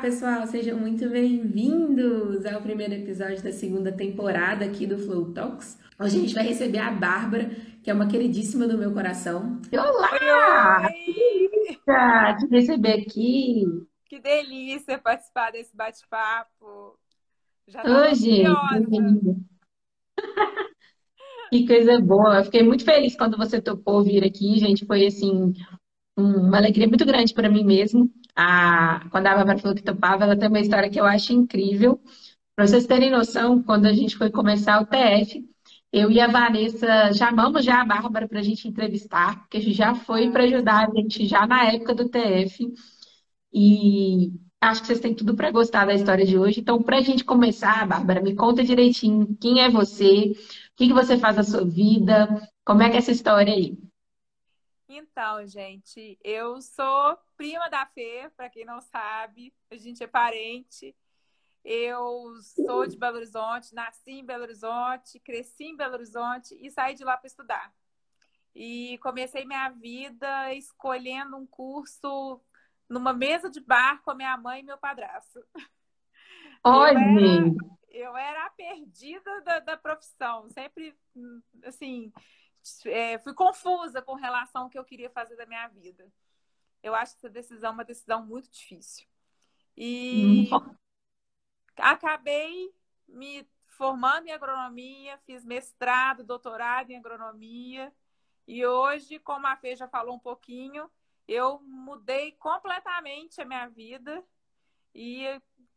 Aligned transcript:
pessoal, 0.00 0.46
sejam 0.46 0.78
muito 0.78 1.08
bem-vindos 1.08 2.46
ao 2.46 2.60
primeiro 2.62 2.94
episódio 2.94 3.42
da 3.42 3.52
segunda 3.52 3.92
temporada 3.92 4.64
aqui 4.64 4.86
do 4.86 4.98
Flow 4.98 5.32
Talks. 5.32 5.78
Hoje 5.98 6.16
a 6.16 6.20
gente 6.20 6.34
vai 6.34 6.44
receber 6.44 6.78
a 6.78 6.90
Bárbara, 6.90 7.50
que 7.82 7.90
é 7.90 7.94
uma 7.94 8.06
queridíssima 8.08 8.66
do 8.66 8.78
meu 8.78 8.92
coração. 8.92 9.60
Olá! 9.72 10.88
Oi, 10.88 10.92
Que 10.96 11.84
delícia 11.84 12.36
te 12.38 12.46
receber 12.50 12.92
aqui. 13.02 13.64
que 14.08 14.18
delícia 14.20 14.98
participar 14.98 15.50
desse 15.52 15.76
bate-papo. 15.76 16.98
Já 17.68 17.82
ansiosa. 17.86 18.86
que 21.50 21.66
coisa 21.66 22.00
boa. 22.00 22.38
Eu 22.38 22.44
fiquei 22.44 22.62
muito 22.62 22.84
feliz 22.84 23.14
quando 23.16 23.36
você 23.36 23.60
topou 23.60 24.02
vir 24.02 24.24
aqui, 24.24 24.58
gente. 24.58 24.86
Foi 24.86 25.06
assim, 25.06 25.52
um- 26.18 26.48
uma 26.48 26.56
alegria 26.56 26.88
muito 26.88 27.04
grande 27.04 27.34
para 27.34 27.50
mim 27.50 27.64
mesmo. 27.64 28.10
A, 28.36 29.06
quando 29.10 29.26
a 29.26 29.34
Bárbara 29.34 29.58
falou 29.58 29.76
que 29.76 29.82
topava, 29.82 30.24
ela 30.24 30.36
tem 30.36 30.48
uma 30.48 30.60
história 30.60 30.90
que 30.90 31.00
eu 31.00 31.04
acho 31.04 31.32
incrível. 31.32 32.00
Para 32.56 32.66
vocês 32.66 32.86
terem 32.86 33.10
noção, 33.10 33.62
quando 33.62 33.86
a 33.86 33.92
gente 33.92 34.16
foi 34.16 34.30
começar 34.30 34.80
o 34.80 34.86
TF, 34.86 35.44
eu 35.92 36.10
e 36.10 36.20
a 36.20 36.28
Vanessa 36.28 37.12
chamamos 37.14 37.64
já 37.64 37.80
a 37.82 37.84
Bárbara 37.84 38.28
para 38.28 38.40
a 38.40 38.42
gente 38.42 38.68
entrevistar, 38.68 39.40
porque 39.40 39.56
a 39.58 39.60
gente 39.60 39.76
já 39.76 39.94
foi 39.94 40.30
para 40.30 40.44
ajudar 40.44 40.88
a 40.88 40.94
gente 40.94 41.26
já 41.26 41.46
na 41.46 41.64
época 41.64 41.94
do 41.94 42.08
TF. 42.08 42.72
E 43.52 44.32
acho 44.60 44.82
que 44.82 44.86
vocês 44.88 45.00
têm 45.00 45.14
tudo 45.14 45.34
para 45.34 45.50
gostar 45.50 45.86
da 45.86 45.94
história 45.94 46.24
de 46.24 46.38
hoje. 46.38 46.60
Então, 46.60 46.82
para 46.82 46.98
a 46.98 47.00
gente 47.00 47.24
começar, 47.24 47.86
Bárbara, 47.86 48.20
me 48.22 48.34
conta 48.34 48.62
direitinho 48.62 49.36
quem 49.40 49.60
é 49.62 49.68
você, 49.70 50.32
o 50.32 50.76
que 50.76 50.88
que 50.88 50.92
você 50.92 51.18
faz 51.18 51.36
na 51.36 51.42
sua 51.42 51.64
vida, 51.64 52.28
como 52.64 52.82
é 52.82 52.90
que 52.90 52.96
é 52.96 52.98
essa 52.98 53.10
história 53.12 53.52
aí? 53.52 53.76
Então, 54.92 55.46
gente, 55.46 56.18
eu 56.24 56.60
sou 56.60 57.16
prima 57.36 57.70
da 57.70 57.86
Fê, 57.86 58.28
para 58.36 58.50
quem 58.50 58.64
não 58.64 58.80
sabe, 58.80 59.54
a 59.70 59.76
gente 59.76 60.02
é 60.02 60.06
parente. 60.06 60.96
Eu 61.64 62.34
sou 62.42 62.86
de 62.88 62.98
Belo 62.98 63.18
Horizonte, 63.18 63.72
nasci 63.72 64.10
em 64.10 64.24
Belo 64.24 64.42
Horizonte, 64.42 65.20
cresci 65.20 65.66
em 65.66 65.76
Belo 65.76 65.94
Horizonte 65.94 66.56
e 66.60 66.70
saí 66.72 66.94
de 66.94 67.04
lá 67.04 67.16
para 67.16 67.28
estudar. 67.28 67.72
E 68.52 68.98
comecei 68.98 69.44
minha 69.44 69.68
vida 69.68 70.52
escolhendo 70.54 71.36
um 71.36 71.46
curso 71.46 72.40
numa 72.88 73.12
mesa 73.12 73.48
de 73.48 73.60
bar 73.60 74.02
com 74.02 74.10
a 74.10 74.14
minha 74.16 74.36
mãe 74.36 74.60
e 74.60 74.64
meu 74.64 74.76
padrasto. 74.76 75.38
Eu 76.62 76.72
Olha, 76.72 76.98
era, 76.98 77.54
eu 77.90 78.16
era 78.16 78.46
a 78.46 78.50
perdida 78.50 79.40
da, 79.42 79.60
da 79.60 79.76
profissão, 79.76 80.48
sempre 80.50 80.94
hum, 81.14 81.40
assim, 81.64 82.12
é, 82.86 83.18
fui 83.18 83.34
confusa 83.34 84.02
com 84.02 84.14
relação 84.14 84.62
ao 84.62 84.70
que 84.70 84.78
eu 84.78 84.84
queria 84.84 85.10
fazer 85.10 85.36
da 85.36 85.46
minha 85.46 85.66
vida. 85.68 86.10
Eu 86.82 86.94
acho 86.94 87.16
essa 87.16 87.28
decisão 87.28 87.72
uma 87.72 87.84
decisão 87.84 88.24
muito 88.24 88.50
difícil. 88.50 89.06
E 89.76 90.48
acabei 91.76 92.74
me 93.08 93.48
formando 93.66 94.26
em 94.26 94.32
agronomia, 94.32 95.18
fiz 95.26 95.44
mestrado, 95.44 96.24
doutorado 96.24 96.90
em 96.90 96.98
agronomia, 96.98 97.92
e 98.46 98.66
hoje, 98.66 99.18
como 99.20 99.46
a 99.46 99.56
Fê 99.56 99.76
já 99.76 99.86
falou 99.86 100.16
um 100.16 100.18
pouquinho, 100.18 100.90
eu 101.28 101.60
mudei 101.60 102.32
completamente 102.32 103.40
a 103.40 103.44
minha 103.44 103.68
vida 103.68 104.24
e 104.92 105.24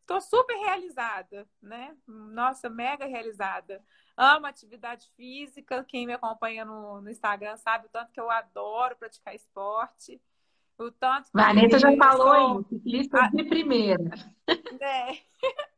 estou 0.02 0.20
super 0.20 0.58
realizada, 0.58 1.48
né? 1.62 1.96
Nossa, 2.08 2.70
mega 2.70 3.06
realizada. 3.06 3.86
Amo 4.16 4.46
atividade 4.46 5.10
física, 5.18 5.84
quem 5.84 6.06
me 6.06 6.14
acompanha 6.14 6.64
no, 6.64 7.02
no 7.02 7.10
Instagram 7.10 7.58
sabe 7.58 7.88
o 7.88 7.90
tanto 7.90 8.12
que 8.12 8.20
eu 8.20 8.30
adoro 8.30 8.96
praticar 8.96 9.34
esporte, 9.34 10.22
o 10.78 10.92
tanto 10.92 11.26
que 11.26 11.38
Vanessa 11.38 11.80
já 11.80 11.96
falou 11.98 12.54
sou 12.54 12.64
ciclista 12.70 13.30
de 13.34 13.44
primeira. 13.44 14.04
né? 14.80 15.20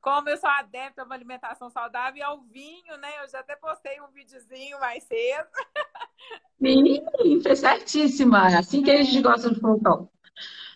Como 0.00 0.28
eu 0.28 0.36
sou 0.36 0.50
adepta 0.50 1.02
a 1.02 1.04
uma 1.04 1.14
alimentação 1.14 1.70
saudável 1.70 2.18
e 2.18 2.22
ao 2.22 2.40
vinho, 2.42 2.96
né? 2.98 3.08
Eu 3.22 3.28
já 3.28 3.40
até 3.40 3.56
postei 3.56 4.00
um 4.02 4.08
videozinho 4.08 4.78
mais 4.78 5.02
cedo. 5.04 5.48
Sim, 6.60 7.40
fez 7.42 7.58
certíssima. 7.58 8.50
É 8.50 8.56
assim 8.56 8.82
que 8.82 8.90
a 8.90 9.02
gente 9.02 9.22
gosta 9.22 9.50
de 9.50 9.60
plantão. 9.60 10.10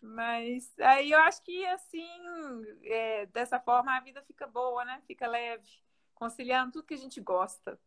Mas 0.03 0.72
aí 0.81 1.11
eu 1.11 1.19
acho 1.21 1.43
que 1.43 1.65
assim, 1.67 2.09
é, 2.84 3.27
dessa 3.27 3.61
forma 3.61 3.95
a 3.95 4.01
vida 4.01 4.22
fica 4.22 4.47
boa, 4.47 4.84
né? 4.84 5.01
Fica 5.06 5.27
leve, 5.27 5.69
conciliando 6.19 6.73
tudo 6.73 6.87
que 6.87 6.95
a 6.95 6.99
gente 6.99 7.21
gosta. 7.21 7.79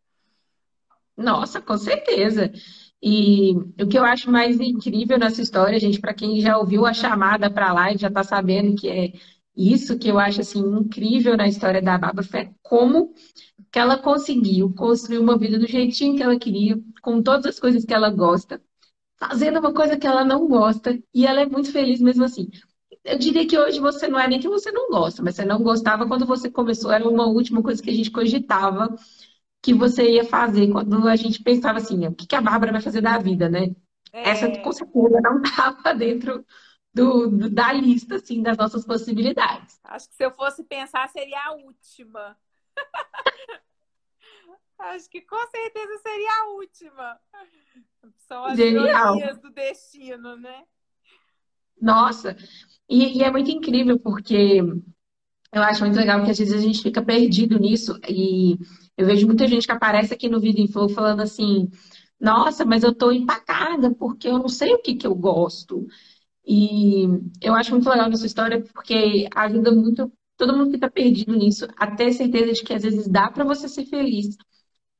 Nossa, 1.18 1.62
com 1.62 1.78
certeza. 1.78 2.52
E 3.02 3.53
o 3.80 3.88
que 3.88 3.97
eu 3.97 4.03
acho 4.03 4.31
mais 4.31 4.59
incrível 4.59 5.19
nessa 5.19 5.42
história, 5.42 5.80
gente, 5.80 6.00
para 6.00 6.14
quem 6.14 6.40
já 6.40 6.58
ouviu 6.58 6.86
a 6.86 6.94
chamada 6.94 7.50
para 7.52 7.70
a 7.70 7.74
live, 7.74 8.00
já 8.00 8.08
está 8.08 8.24
sabendo 8.24 8.75
que 8.75 8.90
é 8.90 9.14
isso 9.56 10.00
que 10.00 10.08
eu 10.08 10.18
acho 10.18 10.41
assim 10.41 10.62
incrível 10.62 11.36
na 11.36 11.47
história 11.47 11.81
da 11.81 11.97
Bárbara, 11.97 12.25
foi 12.25 12.50
como 12.64 13.14
que 13.72 13.78
ela 13.78 13.97
conseguiu 13.97 14.74
construir 14.74 15.20
uma 15.20 15.38
vida 15.38 15.59
do 15.59 15.68
jeitinho 15.68 16.16
que 16.16 16.24
ela 16.24 16.40
queria, 16.40 16.81
com 17.02 17.22
todas 17.22 17.46
as 17.46 17.59
coisas 17.59 17.84
que 17.86 17.94
ela 17.94 18.09
gosta, 18.09 18.62
fazendo 19.18 19.59
uma 19.59 19.74
coisa 19.74 19.97
que 19.97 20.08
ela 20.08 20.24
não 20.24 20.47
gosta, 20.47 20.97
e 21.14 21.28
ela 21.28 21.41
é 21.41 21.46
muito 21.46 21.72
feliz 21.72 22.02
mesmo 22.02 22.24
assim. 22.24 22.50
Eu 23.03 23.17
diria 23.17 23.47
que 23.47 23.57
hoje 23.57 23.79
você 23.79 24.07
não 24.07 24.19
é 24.19 24.28
nem 24.28 24.39
que 24.39 24.47
você 24.47 24.72
não 24.72 24.89
gosta, 24.89 25.23
mas 25.23 25.35
você 25.35 25.44
não 25.45 25.62
gostava 25.63 26.07
quando 26.07 26.25
você 26.25 26.50
começou, 26.51 26.91
era 26.91 27.07
uma 27.07 27.25
última 27.28 27.62
coisa 27.63 27.81
que 27.81 27.89
a 27.89 27.94
gente 27.94 28.12
cogitava 28.12 28.95
que 29.62 29.73
você 29.73 30.12
ia 30.12 30.25
fazer 30.25 30.72
quando 30.72 31.07
a 31.07 31.16
gente 31.16 31.44
pensava 31.44 31.79
assim, 31.79 32.07
o 32.07 32.16
que 32.16 32.28
que 32.28 32.35
a 32.35 32.41
Bárbara 32.41 32.72
vai 32.73 32.81
fazer 32.81 33.01
da 33.01 33.17
vida, 33.19 33.50
né? 33.50 33.75
Essa 34.23 34.50
É, 34.50 34.61
com 34.61 34.72
certeza 34.73 35.22
não 35.22 35.41
estava 35.44 35.94
dentro 35.95 36.45
do, 36.94 37.29
do- 37.29 37.50
da 37.50 37.73
lista 37.73 38.16
assim 38.17 38.41
das 38.44 38.57
nossas 38.57 38.85
possibilidades. 38.85 39.79
acho 39.84 40.09
que 40.09 40.16
se 40.16 40.23
eu 40.25 40.31
fosse 40.31 40.63
pensar, 40.63 41.07
seria 41.09 41.40
a 41.45 41.53
última. 41.53 42.38
Acho 44.79 45.09
que 45.09 45.22
com 45.22 45.47
certeza 45.50 45.97
seria 46.00 46.31
a 46.41 46.45
última. 46.50 47.19
São 48.28 48.44
as 48.45 48.57
Genial. 48.57 49.41
do 49.41 49.50
destino, 49.51 50.35
né? 50.38 50.66
Nossa, 51.81 52.36
e, 52.90 53.19
e 53.19 53.24
é 53.24 53.31
muito 53.31 53.50
incrível 53.52 54.00
porque 54.00 54.62
eu 55.53 55.64
acho 55.64 55.81
muito 55.86 55.97
legal 55.97 56.24
que 56.24 56.31
às 56.31 56.40
vezes 56.40 56.53
a 56.56 56.59
gente 56.59 56.81
fica 56.81 57.03
perdido 57.03 57.59
nisso 57.59 58.00
e 58.09 58.58
eu 58.97 59.06
vejo 59.06 59.28
muita 59.28 59.47
gente 59.47 59.66
que 59.68 59.72
aparece 59.74 60.14
aqui 60.14 60.30
no 60.30 60.40
Vida 60.40 60.59
em 60.62 60.68
Flow 60.68 60.90
falando 60.90 61.22
assim, 61.22 61.70
nossa, 62.20 62.66
mas 62.66 62.84
eu 62.84 62.94
tô 62.96 63.12
empacada 63.12 63.94
porque 63.96 64.28
eu 64.28 64.40
não 64.40 64.50
sei 64.50 64.74
o 64.75 64.81
que 64.81 64.96
que 64.96 65.08
eu 65.08 65.16
gosto. 65.16 65.88
E 66.46 67.06
eu 67.41 67.56
acho 67.56 67.72
muito 67.74 67.90
legal 67.90 68.09
nessa 68.09 68.25
história 68.28 68.62
porque 68.74 69.28
ajuda 69.36 69.72
muito 69.74 70.12
todo 70.38 70.58
mundo 70.58 70.70
que 70.72 70.78
está 70.78 70.90
perdido 70.90 71.34
nisso 71.36 71.68
a 71.78 71.88
ter 71.96 72.14
certeza 72.14 72.53
de 72.53 72.64
que 72.64 72.74
às 72.74 72.84
vezes 72.84 73.08
dá 73.09 73.30
para 73.31 73.44
você 73.46 73.70
ser 73.70 73.86
feliz 73.86 74.38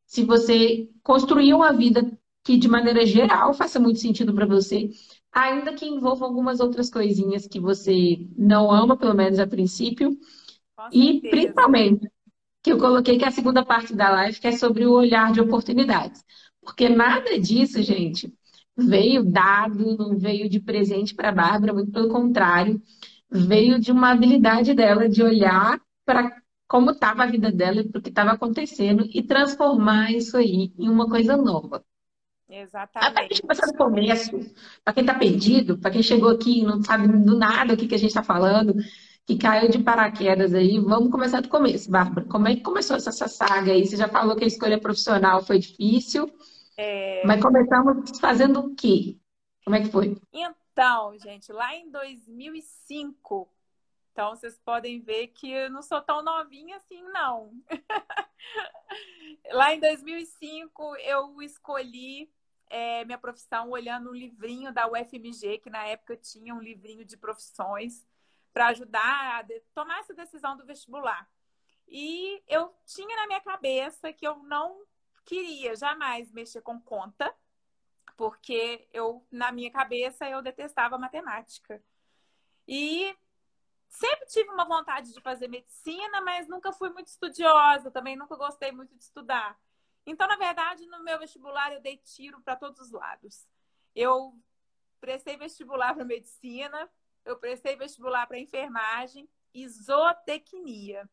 se 0.06 0.24
você 0.24 0.90
construir 1.04 1.54
uma 1.54 1.72
vida 1.74 2.02
que 2.44 2.58
de 2.58 2.68
maneira 2.68 3.06
geral 3.06 3.54
faça 3.54 3.80
muito 3.80 4.00
sentido 4.00 4.34
para 4.34 4.46
você, 4.46 4.90
ainda 5.32 5.74
que 5.74 5.86
envolva 5.86 6.26
algumas 6.26 6.60
outras 6.60 6.90
coisinhas 6.90 7.48
que 7.48 7.60
você 7.60 8.28
não 8.38 8.72
ama, 8.72 8.98
pelo 8.98 9.14
menos 9.16 9.40
a 9.40 9.48
princípio, 9.48 10.18
e 10.92 11.22
principalmente 11.22 12.10
que 12.64 12.72
eu 12.72 12.78
coloquei 12.78 13.18
que 13.18 13.26
é 13.26 13.28
a 13.28 13.32
segunda 13.32 13.66
parte 13.66 13.96
da 13.96 14.10
live, 14.10 14.40
que 14.40 14.48
é 14.48 14.52
sobre 14.52 14.86
o 14.86 14.94
olhar 14.94 15.32
de 15.32 15.42
oportunidades. 15.42 16.24
Porque 16.62 16.90
nada 16.90 17.40
disso, 17.40 17.82
gente, 17.82 18.32
veio 18.78 19.24
dado, 19.24 19.98
não 19.98 20.18
veio 20.18 20.50
de 20.50 20.60
presente 20.60 21.16
para 21.16 21.30
a 21.30 21.34
Bárbara, 21.34 21.74
muito 21.74 21.92
pelo 21.92 22.10
contrário, 22.10 22.82
veio 23.30 23.80
de 23.80 23.92
uma 23.92 24.12
habilidade 24.12 24.74
dela 24.74 25.10
de 25.10 25.24
olhar 25.24 25.80
para 26.06 26.42
como 26.68 26.92
estava 26.92 27.24
a 27.24 27.28
vida 27.28 27.52
dela 27.52 27.82
e 27.82 27.90
para 27.90 28.00
o 28.00 28.02
que 28.02 28.10
estava 28.10 28.32
acontecendo 28.32 29.06
e 29.14 29.22
transformar 29.22 30.12
isso 30.12 30.38
aí 30.38 30.74
em 30.78 30.90
uma 30.90 31.10
coisa 31.10 31.36
nova. 31.36 31.84
Para 32.52 32.58
a 32.58 33.22
gente 33.24 33.42
Exatamente. 33.42 33.42
começar 33.42 33.66
do 33.68 33.78
começo, 33.78 34.32
para 34.84 34.94
quem 34.94 35.04
está 35.04 35.18
perdido, 35.18 35.78
para 35.78 35.92
quem 35.92 36.04
chegou 36.04 36.30
aqui 36.30 36.60
e 36.60 36.64
não 36.64 36.84
sabe 36.84 37.08
do 37.08 37.38
nada 37.38 37.74
o 37.74 37.78
que 37.78 37.88
que 37.88 37.96
a 37.96 37.98
gente 37.98 38.10
está 38.10 38.22
falando, 38.24 38.74
que 39.26 39.38
caiu 39.38 39.70
de 39.70 39.80
paraquedas 39.80 40.54
aí, 40.54 40.78
vamos 40.80 41.10
começar 41.10 41.42
do 41.42 41.48
começo, 41.48 41.90
Bárbara. 41.90 42.28
Como 42.28 42.50
é 42.50 42.56
que 42.56 42.62
começou 42.62 42.98
essa, 42.98 43.10
essa 43.10 43.30
saga 43.30 43.72
aí? 43.72 43.86
Você 43.86 43.96
já 43.96 44.10
falou 44.10 44.36
que 44.36 44.44
a 44.44 44.48
escolha 44.48 44.80
profissional 44.80 45.42
foi 45.42 45.60
difícil, 45.60 46.30
É, 46.78 47.26
mas 47.26 47.42
começamos 47.42 48.20
fazendo 48.20 48.60
o 48.60 48.76
quê? 48.76 49.18
Como 49.64 49.76
é 49.78 49.82
que 49.82 49.90
foi? 49.90 50.18
Então, 50.34 51.18
gente, 51.20 51.54
lá 51.54 51.74
em 51.74 51.90
2005, 51.90 53.50
então 54.12 54.36
vocês 54.36 54.60
podem 54.66 55.00
ver 55.00 55.28
que 55.28 55.50
eu 55.50 55.70
não 55.70 55.82
sou 55.82 56.02
tão 56.02 56.22
novinha 56.22 56.76
assim, 56.76 57.02
não. 57.14 57.54
Lá 59.54 59.74
em 59.74 59.80
2005, 59.80 60.98
eu 60.98 61.42
escolhi 61.42 62.30
é, 62.72 63.06
minha 63.06 63.18
profissão 63.18 63.70
olhando 63.70 64.10
um 64.10 64.14
livrinho 64.14 64.74
da 64.74 64.88
UFMG, 64.90 65.60
que 65.60 65.70
na 65.70 65.86
época 65.86 66.16
tinha 66.16 66.56
um 66.56 66.62
livrinho 66.62 67.06
de 67.06 67.18
profissões, 67.18 68.08
para 68.54 68.68
ajudar 68.68 69.40
a 69.40 69.42
de- 69.44 69.62
tomar 69.74 70.00
essa 70.00 70.14
decisão 70.14 70.58
do 70.58 70.66
vestibular. 70.66 71.30
E 71.88 72.42
eu 72.48 72.74
tinha 72.86 73.16
na 73.16 73.28
minha 73.28 73.42
cabeça 73.42 74.12
que 74.14 74.26
eu 74.26 74.38
não 74.44 74.84
queria 75.26 75.76
jamais 75.76 76.32
mexer 76.32 76.62
com 76.62 76.80
conta, 76.80 77.34
porque 78.18 78.88
eu, 78.94 79.26
na 79.32 79.52
minha 79.52 79.72
cabeça, 79.72 80.30
eu 80.30 80.42
detestava 80.42 80.98
matemática. 80.98 81.84
E 82.68 83.16
sempre 83.90 84.26
tive 84.28 84.50
uma 84.50 84.66
vontade 84.66 85.14
de 85.14 85.22
fazer 85.22 85.48
medicina, 85.48 86.22
mas 86.22 86.48
nunca 86.48 86.72
fui 86.72 86.90
muito 86.90 87.08
estudiosa, 87.08 87.92
também 87.92 88.16
nunca 88.16 88.36
gostei 88.36 88.72
muito 88.72 88.96
de 88.96 89.04
estudar. 89.04 89.60
Então, 90.06 90.28
na 90.28 90.36
verdade, 90.36 90.86
no 90.88 91.04
meu 91.04 91.20
vestibular 91.20 91.72
eu 91.74 91.82
dei 91.82 91.98
tiro 91.98 92.42
para 92.42 92.56
todos 92.56 92.80
os 92.80 92.92
lados. 92.92 93.48
Eu 93.96 94.38
prestei 95.00 95.38
vestibular 95.38 95.94
para 95.94 96.06
medicina, 96.06 96.90
eu 97.26 97.38
prestei 97.38 97.76
vestibular 97.76 98.26
para 98.28 98.40
enfermagem 98.40 99.30
e 99.54 99.68
zootecnia. 99.68 101.10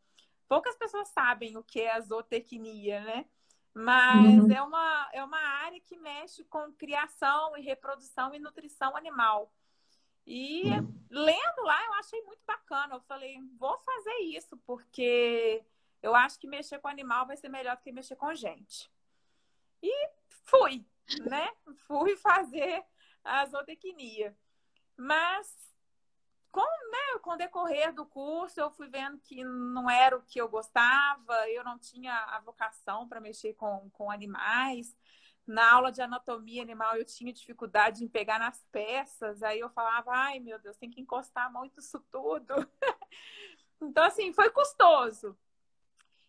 Poucas 0.48 0.76
pessoas 0.76 1.08
sabem 1.08 1.56
o 1.56 1.62
que 1.62 1.80
é 1.80 1.92
a 1.92 2.00
zootecnia, 2.00 3.00
né? 3.02 3.26
Mas 3.74 4.44
uhum. 4.44 4.50
é, 4.52 4.62
uma, 4.62 5.10
é 5.12 5.22
uma 5.24 5.38
área 5.38 5.80
que 5.80 5.96
mexe 5.98 6.42
com 6.44 6.72
criação 6.72 7.56
e 7.56 7.60
reprodução 7.60 8.34
e 8.34 8.38
nutrição 8.38 8.96
animal. 8.96 9.52
E 10.26 10.64
lendo 11.10 11.62
lá, 11.62 11.84
eu 11.86 11.92
achei 11.94 12.20
muito 12.22 12.42
bacana. 12.46 12.96
Eu 12.96 13.00
falei, 13.02 13.38
vou 13.58 13.78
fazer 13.78 14.18
isso, 14.24 14.56
porque 14.66 15.64
eu 16.02 16.14
acho 16.14 16.38
que 16.38 16.46
mexer 16.46 16.78
com 16.78 16.88
animal 16.88 17.26
vai 17.26 17.36
ser 17.36 17.48
melhor 17.48 17.76
do 17.76 17.82
que 17.82 17.92
mexer 17.92 18.16
com 18.16 18.34
gente. 18.34 18.90
E 19.82 20.10
fui, 20.28 20.84
né? 21.28 21.50
Fui 21.86 22.16
fazer 22.16 22.84
a 23.24 23.44
zootecnia. 23.46 24.36
Mas 24.96 25.74
com, 26.50 26.60
né, 26.60 27.18
com 27.22 27.30
o 27.30 27.36
decorrer 27.36 27.92
do 27.92 28.06
curso, 28.06 28.60
eu 28.60 28.70
fui 28.70 28.88
vendo 28.88 29.18
que 29.18 29.44
não 29.44 29.88
era 29.88 30.16
o 30.16 30.22
que 30.22 30.40
eu 30.40 30.48
gostava, 30.48 31.48
eu 31.50 31.62
não 31.62 31.78
tinha 31.78 32.14
a 32.14 32.40
vocação 32.40 33.08
para 33.08 33.20
mexer 33.20 33.54
com, 33.54 33.88
com 33.90 34.10
animais 34.10 34.96
na 35.48 35.72
aula 35.72 35.90
de 35.90 36.02
anatomia 36.02 36.62
animal 36.62 36.94
eu 36.96 37.06
tinha 37.06 37.32
dificuldade 37.32 38.04
em 38.04 38.08
pegar 38.08 38.38
nas 38.38 38.62
peças, 38.70 39.42
aí 39.42 39.58
eu 39.58 39.70
falava, 39.70 40.10
ai 40.12 40.38
meu 40.38 40.58
Deus, 40.58 40.76
tem 40.76 40.90
que 40.90 41.00
encostar 41.00 41.50
muito 41.50 41.80
isso 41.80 41.98
tudo. 42.10 42.52
então, 43.80 44.04
assim, 44.04 44.30
foi 44.34 44.50
custoso. 44.50 45.36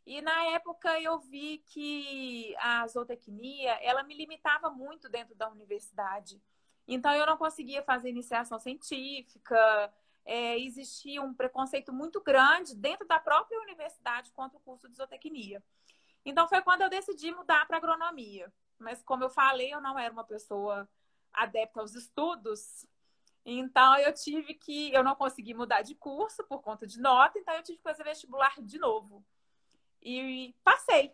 E 0.10 0.22
na 0.22 0.46
época 0.48 1.00
eu 1.00 1.20
vi 1.20 1.60
que 1.68 2.56
a 2.58 2.88
zootecnia, 2.88 3.74
ela 3.82 4.02
me 4.04 4.16
limitava 4.16 4.70
muito 4.70 5.08
dentro 5.08 5.36
da 5.36 5.50
universidade. 5.50 6.42
Então 6.88 7.14
eu 7.14 7.26
não 7.26 7.38
conseguia 7.38 7.84
fazer 7.84 8.10
iniciação 8.10 8.58
científica, 8.58 9.94
é, 10.26 10.58
existia 10.58 11.22
um 11.22 11.34
preconceito 11.34 11.94
muito 11.94 12.22
grande 12.22 12.76
dentro 12.76 13.08
da 13.08 13.20
própria 13.20 13.62
universidade 13.62 14.32
quanto 14.32 14.56
ao 14.56 14.62
curso 14.62 14.90
de 14.90 14.98
zootecnia. 14.98 15.64
Então 16.26 16.48
foi 16.48 16.62
quando 16.62 16.82
eu 16.82 16.90
decidi 16.90 17.32
mudar 17.32 17.68
para 17.68 17.78
agronomia 17.78 18.52
mas 18.80 19.04
como 19.04 19.24
eu 19.24 19.30
falei, 19.30 19.74
eu 19.74 19.82
não 19.82 20.00
era 20.00 20.12
uma 20.12 20.24
pessoa 20.24 20.90
adepta 21.34 21.82
aos 21.82 21.94
estudos. 21.94 22.88
Então 23.46 23.98
eu 24.00 24.14
tive 24.14 24.54
que, 24.54 24.92
eu 24.94 25.04
não 25.04 25.16
consegui 25.16 25.54
mudar 25.54 25.82
de 25.82 25.94
curso 25.96 26.44
por 26.46 26.62
conta 26.62 26.88
de 26.88 27.00
nota, 27.00 27.38
então 27.38 27.54
eu 27.54 27.64
tive 27.64 27.78
que 27.78 27.84
fazer 27.84 28.04
vestibular 28.04 28.54
de 28.62 28.80
novo. 28.80 29.24
E 30.02 30.56
passei 30.64 31.14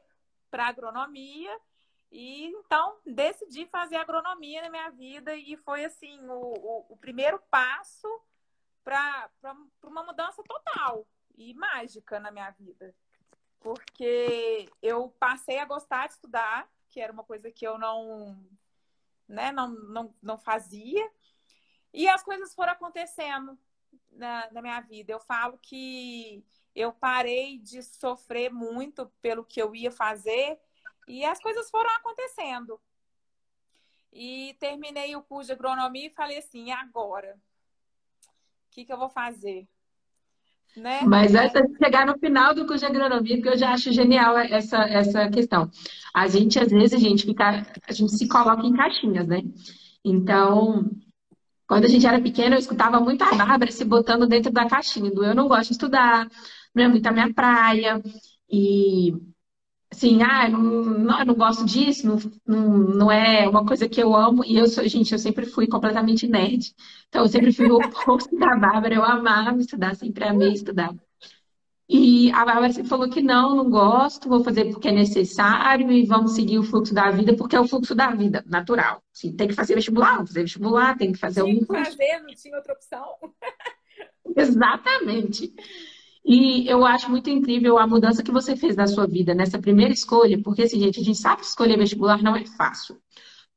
para 0.50 0.68
agronomia 0.68 1.60
e 2.12 2.46
então 2.46 2.98
decidi 3.06 3.66
fazer 3.66 3.98
agronomia 3.98 4.62
na 4.62 4.70
minha 4.70 4.90
vida 4.90 5.36
e 5.36 5.58
foi 5.58 5.84
assim 5.84 6.20
o, 6.30 6.34
o, 6.34 6.86
o 6.90 6.98
primeiro 6.98 7.40
passo 7.50 8.08
para 8.84 9.30
uma 9.84 10.04
mudança 10.04 10.42
total 10.44 11.06
e 11.36 11.54
mágica 11.54 12.20
na 12.20 12.32
minha 12.32 12.52
vida. 12.52 12.96
Porque 13.60 14.70
eu 14.82 15.10
passei 15.20 15.58
a 15.58 15.66
gostar 15.66 16.08
de 16.08 16.14
estudar, 16.14 16.70
que 16.88 17.02
era 17.02 17.12
uma 17.12 17.24
coisa 17.24 17.52
que 17.52 17.66
eu 17.66 17.80
não, 17.80 18.40
né, 19.28 19.52
não, 19.52 19.70
não, 19.70 20.16
não 20.22 20.38
fazia. 20.38 21.12
E 21.92 22.08
as 22.08 22.24
coisas 22.24 22.54
foram 22.54 22.74
acontecendo 22.74 23.58
na, 24.12 24.50
na 24.52 24.62
minha 24.62 24.80
vida. 24.82 25.12
Eu 25.12 25.20
falo 25.20 25.58
que 25.58 26.46
eu 26.76 26.92
parei 26.92 27.58
de 27.58 27.82
sofrer 27.82 28.52
muito 28.52 29.10
pelo 29.22 29.46
que 29.46 29.62
eu 29.62 29.74
ia 29.74 29.92
fazer 29.92 30.60
e 31.08 31.24
as 31.24 31.40
coisas 31.40 31.70
foram 31.70 31.90
acontecendo. 31.92 32.80
E 34.12 34.56
terminei 34.60 35.16
o 35.16 35.22
curso 35.22 35.48
de 35.48 35.54
agronomia 35.54 36.08
e 36.08 36.14
falei 36.14 36.38
assim: 36.38 36.72
agora? 36.72 37.38
O 38.26 38.72
que, 38.72 38.86
que 38.86 38.92
eu 38.92 38.98
vou 38.98 39.10
fazer? 39.10 39.68
Né? 40.76 41.02
Mas 41.06 41.34
essa 41.34 41.62
de 41.62 41.78
chegar 41.78 42.06
no 42.06 42.18
final 42.20 42.54
do 42.54 42.66
curso 42.66 42.86
de 42.86 42.92
agronomia, 42.92 43.42
que 43.42 43.48
eu 43.48 43.58
já 43.58 43.72
acho 43.72 43.94
genial 43.94 44.38
essa, 44.38 44.84
essa 44.84 45.30
questão. 45.30 45.72
A 46.14 46.28
gente, 46.28 46.60
às 46.60 46.70
vezes, 46.70 46.94
a 46.94 47.00
gente 47.00 47.26
fica, 47.26 47.66
a 47.88 47.94
gente 47.94 48.12
se 48.18 48.28
coloca 48.28 48.66
em 48.66 48.76
caixinhas, 48.76 49.26
né? 49.26 49.42
Então, 50.04 50.90
quando 51.68 51.86
a 51.86 51.88
gente 51.88 52.06
era 52.06 52.22
pequena, 52.22 52.56
eu 52.56 52.60
escutava 52.60 53.00
muito 53.00 53.24
a 53.24 53.34
Bárbara 53.34 53.72
se 53.72 53.86
botando 53.86 54.28
dentro 54.28 54.52
da 54.52 54.68
caixinha 54.68 55.10
do 55.10 55.24
eu 55.24 55.34
não 55.34 55.48
gosto 55.48 55.68
de 55.68 55.74
estudar, 55.74 56.28
não 56.76 56.84
é 56.84 56.88
muito 56.88 57.06
a 57.08 57.12
minha 57.12 57.34
praia, 57.34 58.02
e 58.50 59.14
assim, 59.92 60.22
ah, 60.22 60.50
não, 60.50 60.62
não, 60.62 61.20
eu 61.20 61.26
não 61.26 61.36
gosto 61.36 61.66
disso, 61.66 62.06
não, 62.08 62.18
não, 62.46 62.78
não 62.78 63.12
é 63.12 63.48
uma 63.48 63.66
coisa 63.66 63.88
que 63.88 64.02
eu 64.02 64.16
amo. 64.16 64.44
E 64.46 64.58
eu 64.58 64.68
sou, 64.68 64.88
gente, 64.88 65.12
eu 65.14 65.20
sempre 65.20 65.46
fui 65.46 65.68
completamente 65.68 66.28
nerd. 66.28 66.74
Então, 67.08 67.24
eu 67.24 67.28
sempre 67.30 67.52
fui 67.54 67.70
o 67.70 67.78
oposto 67.78 68.36
da 68.38 68.56
Bárbara. 68.58 68.94
Eu 68.96 69.04
amava 69.04 69.58
estudar, 69.60 69.96
sempre 69.96 70.24
amei 70.26 70.54
estudar. 70.54 70.94
E 71.88 72.32
a 72.32 72.44
Bárbara 72.44 72.74
sempre 72.74 72.90
falou 72.90 73.10
que 73.10 73.22
não, 73.22 73.56
não 73.56 73.70
gosto, 73.70 74.28
vou 74.28 74.44
fazer 74.44 74.66
porque 74.72 74.88
é 74.88 74.92
necessário 74.92 75.92
e 75.92 76.04
vamos 76.06 76.32
seguir 76.32 76.58
o 76.58 76.64
fluxo 76.64 76.94
da 76.94 77.12
vida, 77.12 77.36
porque 77.36 77.56
é 77.56 77.60
o 77.60 77.68
fluxo 77.68 77.94
da 77.94 78.10
vida, 78.10 78.44
natural. 78.48 79.04
Assim, 79.14 79.36
tem 79.36 79.48
que 79.48 79.54
fazer 79.54 79.76
vestibular, 79.76 80.18
fazer 80.26 80.42
vestibular, 80.42 80.98
tem 80.98 81.12
que 81.12 81.20
fazer 81.20 81.44
tinha 81.44 81.54
algum 81.54 81.66
que 81.66 81.86
fazer, 81.86 82.20
não 82.22 82.34
tinha 82.34 82.58
outra 82.58 82.74
opção. 82.74 83.06
Exatamente. 84.36 85.54
E 86.26 86.68
eu 86.68 86.84
acho 86.84 87.10
muito 87.10 87.30
incrível 87.30 87.78
a 87.78 87.86
mudança 87.86 88.24
que 88.24 88.32
você 88.32 88.56
fez 88.56 88.76
na 88.76 88.88
sua 88.88 89.06
vida 89.06 89.36
nessa 89.36 89.60
primeira 89.60 89.94
escolha, 89.94 90.42
porque 90.42 90.64
assim, 90.64 90.80
gente, 90.80 91.00
a 91.00 91.04
gente 91.04 91.20
sabe 91.20 91.42
que 91.42 91.48
escolher 91.48 91.78
vestibular 91.78 92.22
não 92.24 92.36
é 92.36 92.44
fácil. 92.46 92.98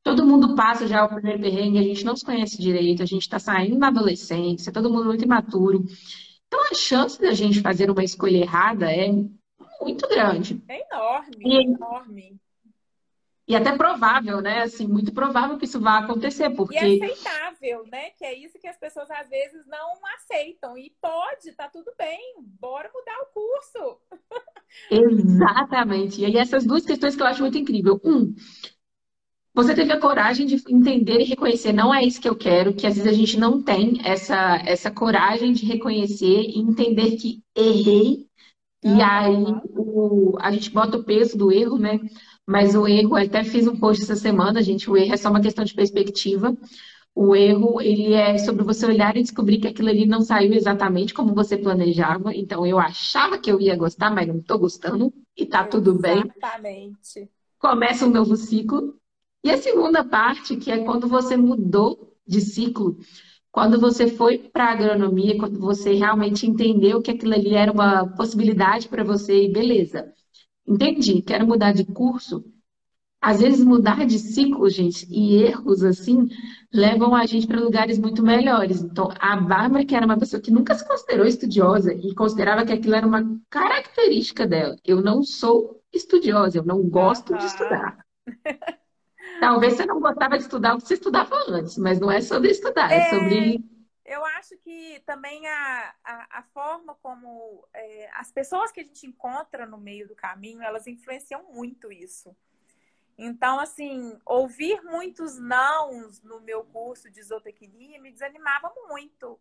Todo 0.03 0.27
mundo 0.27 0.55
passa 0.55 0.87
já 0.87 1.05
o 1.05 1.09
primeiro 1.09 1.41
perrengue, 1.41 1.79
a 1.79 1.83
gente 1.83 2.05
não 2.05 2.15
se 2.15 2.25
conhece 2.25 2.61
direito, 2.61 3.03
a 3.03 3.07
gente 3.07 3.23
está 3.23 3.39
saindo 3.39 3.79
da 3.79 3.89
adolescência, 3.89 4.73
todo 4.73 4.91
mundo 4.91 5.07
muito 5.07 5.25
imaturo. 5.25 5.83
Então 6.47 6.61
a 6.71 6.75
chance 6.75 7.19
da 7.19 7.33
gente 7.33 7.63
fazer 7.63 7.91
uma 7.91 8.05
escolha 8.05 8.37
errada 8.37 8.93
é 8.93 9.11
muito 9.81 10.07
grande. 10.07 10.63
É 10.69 10.85
enorme, 10.93 11.37
e, 11.41 11.63
enorme. 11.63 12.41
E 13.49 13.57
até 13.57 13.75
provável, 13.75 14.43
né? 14.43 14.63
Assim, 14.63 14.87
muito 14.87 15.11
provável 15.11 15.57
que 15.57 15.65
isso 15.65 15.81
vá 15.81 16.01
acontecer, 16.01 16.51
porque... 16.51 16.77
E 16.77 17.03
aceitável, 17.03 17.83
né? 17.91 18.11
Que 18.11 18.25
é 18.27 18.35
isso 18.35 18.59
que 18.59 18.69
as 18.69 18.79
pessoas 18.79 19.11
às 19.11 19.27
vezes 19.27 19.67
não 19.67 19.95
aceitam. 20.17 20.77
E 20.77 20.95
pode, 21.01 21.53
tá 21.53 21.67
tudo 21.67 21.91
bem, 21.97 22.35
bora 22.61 22.91
mudar 22.93 23.17
o 23.23 23.33
curso. 23.33 23.99
Exatamente. 24.91 26.21
E 26.21 26.27
aí 26.27 26.37
essas 26.37 26.67
duas 26.67 26.85
questões 26.85 27.17
que 27.17 27.23
eu 27.23 27.27
acho 27.27 27.41
muito 27.41 27.57
incrível. 27.57 27.99
Um, 28.05 28.35
você 29.55 29.75
teve 29.75 29.93
a 29.93 30.01
coragem 30.01 30.47
de 30.47 30.63
entender 30.69 31.21
e 31.21 31.25
reconhecer, 31.25 31.73
não 31.73 31.93
é 31.93 32.05
isso 32.05 32.21
que 32.21 32.29
eu 32.29 32.37
quero, 32.37 32.75
que 32.75 32.87
às 32.87 32.97
vezes 32.97 33.11
a 33.11 33.17
gente 33.17 33.39
não 33.39 33.63
tem 33.63 33.99
essa, 34.05 34.57
essa 34.67 34.91
coragem 34.91 35.53
de 35.53 35.65
reconhecer 35.65 36.43
e 36.43 36.61
entender 36.61 37.17
que 37.17 37.43
errei. 37.57 38.29
E 38.85 39.03
aí 39.03 39.43
o, 39.71 40.37
a 40.39 40.53
gente 40.53 40.71
bota 40.71 40.99
o 40.99 41.03
peso 41.03 41.37
do 41.37 41.51
erro, 41.51 41.79
né? 41.79 41.99
Mas 42.49 42.75
o 42.75 42.89
erro, 42.89 43.15
até 43.15 43.45
fiz 43.45 43.67
um 43.67 43.77
post 43.77 44.03
essa 44.03 44.17
semana, 44.17 44.63
gente, 44.63 44.91
o 44.91 44.97
erro 44.97 45.13
é 45.13 45.19
só 45.19 45.29
uma 45.29 45.43
questão 45.43 45.67
de 45.67 45.75
perspectiva. 45.75 46.57
O 47.15 47.37
erro, 47.37 47.79
ele 47.79 48.15
é 48.15 48.39
sobre 48.39 48.65
você 48.65 48.87
olhar 48.87 49.15
e 49.19 49.23
descobrir 49.23 49.59
que 49.59 49.69
aquilo 49.69 49.91
ali 49.91 50.07
não 50.07 50.23
saiu 50.23 50.55
exatamente 50.55 51.13
como 51.13 51.35
você 51.35 51.59
planejava. 51.59 52.35
Então, 52.35 52.65
eu 52.65 52.79
achava 52.79 53.37
que 53.37 53.53
eu 53.53 53.61
ia 53.61 53.77
gostar, 53.77 54.11
mas 54.11 54.27
não 54.27 54.39
estou 54.39 54.59
gostando. 54.59 55.13
E 55.37 55.45
tá 55.45 55.63
tudo 55.63 55.93
bem. 55.99 56.23
Exatamente. 56.25 57.29
Começa 57.59 58.07
um 58.07 58.11
novo 58.11 58.35
ciclo. 58.35 58.95
E 59.45 59.51
a 59.51 59.59
segunda 59.59 60.03
parte, 60.03 60.57
que 60.57 60.71
é 60.71 60.83
quando 60.85 61.07
você 61.07 61.37
mudou 61.37 62.17
de 62.27 62.41
ciclo, 62.41 62.97
quando 63.53 63.79
você 63.79 64.09
foi 64.09 64.39
para 64.39 64.65
a 64.65 64.73
agronomia, 64.73 65.37
quando 65.37 65.61
você 65.61 65.93
realmente 65.93 66.47
entendeu 66.47 67.03
que 67.03 67.11
aquilo 67.11 67.35
ali 67.35 67.55
era 67.55 67.71
uma 67.71 68.07
possibilidade 68.07 68.89
para 68.89 69.05
você, 69.05 69.45
e 69.45 69.53
beleza. 69.53 70.11
Entendi, 70.69 71.23
quero 71.23 71.47
mudar 71.47 71.73
de 71.73 71.85
curso. 71.85 72.45
Às 73.21 73.41
vezes 73.41 73.65
mudar 73.65 74.07
de 74.07 74.19
ciclo, 74.19 74.69
gente, 74.69 75.05
e 75.11 75.43
erros 75.43 75.83
assim, 75.83 76.29
levam 76.73 77.17
a 77.17 77.27
gente 77.27 77.49
para 77.49 77.59
lugares 77.59 77.99
muito 77.99 78.23
melhores. 78.23 78.81
Então, 78.81 79.09
a 79.19 79.35
Bárbara, 79.35 79.85
que 79.85 79.97
era 79.97 80.07
uma 80.07 80.19
pessoa 80.19 80.41
que 80.41 80.53
nunca 80.53 80.75
se 80.75 80.87
considerou 80.87 81.27
estudiosa 81.27 81.93
e 81.93 82.15
considerava 82.15 82.65
que 82.65 82.73
aquilo 82.73 82.95
era 82.95 83.07
uma 83.07 83.25
característica 83.51 84.47
dela. 84.47 84.77
Eu 84.85 85.01
não 85.03 85.25
sou 85.25 85.81
estudiosa, 85.93 86.59
eu 86.59 86.65
não 86.65 86.83
gosto 86.89 87.33
uhum. 87.33 87.39
de 87.39 87.47
estudar. 87.47 87.99
Talvez 89.41 89.75
você 89.75 89.87
não 89.87 90.01
gostava 90.01 90.37
de 90.37 90.45
estudar 90.45 90.75
o 90.75 90.79
que 90.79 90.87
você 90.87 90.95
estudava 90.95 91.35
antes, 91.49 91.77
mas 91.79 91.99
não 91.99 92.11
é 92.11 92.21
sobre 92.21 92.51
estudar, 92.51 92.93
é, 92.93 92.99
é 92.99 93.11
sobre 93.11 93.65
eu 94.09 94.25
acho 94.25 94.57
que 94.59 95.01
também 95.01 95.47
a, 95.47 95.95
a, 96.03 96.39
a 96.39 96.43
forma 96.43 96.95
como 96.97 97.67
é, 97.75 98.11
as 98.15 98.33
pessoas 98.33 98.73
que 98.73 98.81
a 98.81 98.85
gente 98.85 99.07
encontra 99.07 99.67
no 99.67 99.79
meio 99.79 100.09
do 100.09 100.17
caminho, 100.17 100.63
elas 100.63 100.87
influenciam 100.87 101.53
muito 101.53 101.93
isso. 101.93 102.35
Então, 103.19 103.59
assim, 103.61 104.19
ouvir 104.25 104.83
muitos 104.83 105.39
nãos 105.39 106.23
no 106.23 106.41
meu 106.41 106.65
curso 106.65 107.11
de 107.11 107.23
zootecnia 107.23 108.01
me 108.01 108.11
desanimava 108.11 108.73
muito. 108.89 109.39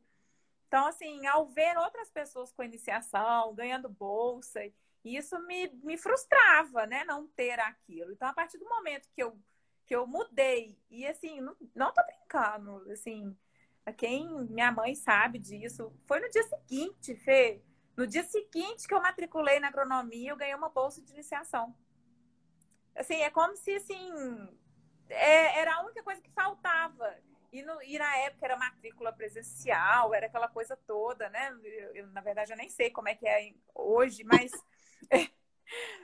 Então, 0.68 0.86
assim, 0.88 1.26
ao 1.28 1.48
ver 1.48 1.78
outras 1.78 2.10
pessoas 2.10 2.52
com 2.52 2.64
iniciação, 2.64 3.56
ganhando 3.56 3.88
bolsa, 3.88 4.60
isso 5.06 5.40
me, 5.48 5.70
me 5.84 5.98
frustrava, 5.98 6.86
né? 6.86 7.06
Não 7.06 7.28
ter 7.28 7.60
aquilo. 7.60 8.12
Então, 8.12 8.28
a 8.28 8.34
partir 8.34 8.58
do 8.58 8.68
momento 8.68 9.08
que 9.14 9.24
eu, 9.24 9.40
que 9.86 9.96
eu 9.96 10.06
mudei, 10.06 10.78
e 10.90 11.08
assim, 11.08 11.40
não, 11.40 11.56
não 11.74 11.94
tô 11.94 12.04
brincando, 12.04 12.92
assim, 12.92 13.38
quem 13.94 14.28
minha 14.50 14.72
mãe 14.72 14.96
sabe 14.96 15.40
disso, 15.40 15.94
foi 16.06 16.20
no 16.20 16.30
dia 16.30 16.44
seguinte, 16.44 17.16
Fê. 17.16 17.62
No 17.96 18.06
dia 18.06 18.24
seguinte 18.24 18.88
que 18.88 18.94
eu 18.94 19.02
matriculei 19.02 19.60
na 19.60 19.70
agronomia, 19.70 20.32
eu 20.32 20.38
ganhei 20.38 20.54
uma 20.54 20.70
bolsa 20.70 21.02
de 21.02 21.12
iniciação. 21.14 21.76
Assim, 22.96 23.22
é 23.22 23.30
como 23.30 23.56
se, 23.56 23.76
assim, 23.76 24.12
é, 25.10 25.60
era 25.60 25.76
a 25.76 25.82
única 25.84 26.04
coisa 26.04 26.22
que 26.22 26.32
faltava. 26.32 27.16
E, 27.52 27.62
no, 27.62 27.82
e, 27.82 27.98
na 27.98 28.18
época 28.18 28.46
era 28.46 28.58
matrícula 28.58 29.14
presencial, 29.14 30.14
era 30.14 30.28
aquela 30.28 30.48
coisa 30.48 30.78
toda, 30.86 31.30
né? 31.30 31.56
Eu, 31.64 31.96
eu, 31.96 32.08
na 32.08 32.22
verdade, 32.22 32.52
eu 32.52 32.58
nem 32.58 32.70
sei 32.70 32.90
como 32.90 33.08
é 33.08 33.16
que 33.16 33.28
é 33.28 33.54
hoje, 33.74 34.24
mas. 34.24 34.52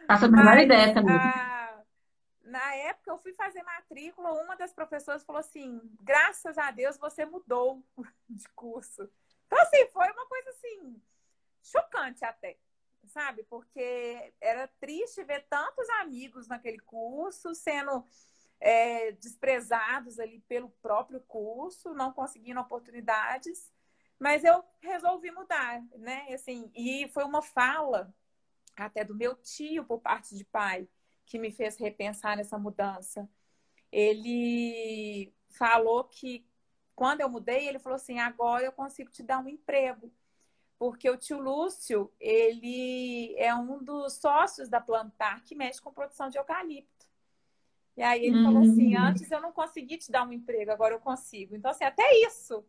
Passa 0.07 0.25
a 0.25 0.29
menor 0.29 0.57
ideia 0.57 0.93
também. 0.93 1.15
A, 1.15 1.62
na 2.43 2.75
época, 2.75 3.11
eu 3.11 3.17
fui 3.17 3.33
fazer 3.33 3.63
matrícula, 3.63 4.33
uma 4.33 4.55
das 4.55 4.73
professoras 4.73 5.23
falou 5.23 5.39
assim: 5.39 5.79
graças 6.01 6.57
a 6.57 6.71
Deus 6.71 6.97
você 6.97 7.25
mudou 7.25 7.83
de 8.29 8.47
curso. 8.49 9.09
Então, 9.47 9.59
assim, 9.61 9.87
foi 9.87 10.09
uma 10.11 10.27
coisa 10.27 10.49
assim, 10.49 11.01
chocante 11.61 12.25
até, 12.25 12.57
sabe? 13.05 13.43
Porque 13.43 14.33
era 14.41 14.67
triste 14.79 15.23
ver 15.23 15.45
tantos 15.49 15.89
amigos 16.01 16.47
naquele 16.47 16.79
curso 16.79 17.55
sendo 17.55 18.05
é, 18.59 19.11
desprezados 19.13 20.19
ali 20.19 20.39
pelo 20.41 20.69
próprio 20.81 21.21
curso, 21.21 21.93
não 21.93 22.11
conseguindo 22.11 22.59
oportunidades, 22.59 23.71
mas 24.19 24.43
eu 24.43 24.63
resolvi 24.81 25.31
mudar, 25.31 25.81
né? 25.97 26.27
Assim, 26.33 26.71
e 26.75 27.07
foi 27.09 27.23
uma 27.23 27.41
fala 27.41 28.13
até 28.75 29.03
do 29.03 29.15
meu 29.15 29.35
tio 29.35 29.85
por 29.85 30.01
parte 30.01 30.35
de 30.35 30.43
pai 30.43 30.89
que 31.25 31.39
me 31.39 31.51
fez 31.51 31.77
repensar 31.77 32.37
nessa 32.37 32.57
mudança. 32.57 33.29
Ele 33.91 35.33
falou 35.49 36.03
que 36.05 36.45
quando 36.95 37.21
eu 37.21 37.29
mudei, 37.29 37.67
ele 37.67 37.79
falou 37.79 37.95
assim: 37.95 38.19
agora 38.19 38.63
eu 38.63 38.71
consigo 38.71 39.11
te 39.11 39.23
dar 39.23 39.39
um 39.39 39.47
emprego. 39.47 40.11
Porque 40.77 41.09
o 41.09 41.17
tio 41.17 41.39
Lúcio, 41.39 42.11
ele 42.19 43.35
é 43.37 43.53
um 43.55 43.81
dos 43.81 44.13
sócios 44.13 44.67
da 44.67 44.81
Plantar 44.81 45.43
que 45.43 45.55
mexe 45.55 45.81
com 45.81 45.93
produção 45.93 46.29
de 46.29 46.37
eucalipto. 46.37 47.07
E 47.95 48.01
aí 48.01 48.25
ele 48.25 48.43
falou 48.43 48.63
assim: 48.63 48.97
hum. 48.97 49.01
antes 49.01 49.29
eu 49.31 49.41
não 49.41 49.51
consegui 49.51 49.97
te 49.97 50.11
dar 50.11 50.27
um 50.27 50.33
emprego, 50.33 50.71
agora 50.71 50.95
eu 50.95 50.99
consigo. 50.99 51.55
Então, 51.55 51.71
assim, 51.71 51.83
até 51.83 52.03
isso. 52.25 52.65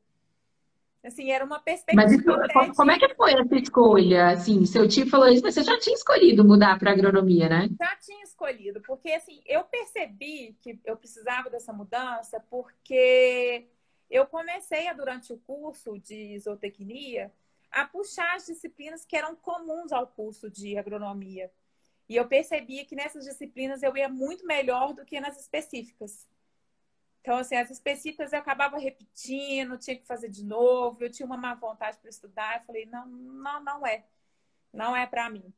Assim, 1.05 1.31
era 1.31 1.45
uma 1.45 1.61
perspectiva. 1.61 2.03
Mas 2.03 2.13
isso, 2.13 2.75
como 2.75 2.91
é 2.91 2.99
que 2.99 3.15
foi 3.15 3.35
essa 3.35 3.57
escolha? 3.57 4.29
Assim, 4.29 4.65
seu 4.65 4.89
tio 4.89 5.07
falou 5.07 5.29
isso, 5.29 5.43
mas 5.43 5.55
você 5.55 5.63
já 5.63 5.79
tinha 5.79 5.95
escolhido 5.95 6.43
mudar 6.43 6.79
para 6.79 6.93
agronomia, 6.93 7.47
né? 7.47 7.69
Já 7.79 7.95
tinha 7.97 8.23
escolhido, 8.25 8.81
porque 8.81 9.13
assim, 9.13 9.43
eu 9.45 9.65
percebi 9.65 10.57
que 10.63 10.81
eu 10.83 10.97
precisava 10.97 11.51
dessa 11.51 11.75
mudança 11.75 12.43
porque 12.49 13.67
eu 14.11 14.27
comecei 14.27 14.89
a, 14.89 14.95
durante 14.95 15.31
o 15.31 15.39
curso 15.39 15.99
de 15.99 16.39
zootecnia 16.39 17.31
a 17.71 17.85
puxar 17.85 18.37
as 18.37 18.47
disciplinas 18.47 19.05
que 19.05 19.17
eram 19.17 19.37
comuns 19.37 19.93
ao 19.93 20.07
curso 20.07 20.49
de 20.49 20.79
agronomia. 20.79 21.51
E 22.09 22.17
eu 22.17 22.27
percebia 22.27 22.85
que 22.87 22.97
nessas 22.97 23.25
disciplinas 23.25 23.83
eu 23.83 23.95
ia 23.97 24.09
muito 24.09 24.47
melhor 24.47 24.95
do 24.95 25.05
que 25.05 25.21
nas 25.21 25.39
específicas. 25.39 26.27
Então, 27.25 27.39
assim, 27.39 27.57
as 27.57 27.71
específicas 27.71 28.35
eu 28.35 28.39
acabava 28.39 28.77
repetindo, 28.77 29.79
tinha 29.79 29.97
que 29.97 30.05
fazer 30.05 30.29
de 30.29 30.45
novo, 30.45 31.03
eu 31.03 31.11
tinha 31.11 31.25
uma 31.25 31.39
má 31.39 31.55
vontade 31.55 31.97
para 31.97 32.11
estudar, 32.11 32.59
eu 32.59 32.67
falei, 32.67 32.85
não, 32.85 33.07
não, 33.07 33.65
não 33.65 33.87
é. 33.87 34.05
Não 34.71 34.95
é 34.95 35.07
para 35.07 35.31
mim. 35.31 35.51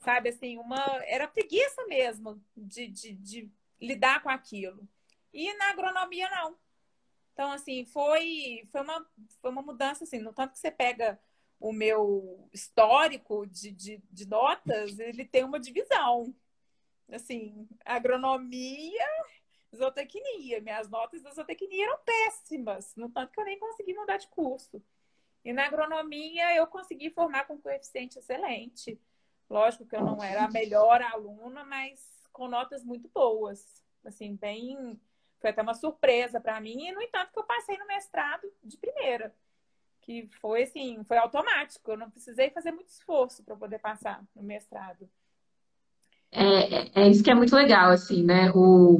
Sabe, 0.00 0.30
assim, 0.30 0.58
uma... 0.58 0.76
Era 1.04 1.28
preguiça 1.28 1.86
mesmo 1.86 2.42
de, 2.56 2.88
de, 2.88 3.12
de 3.12 3.52
lidar 3.80 4.24
com 4.24 4.28
aquilo. 4.28 4.88
E 5.32 5.56
na 5.56 5.70
agronomia, 5.70 6.28
não. 6.30 6.56
Então, 7.32 7.52
assim, 7.52 7.84
foi, 7.84 8.68
foi, 8.72 8.80
uma, 8.80 9.06
foi 9.40 9.50
uma 9.52 9.62
mudança, 9.62 10.02
assim, 10.02 10.18
no 10.18 10.32
tanto 10.32 10.54
que 10.54 10.58
você 10.58 10.72
pega 10.72 11.16
o 11.60 11.72
meu 11.72 12.48
histórico 12.52 13.46
de, 13.46 13.70
de, 13.70 14.02
de 14.10 14.26
notas, 14.26 14.98
ele 14.98 15.24
tem 15.24 15.44
uma 15.44 15.60
divisão. 15.60 16.34
Assim, 17.08 17.68
agronomia, 17.84 19.06
zootecnia. 19.74 20.60
Minhas 20.60 20.88
notas 20.88 21.22
da 21.22 21.30
zootecnia 21.32 21.86
eram 21.86 21.98
péssimas, 21.98 22.94
no 22.96 23.08
tanto 23.08 23.32
que 23.32 23.40
eu 23.40 23.44
nem 23.44 23.58
consegui 23.58 23.94
mudar 23.94 24.16
de 24.16 24.28
curso. 24.28 24.82
E 25.44 25.52
na 25.52 25.66
agronomia 25.66 26.56
eu 26.56 26.66
consegui 26.66 27.10
formar 27.10 27.46
com 27.46 27.58
coeficiente 27.58 28.18
excelente. 28.18 28.98
Lógico 29.48 29.84
que 29.84 29.94
eu 29.94 30.02
não 30.02 30.22
era 30.22 30.44
a 30.44 30.50
melhor 30.50 31.02
aluna, 31.02 31.64
mas 31.64 32.00
com 32.32 32.48
notas 32.48 32.82
muito 32.82 33.08
boas. 33.12 33.82
Assim, 34.04 34.36
bem. 34.36 34.98
Foi 35.40 35.50
até 35.50 35.60
uma 35.60 35.74
surpresa 35.74 36.40
para 36.40 36.58
mim. 36.60 36.88
E, 36.88 36.92
no 36.92 37.02
entanto, 37.02 37.32
que 37.32 37.38
eu 37.38 37.44
passei 37.44 37.76
no 37.76 37.86
mestrado 37.86 38.50
de 38.62 38.78
primeira 38.78 39.34
que 40.04 40.28
foi 40.40 40.64
assim, 40.64 41.02
foi 41.04 41.16
automático. 41.16 41.90
Eu 41.90 41.96
não 41.96 42.10
precisei 42.10 42.50
fazer 42.50 42.70
muito 42.70 42.88
esforço 42.88 43.42
para 43.42 43.56
poder 43.56 43.78
passar 43.78 44.22
no 44.36 44.42
mestrado. 44.42 45.08
É, 46.30 46.44
é, 46.44 46.90
é 46.94 47.08
isso 47.08 47.24
que 47.24 47.30
é 47.30 47.34
muito 47.34 47.54
legal, 47.54 47.90
assim, 47.90 48.22
né? 48.22 48.50
O, 48.54 48.98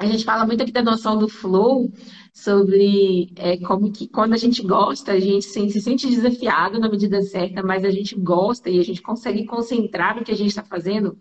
a 0.00 0.06
gente 0.06 0.24
fala 0.24 0.46
muito 0.46 0.62
aqui 0.62 0.72
da 0.72 0.82
noção 0.82 1.18
do 1.18 1.28
flow, 1.28 1.92
sobre 2.32 3.30
é, 3.36 3.58
como 3.58 3.92
que 3.92 4.08
quando 4.08 4.32
a 4.32 4.36
gente 4.38 4.62
gosta, 4.62 5.12
a 5.12 5.20
gente 5.20 5.44
se, 5.44 5.70
se 5.70 5.80
sente 5.80 6.06
desafiado 6.08 6.78
na 6.78 6.88
medida 6.88 7.20
certa, 7.20 7.62
mas 7.62 7.84
a 7.84 7.90
gente 7.90 8.18
gosta 8.18 8.70
e 8.70 8.80
a 8.80 8.82
gente 8.82 9.02
consegue 9.02 9.44
concentrar 9.44 10.16
no 10.16 10.24
que 10.24 10.32
a 10.32 10.36
gente 10.36 10.48
está 10.48 10.64
fazendo, 10.64 11.18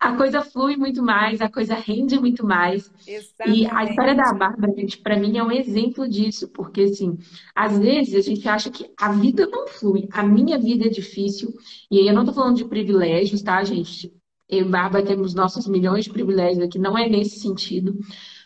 a 0.00 0.16
coisa 0.16 0.40
flui 0.40 0.76
muito 0.76 1.02
mais, 1.02 1.42
a 1.42 1.50
coisa 1.50 1.74
rende 1.74 2.18
muito 2.18 2.46
mais. 2.46 2.90
Exatamente. 3.06 3.60
E 3.60 3.66
a 3.66 3.84
história 3.84 4.14
da 4.14 4.32
Bárbara, 4.32 4.72
gente, 4.74 4.98
para 4.98 5.18
mim 5.18 5.36
é 5.36 5.44
um 5.44 5.52
exemplo 5.52 6.08
disso, 6.08 6.48
porque 6.48 6.82
assim, 6.82 7.18
às 7.54 7.78
vezes 7.78 8.14
a 8.14 8.20
gente 8.20 8.48
acha 8.48 8.70
que 8.70 8.90
a 8.98 9.12
vida 9.12 9.46
não 9.46 9.68
flui, 9.68 10.08
a 10.12 10.22
minha 10.22 10.58
vida 10.58 10.86
é 10.86 10.90
difícil, 10.90 11.52
e 11.90 11.98
aí 11.98 12.08
eu 12.08 12.14
não 12.14 12.24
tô 12.24 12.32
falando 12.32 12.56
de 12.56 12.64
privilégios, 12.64 13.42
tá, 13.42 13.62
gente? 13.64 14.15
Eu 14.48 14.66
e 14.66 14.68
Bárbara 14.68 15.04
temos 15.04 15.34
nossos 15.34 15.66
milhões 15.66 16.04
de 16.04 16.12
privilégios 16.12 16.64
aqui, 16.64 16.78
não 16.78 16.96
é 16.96 17.08
nesse 17.08 17.40
sentido, 17.40 17.98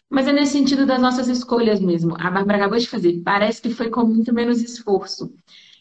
mas 0.08 0.26
é 0.26 0.32
nesse 0.32 0.52
sentido 0.52 0.86
das 0.86 1.00
nossas 1.00 1.28
escolhas 1.28 1.80
mesmo. 1.80 2.14
A 2.18 2.30
Bárbara 2.30 2.58
acabou 2.58 2.78
de 2.78 2.88
fazer, 2.88 3.20
parece 3.22 3.60
que 3.62 3.70
foi 3.70 3.90
com 3.90 4.04
muito 4.04 4.32
menos 4.32 4.60
esforço. 4.62 5.32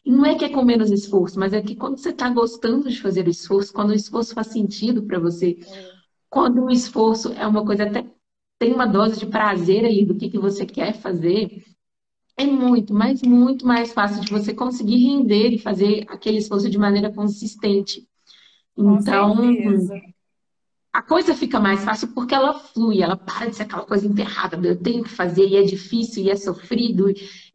E 0.06 0.12
não 0.12 0.26
é 0.26 0.36
que 0.36 0.46
é 0.46 0.50
com 0.50 0.64
menos 0.64 0.92
esforço, 0.92 1.40
mas 1.40 1.54
é 1.54 1.62
que 1.62 1.76
quando 1.76 1.98
você 1.98 2.10
está 2.10 2.30
gostando 2.30 2.90
de 2.90 3.02
fazer 3.02 3.28
o 3.28 3.30
esforço, 3.30 3.74
quando 3.74 3.90
o 3.92 3.96
esforço 3.96 4.34
faz 4.34 4.48
sentido 4.48 5.04
para 5.04 5.20
você, 5.20 5.58
quando 6.30 6.64
o 6.64 6.70
esforço 6.70 7.34
é 7.34 7.46
uma 7.48 7.66
coisa 7.66 7.84
até 7.84 8.06
tem 8.60 8.74
uma 8.74 8.86
dose 8.86 9.18
de 9.18 9.26
prazer 9.26 9.86
aí 9.86 10.06
do 10.06 10.16
que, 10.16 10.30
que 10.30 10.38
você 10.38 10.66
quer 10.66 10.94
fazer, 10.94 11.64
é 12.38 12.46
muito, 12.46 12.94
mas 12.94 13.22
muito 13.22 13.66
mais 13.66 13.94
fácil 13.94 14.22
de 14.22 14.32
você 14.32 14.54
conseguir 14.54 14.98
render 14.98 15.50
e 15.50 15.58
fazer 15.58 16.06
aquele 16.10 16.38
esforço 16.38 16.70
de 16.70 16.78
maneira 16.78 17.12
consistente. 17.12 18.08
Então, 18.78 19.36
a 21.00 21.02
coisa 21.02 21.34
fica 21.34 21.62
mais 21.62 21.82
fácil 21.86 22.10
porque 22.10 22.36
ela 22.36 22.54
flui, 22.54 23.02
ela 23.02 23.16
para 23.16 23.50
de 23.50 23.56
ser 23.56 23.64
aquela 23.64 23.86
coisa 23.86 24.06
enterrada, 24.06 24.60
eu 24.68 24.78
tenho 24.78 25.02
que 25.02 25.10
fazer 25.10 25.48
e 25.48 25.56
é 25.56 25.64
difícil 25.64 26.26
e 26.26 26.30
é 26.30 26.36
sofrido, 26.36 27.06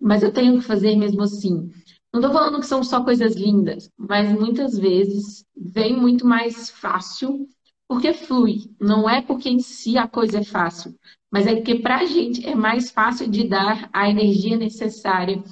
mas 0.01 0.23
eu 0.23 0.33
tenho 0.33 0.59
que 0.59 0.65
fazer 0.65 0.97
mesmo 0.97 1.23
assim. 1.23 1.71
Não 2.11 2.21
estou 2.21 2.33
falando 2.33 2.59
que 2.59 2.67
são 2.67 2.83
só 2.83 3.05
coisas 3.05 3.37
lindas, 3.37 3.91
mas 3.99 4.33
muitas 4.33 4.79
vezes 4.79 5.45
vem 5.55 5.95
muito 5.95 6.27
mais 6.27 6.71
fácil 6.71 7.47
porque 7.87 8.15
flui. 8.15 8.61
Não 8.81 9.11
é 9.11 9.21
porque 9.21 9.51
em 9.51 9.59
si 9.59 9.99
a 9.99 10.09
coisa 10.09 10.39
é 10.39 10.45
fácil, 10.45 10.95
mas 11.31 11.47
é 11.47 11.55
porque 11.55 11.81
para 11.81 11.99
a 11.99 12.07
gente 12.07 12.47
é 12.47 12.55
mais 12.55 12.91
fácil 12.91 13.29
de 13.29 13.47
dar 13.47 13.91
a 13.93 14.09
energia 14.09 14.57
necessária 14.57 15.45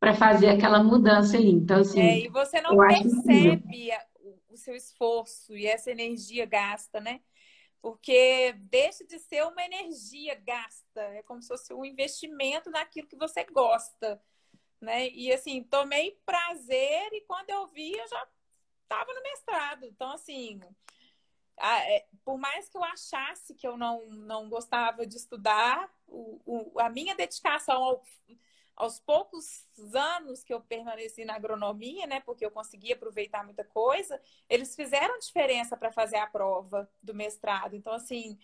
para 0.00 0.14
fazer 0.14 0.48
aquela 0.48 0.82
mudança 0.82 1.36
ali. 1.36 1.50
Então, 1.50 1.80
assim. 1.80 2.00
É, 2.00 2.24
e 2.24 2.28
você 2.28 2.62
não 2.62 2.74
percebe 2.74 3.90
o 4.48 4.56
seu 4.56 4.74
esforço 4.74 5.54
e 5.54 5.66
essa 5.66 5.90
energia 5.90 6.46
gasta, 6.46 7.00
né? 7.00 7.20
Porque 7.84 8.52
deixa 8.70 9.04
de 9.04 9.18
ser 9.18 9.44
uma 9.44 9.62
energia 9.62 10.34
gasta, 10.36 11.02
é 11.02 11.22
como 11.22 11.42
se 11.42 11.48
fosse 11.48 11.74
um 11.74 11.84
investimento 11.84 12.70
naquilo 12.70 13.06
que 13.06 13.16
você 13.16 13.44
gosta 13.44 14.18
né? 14.84 15.08
E 15.08 15.32
assim, 15.32 15.62
tomei 15.64 16.20
prazer 16.24 17.08
e 17.12 17.22
quando 17.22 17.50
eu 17.50 17.66
vi, 17.68 17.92
eu 17.92 18.06
já 18.06 18.28
estava 18.82 19.12
no 19.12 19.22
mestrado. 19.22 19.86
Então, 19.86 20.12
assim, 20.12 20.60
é, 21.58 22.06
por 22.24 22.38
mais 22.38 22.68
que 22.68 22.76
eu 22.76 22.84
achasse 22.84 23.54
que 23.54 23.66
eu 23.66 23.76
não, 23.76 24.06
não 24.10 24.48
gostava 24.48 25.06
de 25.06 25.16
estudar, 25.16 25.90
o, 26.06 26.40
o, 26.44 26.80
a 26.80 26.88
minha 26.90 27.14
dedicação 27.14 27.82
ao, 27.82 28.04
aos 28.76 28.98
poucos 28.98 29.66
anos 29.94 30.42
que 30.42 30.52
eu 30.52 30.60
permaneci 30.60 31.24
na 31.24 31.34
agronomia, 31.36 32.06
né, 32.06 32.20
porque 32.20 32.44
eu 32.44 32.50
consegui 32.50 32.92
aproveitar 32.92 33.44
muita 33.44 33.64
coisa, 33.64 34.20
eles 34.48 34.74
fizeram 34.74 35.18
diferença 35.18 35.76
para 35.76 35.92
fazer 35.92 36.16
a 36.16 36.26
prova 36.26 36.88
do 37.02 37.14
mestrado. 37.14 37.76
Então, 37.76 37.92
assim, 37.92 38.38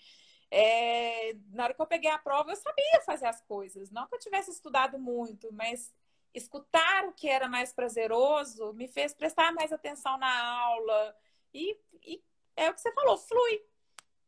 é, 0.50 1.34
na 1.52 1.64
hora 1.64 1.74
que 1.74 1.82
eu 1.82 1.86
peguei 1.86 2.10
a 2.10 2.18
prova, 2.18 2.50
eu 2.50 2.56
sabia 2.56 3.00
fazer 3.04 3.26
as 3.26 3.40
coisas. 3.42 3.90
Não 3.90 4.06
que 4.06 4.14
eu 4.14 4.18
tivesse 4.18 4.50
estudado 4.50 4.98
muito, 4.98 5.52
mas 5.52 5.92
escutar 6.34 7.04
o 7.06 7.12
que 7.12 7.28
era 7.28 7.48
mais 7.48 7.72
prazeroso 7.72 8.72
me 8.74 8.88
fez 8.88 9.12
prestar 9.12 9.52
mais 9.52 9.72
atenção 9.72 10.16
na 10.18 10.60
aula. 10.60 11.16
E, 11.52 11.76
e 12.04 12.22
é 12.56 12.70
o 12.70 12.74
que 12.74 12.80
você 12.80 12.92
falou, 12.92 13.16
flui. 13.16 13.62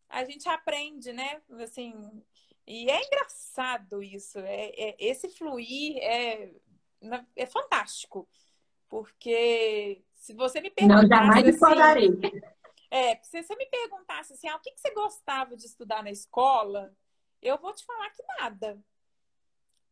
A 0.09 0.25
gente 0.25 0.49
aprende, 0.49 1.13
né? 1.13 1.41
Assim, 1.63 2.23
e 2.67 2.91
é 2.91 3.05
engraçado 3.05 4.03
isso. 4.03 4.39
É, 4.39 4.71
é 4.77 4.97
esse 4.99 5.29
fluir 5.29 5.97
é, 5.99 6.51
é 7.37 7.47
fantástico. 7.47 8.29
Porque 8.89 10.05
se 10.15 10.35
você 10.35 10.61
me 10.61 10.71
perguntasse. 10.71 11.03
Não, 11.03 11.09
jamais 11.09 11.45
discordarei. 11.45 12.09
Assim, 12.09 12.41
é, 12.91 13.17
se 13.23 13.43
você 13.43 13.57
me 13.57 13.67
perguntasse 13.67 14.35
assim, 14.35 14.49
ah, 14.49 14.57
o 14.57 14.61
que, 14.61 14.71
que 14.71 14.81
você 14.81 14.93
gostava 14.93 15.57
de 15.57 15.65
estudar 15.65 16.03
na 16.03 16.11
escola, 16.11 16.95
eu 17.41 17.59
vou 17.59 17.73
te 17.73 17.85
falar 17.85 18.11
que 18.11 18.23
nada. 18.39 18.79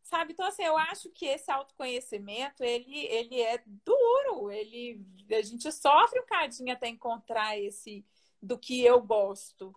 Sabe? 0.02 0.32
Então, 0.32 0.46
assim, 0.46 0.64
eu 0.64 0.76
acho 0.76 1.08
que 1.10 1.24
esse 1.24 1.50
autoconhecimento, 1.50 2.62
ele, 2.62 3.06
ele 3.06 3.40
é 3.40 3.62
duro. 3.66 4.50
Ele, 4.50 5.00
a 5.30 5.40
gente 5.40 5.70
sofre 5.72 6.20
um 6.20 6.26
cadinho 6.26 6.72
até 6.72 6.88
encontrar 6.88 7.58
esse 7.58 8.04
do 8.42 8.58
que 8.58 8.84
eu 8.84 9.00
gosto. 9.00 9.74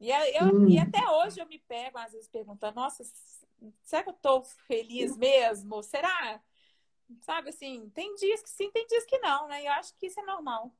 E, 0.00 0.10
eu, 0.10 0.46
hum. 0.46 0.68
e 0.68 0.78
até 0.78 1.08
hoje 1.08 1.40
eu 1.40 1.46
me 1.46 1.58
pego, 1.58 1.98
às 1.98 2.12
vezes, 2.12 2.28
perguntando, 2.28 2.76
nossa, 2.76 3.02
será 3.82 4.02
que 4.02 4.10
eu 4.10 4.14
estou 4.14 4.42
feliz 4.66 5.16
mesmo? 5.16 5.82
Será? 5.82 6.40
Sabe, 7.20 7.50
assim, 7.50 7.90
tem 7.94 8.14
dias 8.16 8.42
que 8.42 8.50
sim, 8.50 8.70
tem 8.70 8.86
dias 8.86 9.04
que 9.06 9.18
não, 9.18 9.48
né? 9.48 9.62
E 9.62 9.66
eu 9.66 9.72
acho 9.72 9.96
que 9.98 10.06
isso 10.06 10.20
é 10.20 10.24
normal. 10.24 10.72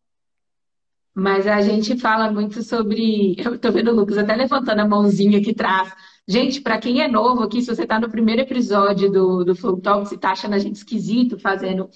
Mas 1.14 1.46
a 1.46 1.62
gente 1.62 1.96
fala 1.98 2.30
muito 2.30 2.62
sobre. 2.62 3.36
Eu 3.42 3.58
tô 3.58 3.72
vendo 3.72 3.90
o 3.90 3.94
Lucas 3.94 4.18
até 4.18 4.36
levantando 4.36 4.80
a 4.80 4.86
mãozinha 4.86 5.38
aqui 5.38 5.52
atrás. 5.52 5.90
Gente, 6.28 6.60
para 6.60 6.78
quem 6.78 7.00
é 7.00 7.08
novo 7.08 7.42
aqui, 7.42 7.62
se 7.62 7.74
você 7.74 7.84
está 7.84 7.98
no 7.98 8.10
primeiro 8.10 8.42
episódio 8.42 9.10
do, 9.10 9.42
do 9.42 9.56
Flow 9.56 9.80
Talks 9.80 10.12
e 10.12 10.18
tá 10.18 10.32
achando 10.32 10.54
a 10.54 10.58
gente 10.58 10.76
esquisito 10.76 11.38
fazendo 11.38 11.88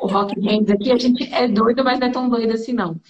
o 0.00 0.08
Rock 0.08 0.34
Hands 0.40 0.70
aqui, 0.70 0.90
a 0.90 0.96
gente 0.96 1.32
é 1.32 1.46
doido, 1.46 1.84
mas 1.84 2.00
não 2.00 2.06
é 2.08 2.10
tão 2.10 2.28
doido 2.28 2.52
assim, 2.52 2.72
não. 2.72 3.00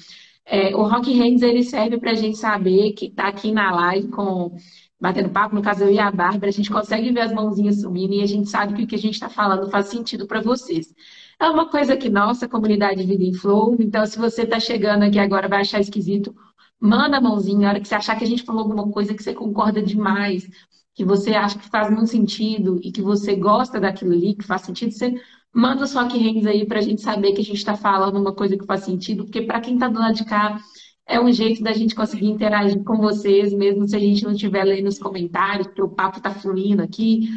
É, 0.46 0.74
o 0.76 0.82
Rock 0.82 1.12
Hands 1.12 1.42
ele 1.42 1.62
serve 1.62 1.98
para 1.98 2.10
a 2.10 2.14
gente 2.14 2.36
saber 2.36 2.92
que 2.92 3.06
está 3.06 3.28
aqui 3.28 3.50
na 3.50 3.70
live 3.70 4.08
com 4.08 4.56
batendo 5.00 5.30
papo, 5.30 5.54
no 5.54 5.62
caso 5.62 5.84
eu 5.84 5.90
e 5.90 5.98
a 5.98 6.10
Bárbara, 6.10 6.48
a 6.48 6.52
gente 6.52 6.70
consegue 6.70 7.12
ver 7.12 7.20
as 7.20 7.32
mãozinhas 7.32 7.80
subindo 7.82 8.14
e 8.14 8.22
a 8.22 8.26
gente 8.26 8.48
sabe 8.48 8.74
que 8.74 8.84
o 8.84 8.86
que 8.86 8.94
a 8.94 8.98
gente 8.98 9.14
está 9.14 9.28
falando 9.28 9.70
faz 9.70 9.88
sentido 9.88 10.26
para 10.26 10.40
vocês. 10.40 10.94
É 11.38 11.48
uma 11.48 11.68
coisa 11.68 11.96
que 11.96 12.08
nossa 12.08 12.48
comunidade 12.48 13.04
Vida 13.04 13.22
em 13.22 13.34
Flow, 13.34 13.76
então 13.78 14.06
se 14.06 14.18
você 14.18 14.42
está 14.42 14.58
chegando 14.58 15.02
aqui 15.02 15.18
agora 15.18 15.48
vai 15.48 15.60
achar 15.60 15.80
esquisito, 15.80 16.34
manda 16.80 17.18
a 17.18 17.20
mãozinha, 17.20 17.60
na 17.60 17.68
hora 17.70 17.80
que 17.80 17.88
você 17.88 17.94
achar 17.94 18.16
que 18.16 18.24
a 18.24 18.26
gente 18.26 18.44
falou 18.44 18.62
alguma 18.62 18.90
coisa 18.90 19.12
que 19.14 19.22
você 19.22 19.34
concorda 19.34 19.82
demais, 19.82 20.48
que 20.94 21.04
você 21.04 21.34
acha 21.34 21.58
que 21.58 21.68
faz 21.68 21.90
muito 21.90 22.06
sentido 22.06 22.78
e 22.82 22.92
que 22.92 23.02
você 23.02 23.34
gosta 23.34 23.80
daquilo 23.80 24.12
ali, 24.12 24.34
que 24.34 24.44
faz 24.44 24.62
sentido, 24.62 24.92
você 24.92 25.14
manda 25.52 25.86
só 25.86 26.06
que 26.06 26.18
hands 26.18 26.46
aí 26.46 26.66
para 26.66 26.78
a 26.78 26.82
gente 26.82 27.02
saber 27.02 27.32
que 27.32 27.40
a 27.40 27.44
gente 27.44 27.56
está 27.56 27.76
falando 27.76 28.18
uma 28.18 28.34
coisa 28.34 28.56
que 28.56 28.64
faz 28.64 28.84
sentido, 28.84 29.24
porque 29.24 29.42
para 29.42 29.60
quem 29.60 29.74
está 29.74 29.88
do 29.88 29.98
lado 29.98 30.14
de 30.14 30.24
cá, 30.24 30.58
é 31.06 31.20
um 31.20 31.30
jeito 31.30 31.62
da 31.62 31.72
gente 31.72 31.94
conseguir 31.94 32.26
interagir 32.26 32.82
com 32.82 32.96
vocês, 32.96 33.52
mesmo 33.52 33.86
se 33.86 33.96
a 33.96 33.98
gente 33.98 34.24
não 34.24 34.32
estiver 34.32 34.64
lendo 34.64 34.88
os 34.88 34.98
comentários, 34.98 35.66
porque 35.66 35.82
o 35.82 35.88
papo 35.88 36.18
está 36.18 36.30
fluindo 36.30 36.82
aqui 36.82 37.28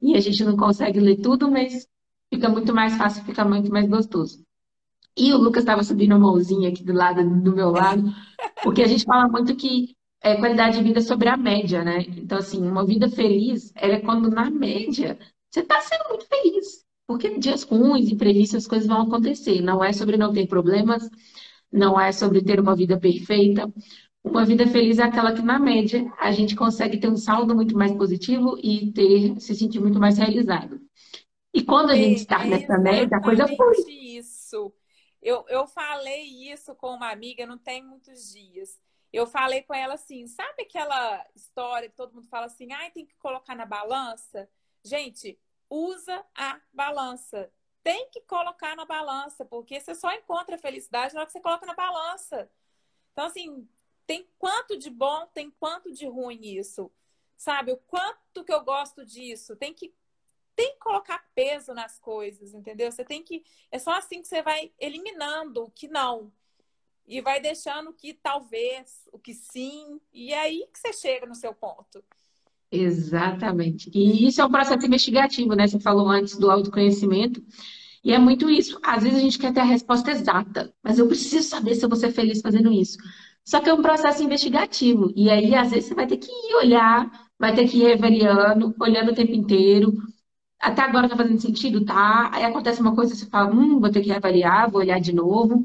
e 0.00 0.14
a 0.14 0.20
gente 0.20 0.44
não 0.44 0.56
consegue 0.56 1.00
ler 1.00 1.16
tudo, 1.16 1.50
mas 1.50 1.86
fica 2.32 2.48
muito 2.48 2.74
mais 2.74 2.96
fácil, 2.96 3.24
fica 3.24 3.44
muito 3.44 3.70
mais 3.70 3.88
gostoso. 3.88 4.44
E 5.16 5.32
o 5.32 5.38
Lucas 5.38 5.62
estava 5.62 5.82
subindo 5.82 6.14
a 6.14 6.18
mãozinha 6.18 6.68
aqui 6.68 6.82
do 6.84 6.92
lado 6.92 7.22
do 7.22 7.54
meu 7.54 7.70
lado, 7.70 8.12
porque 8.62 8.82
a 8.82 8.88
gente 8.88 9.04
fala 9.04 9.28
muito 9.28 9.54
que 9.56 9.96
é 10.24 10.36
qualidade 10.36 10.78
de 10.78 10.82
vida 10.82 11.02
sobre 11.02 11.28
a 11.28 11.36
média, 11.36 11.84
né? 11.84 11.98
Então, 12.08 12.38
assim, 12.38 12.66
uma 12.66 12.84
vida 12.84 13.10
feliz 13.10 13.70
é 13.76 14.00
quando, 14.00 14.30
na 14.30 14.50
média, 14.50 15.18
você 15.50 15.60
está 15.60 15.78
sendo 15.82 16.08
muito 16.08 16.26
feliz. 16.26 16.82
Porque 17.06 17.38
dias 17.38 17.62
ruins, 17.62 18.10
imprevistos, 18.10 18.64
as 18.64 18.66
coisas 18.66 18.88
vão 18.88 19.02
acontecer. 19.02 19.60
Não 19.60 19.84
é 19.84 19.92
sobre 19.92 20.16
não 20.16 20.32
ter 20.32 20.46
problemas, 20.46 21.10
não 21.70 22.00
é 22.00 22.10
sobre 22.10 22.42
ter 22.42 22.58
uma 22.58 22.74
vida 22.74 22.98
perfeita. 22.98 23.70
Uma 24.24 24.46
vida 24.46 24.66
feliz 24.66 24.98
é 24.98 25.02
aquela 25.02 25.34
que, 25.34 25.42
na 25.42 25.58
média, 25.58 26.10
a 26.18 26.32
gente 26.32 26.56
consegue 26.56 26.96
ter 26.98 27.08
um 27.08 27.18
saldo 27.18 27.54
muito 27.54 27.76
mais 27.76 27.92
positivo 27.92 28.58
e 28.62 28.90
ter 28.92 29.38
se 29.38 29.54
sentir 29.54 29.78
muito 29.78 30.00
mais 30.00 30.16
realizado. 30.16 30.80
E 31.52 31.62
quando 31.62 31.90
a 31.90 31.96
gente 31.96 32.20
está 32.20 32.42
nessa 32.46 32.78
média, 32.78 33.18
a 33.18 33.22
coisa 33.22 33.46
foi. 33.46 33.76
Isso. 33.90 34.72
Eu, 35.20 35.44
eu 35.48 35.66
falei 35.66 36.50
isso 36.50 36.74
com 36.74 36.94
uma 36.94 37.10
amiga, 37.10 37.44
não 37.44 37.58
tem 37.58 37.84
muitos 37.84 38.32
dias. 38.32 38.78
Eu 39.14 39.26
falei 39.26 39.62
com 39.62 39.72
ela 39.72 39.94
assim: 39.94 40.26
sabe 40.26 40.62
aquela 40.62 41.24
história 41.34 41.88
que 41.88 41.94
todo 41.96 42.14
mundo 42.14 42.26
fala 42.26 42.46
assim, 42.46 42.72
ah, 42.72 42.90
tem 42.90 43.06
que 43.06 43.14
colocar 43.14 43.54
na 43.54 43.64
balança? 43.64 44.48
Gente, 44.82 45.38
usa 45.70 46.24
a 46.34 46.60
balança. 46.72 47.50
Tem 47.82 48.08
que 48.10 48.20
colocar 48.22 48.74
na 48.74 48.84
balança, 48.84 49.44
porque 49.44 49.78
você 49.78 49.94
só 49.94 50.12
encontra 50.12 50.58
felicidade 50.58 51.14
na 51.14 51.20
hora 51.20 51.26
que 51.26 51.32
você 51.32 51.40
coloca 51.40 51.66
na 51.66 51.74
balança. 51.74 52.50
Então, 53.12 53.26
assim, 53.26 53.68
tem 54.06 54.28
quanto 54.38 54.76
de 54.76 54.90
bom, 54.90 55.26
tem 55.28 55.50
quanto 55.50 55.92
de 55.92 56.06
ruim 56.06 56.40
isso. 56.42 56.90
Sabe? 57.36 57.72
O 57.72 57.76
quanto 57.76 58.44
que 58.44 58.52
eu 58.52 58.64
gosto 58.64 59.04
disso. 59.04 59.54
Tem 59.54 59.72
que 59.72 59.94
tem 60.56 60.72
que 60.72 60.78
colocar 60.78 61.24
peso 61.34 61.74
nas 61.74 61.98
coisas, 61.98 62.54
entendeu? 62.54 62.90
Você 62.90 63.04
tem 63.04 63.22
que. 63.22 63.44
É 63.70 63.78
só 63.78 63.92
assim 63.92 64.22
que 64.22 64.28
você 64.28 64.42
vai 64.42 64.72
eliminando 64.78 65.64
o 65.64 65.70
que 65.70 65.88
não. 65.88 66.32
E 67.06 67.20
vai 67.20 67.40
deixando 67.40 67.92
que 67.92 68.14
talvez, 68.14 69.08
o 69.12 69.18
que 69.18 69.34
sim. 69.34 70.00
E 70.12 70.32
é 70.32 70.40
aí 70.40 70.66
que 70.72 70.78
você 70.78 70.92
chega 70.92 71.26
no 71.26 71.34
seu 71.34 71.54
ponto. 71.54 72.02
Exatamente. 72.70 73.90
E 73.94 74.26
isso 74.26 74.40
é 74.40 74.44
um 74.44 74.50
processo 74.50 74.86
investigativo, 74.86 75.54
né? 75.54 75.66
Você 75.66 75.78
falou 75.78 76.08
antes 76.08 76.36
do 76.36 76.50
autoconhecimento. 76.50 77.42
E 78.02 78.12
é 78.12 78.18
muito 78.18 78.50
isso. 78.50 78.78
Às 78.82 79.02
vezes 79.02 79.18
a 79.18 79.22
gente 79.22 79.38
quer 79.38 79.52
ter 79.52 79.60
a 79.60 79.64
resposta 79.64 80.10
exata, 80.10 80.74
mas 80.82 80.98
eu 80.98 81.06
preciso 81.06 81.48
saber 81.48 81.74
se 81.74 81.84
eu 81.84 81.88
vou 81.88 81.96
ser 81.96 82.10
feliz 82.12 82.40
fazendo 82.40 82.72
isso. 82.72 82.98
Só 83.44 83.60
que 83.60 83.68
é 83.68 83.74
um 83.74 83.82
processo 83.82 84.22
investigativo. 84.22 85.12
E 85.14 85.30
aí, 85.30 85.54
às 85.54 85.70
vezes, 85.70 85.86
você 85.88 85.94
vai 85.94 86.06
ter 86.06 86.16
que 86.16 86.30
ir 86.30 86.54
olhar, 86.56 87.10
vai 87.38 87.54
ter 87.54 87.68
que 87.68 87.78
ir 87.78 87.84
reavaliando, 87.84 88.74
olhando 88.80 89.12
o 89.12 89.14
tempo 89.14 89.32
inteiro, 89.32 89.92
até 90.60 90.82
agora 90.82 91.08
tá 91.08 91.16
fazendo 91.16 91.40
sentido? 91.40 91.84
Tá. 91.84 92.30
Aí 92.32 92.44
acontece 92.44 92.80
uma 92.80 92.94
coisa, 92.94 93.14
você 93.14 93.26
fala, 93.26 93.50
hum, 93.54 93.80
vou 93.80 93.90
ter 93.90 94.02
que 94.02 94.12
avaliar, 94.12 94.70
vou 94.70 94.80
olhar 94.80 95.00
de 95.00 95.12
novo. 95.12 95.62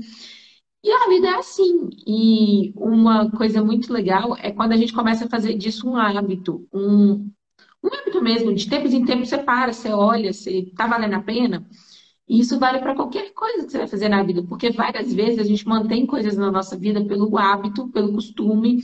E 0.83 0.91
a 0.91 1.09
vida 1.09 1.27
é 1.27 1.35
assim. 1.35 1.89
E 2.07 2.73
uma 2.75 3.29
coisa 3.31 3.63
muito 3.63 3.91
legal 3.91 4.35
é 4.37 4.51
quando 4.51 4.71
a 4.71 4.77
gente 4.77 4.93
começa 4.93 5.25
a 5.25 5.29
fazer 5.29 5.55
disso 5.55 5.89
um 5.89 5.95
hábito, 5.95 6.67
um, 6.73 7.29
um 7.83 7.87
hábito 7.87 8.21
mesmo, 8.21 8.53
de 8.53 8.69
tempos 8.69 8.93
em 8.93 9.05
tempos 9.05 9.29
você 9.29 9.37
para, 9.37 9.73
você 9.73 9.89
olha, 9.89 10.31
você 10.31 10.71
tá 10.75 10.87
valendo 10.87 11.15
a 11.15 11.21
pena. 11.21 11.67
E 12.27 12.39
isso 12.39 12.59
vale 12.59 12.79
para 12.79 12.95
qualquer 12.95 13.33
coisa 13.33 13.65
que 13.65 13.71
você 13.71 13.79
vai 13.79 13.87
fazer 13.87 14.07
na 14.07 14.23
vida, 14.23 14.43
porque 14.43 14.69
várias 14.69 15.11
vezes 15.11 15.39
a 15.39 15.43
gente 15.43 15.67
mantém 15.67 16.05
coisas 16.05 16.37
na 16.37 16.51
nossa 16.51 16.77
vida 16.77 17.03
pelo 17.05 17.35
hábito, 17.37 17.89
pelo 17.89 18.13
costume 18.13 18.83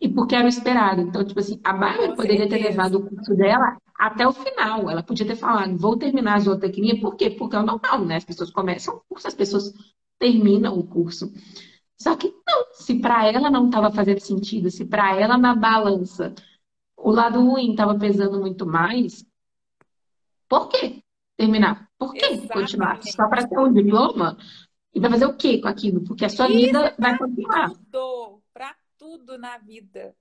e 0.00 0.08
porque 0.08 0.34
era 0.34 0.44
o 0.44 0.48
esperado. 0.48 1.02
Então, 1.02 1.24
tipo 1.24 1.38
assim, 1.38 1.60
a 1.62 1.72
Bárbara 1.72 2.16
poderia 2.16 2.48
ter 2.48 2.58
levado 2.58 2.96
o 2.96 3.08
curso 3.08 3.34
dela 3.36 3.76
até 3.96 4.26
o 4.26 4.32
final. 4.32 4.90
Ela 4.90 5.02
podia 5.02 5.26
ter 5.26 5.36
falado, 5.36 5.76
vou 5.78 5.96
terminar 5.96 6.34
a 6.34 6.40
zootecnia, 6.40 7.00
por 7.00 7.14
quê? 7.16 7.30
Porque 7.30 7.54
é 7.54 7.60
o 7.60 7.66
normal, 7.66 8.04
né? 8.04 8.16
As 8.16 8.24
pessoas 8.24 8.50
começam 8.50 8.96
o 8.96 9.00
curso, 9.08 9.28
as 9.28 9.34
pessoas 9.34 9.72
terminam 10.20 10.78
o 10.78 10.86
curso. 10.86 11.32
Só 11.96 12.14
que 12.14 12.32
não, 12.46 12.66
se 12.72 13.00
para 13.00 13.26
ela 13.26 13.50
não 13.50 13.66
estava 13.66 13.90
fazendo 13.90 14.20
sentido, 14.20 14.70
se 14.70 14.84
para 14.84 15.18
ela 15.18 15.36
na 15.36 15.56
balança 15.56 16.34
o 16.96 17.10
lado 17.10 17.40
ruim 17.40 17.70
estava 17.70 17.98
pesando 17.98 18.38
muito 18.38 18.66
mais, 18.66 19.24
por 20.48 20.68
que 20.68 21.02
terminar? 21.36 21.88
Por 21.98 22.12
que 22.12 22.24
Exatamente. 22.24 22.52
continuar? 22.52 23.02
Só 23.02 23.28
para 23.28 23.48
ter 23.48 23.58
um 23.58 23.72
diploma? 23.72 24.36
E 24.92 25.00
vai 25.00 25.10
fazer 25.10 25.26
o 25.26 25.36
quê 25.36 25.60
com 25.60 25.68
aquilo? 25.68 26.04
Porque 26.04 26.24
a 26.24 26.28
sua 26.28 26.48
Isso 26.48 26.58
vida 26.58 26.94
vai 26.98 27.16
continuar. 27.16 27.70
Para 28.52 28.76
tudo 28.98 29.38
na 29.38 29.56
vida. 29.56 30.14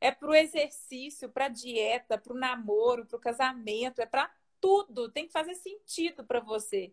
É 0.00 0.10
para 0.10 0.28
o 0.28 0.34
exercício, 0.34 1.28
para 1.28 1.46
a 1.46 1.48
dieta, 1.48 2.18
para 2.18 2.32
o 2.32 2.38
namoro, 2.38 3.06
para 3.06 3.16
o 3.16 3.20
casamento, 3.20 4.00
é 4.00 4.06
para 4.06 4.28
tudo. 4.60 5.10
Tem 5.10 5.26
que 5.26 5.32
fazer 5.32 5.54
sentido 5.54 6.24
para 6.24 6.40
você. 6.40 6.92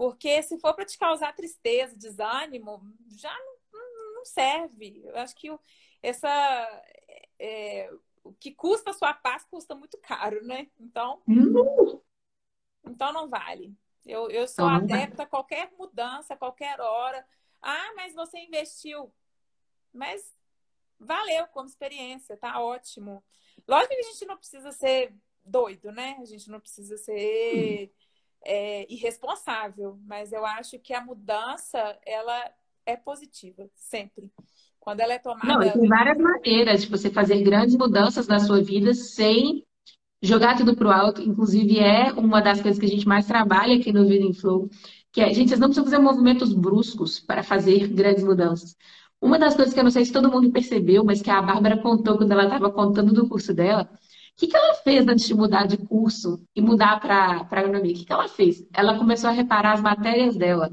Porque 0.00 0.42
se 0.42 0.58
for 0.58 0.72
para 0.72 0.86
te 0.86 0.96
causar 0.96 1.34
tristeza, 1.34 1.94
desânimo, 1.94 2.80
já 3.10 3.30
não, 3.70 4.14
não 4.14 4.24
serve. 4.24 5.02
Eu 5.04 5.14
acho 5.18 5.36
que 5.36 5.50
essa, 6.02 6.82
é, 7.38 7.92
o 8.24 8.32
que 8.32 8.50
custa 8.50 8.92
a 8.92 8.94
sua 8.94 9.12
paz 9.12 9.44
custa 9.44 9.74
muito 9.74 9.98
caro, 9.98 10.42
né? 10.42 10.70
Então, 10.80 11.20
uhum. 11.28 12.00
então 12.86 13.12
não 13.12 13.28
vale. 13.28 13.76
Eu, 14.06 14.30
eu 14.30 14.48
sou 14.48 14.66
adepta 14.66 15.24
a 15.24 15.26
qualquer 15.26 15.70
mudança, 15.78 16.32
a 16.32 16.38
qualquer 16.38 16.80
hora. 16.80 17.22
Ah, 17.60 17.92
mas 17.94 18.14
você 18.14 18.38
investiu. 18.38 19.12
Mas 19.92 20.34
valeu 20.98 21.46
como 21.48 21.68
experiência, 21.68 22.38
tá 22.38 22.58
ótimo. 22.58 23.22
Lógico 23.68 23.94
que 23.94 24.00
a 24.00 24.10
gente 24.12 24.24
não 24.24 24.38
precisa 24.38 24.72
ser 24.72 25.14
doido, 25.44 25.92
né? 25.92 26.16
A 26.22 26.24
gente 26.24 26.48
não 26.48 26.58
precisa 26.58 26.96
ser 26.96 27.92
é, 28.44 28.86
irresponsável, 28.92 29.98
mas 30.06 30.32
eu 30.32 30.44
acho 30.44 30.78
que 30.78 30.94
a 30.94 31.04
mudança, 31.04 31.98
ela 32.06 32.50
é 32.86 32.96
positiva, 32.96 33.68
sempre. 33.74 34.30
Quando 34.78 35.00
ela 35.00 35.12
é 35.12 35.18
tomada. 35.18 35.46
Não, 35.46 35.72
tem 35.72 35.86
várias 35.86 36.18
maneiras 36.18 36.82
de 36.82 36.88
você 36.88 37.10
fazer 37.10 37.42
grandes 37.42 37.76
mudanças 37.76 38.26
na 38.26 38.38
sua 38.38 38.62
vida 38.62 38.94
sem 38.94 39.64
jogar 40.22 40.56
tudo 40.56 40.74
pro 40.74 40.90
alto, 40.90 41.22
inclusive 41.22 41.78
é 41.78 42.12
uma 42.12 42.40
das 42.40 42.60
coisas 42.60 42.78
que 42.78 42.86
a 42.86 42.88
gente 42.88 43.06
mais 43.06 43.26
trabalha 43.26 43.76
aqui 43.76 43.92
no 43.92 44.06
Vida 44.06 44.24
em 44.24 44.34
Flow, 44.34 44.68
que 45.12 45.20
é, 45.20 45.32
gente, 45.32 45.48
vocês 45.48 45.60
não 45.60 45.68
precisam 45.68 45.84
fazer 45.84 45.98
movimentos 45.98 46.52
bruscos 46.52 47.20
para 47.20 47.42
fazer 47.42 47.88
grandes 47.88 48.24
mudanças. 48.24 48.76
Uma 49.20 49.38
das 49.38 49.54
coisas 49.54 49.74
que 49.74 49.80
eu 49.80 49.84
não 49.84 49.90
sei 49.90 50.04
se 50.04 50.12
todo 50.12 50.30
mundo 50.30 50.50
percebeu, 50.50 51.04
mas 51.04 51.20
que 51.20 51.30
a 51.30 51.42
Bárbara 51.42 51.76
contou 51.76 52.16
quando 52.16 52.32
ela 52.32 52.44
estava 52.44 52.70
contando 52.70 53.12
do 53.12 53.28
curso 53.28 53.52
dela, 53.52 53.88
que, 54.40 54.46
que 54.48 54.56
ela 54.56 54.74
fez 54.74 55.06
antes 55.06 55.26
de 55.26 55.34
mudar 55.34 55.66
de 55.66 55.76
curso 55.76 56.40
e 56.56 56.62
mudar 56.62 56.98
para 57.00 57.46
agronomia? 57.50 57.92
O 57.92 57.94
que, 57.94 58.04
que 58.06 58.12
ela 58.12 58.28
fez? 58.28 58.66
Ela 58.74 58.96
começou 58.98 59.28
a 59.28 59.32
reparar 59.32 59.74
as 59.74 59.82
matérias 59.82 60.36
dela. 60.36 60.70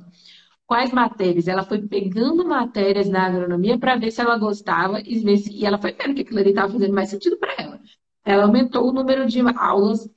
Quais 0.66 0.92
matérias? 0.92 1.48
Ela 1.48 1.64
foi 1.64 1.82
pegando 1.86 2.46
matérias 2.46 3.10
na 3.10 3.26
agronomia 3.26 3.78
para 3.78 3.98
ver 3.98 4.12
se 4.12 4.22
ela 4.22 4.38
gostava 4.38 5.02
e, 5.02 5.20
ver 5.20 5.38
se... 5.38 5.52
e 5.52 5.66
ela 5.66 5.78
foi 5.78 5.92
vendo 5.94 6.16
que 6.16 6.22
aquilo 6.22 6.40
ali 6.40 6.50
estava 6.50 6.72
fazendo 6.72 6.94
mais 6.94 7.10
sentido 7.10 7.38
para 7.38 7.54
ela. 7.58 7.80
Ela 8.26 8.44
aumentou 8.46 8.88
o 8.88 8.94
número 8.94 9.26
de 9.26 9.42
aulas 9.58 10.10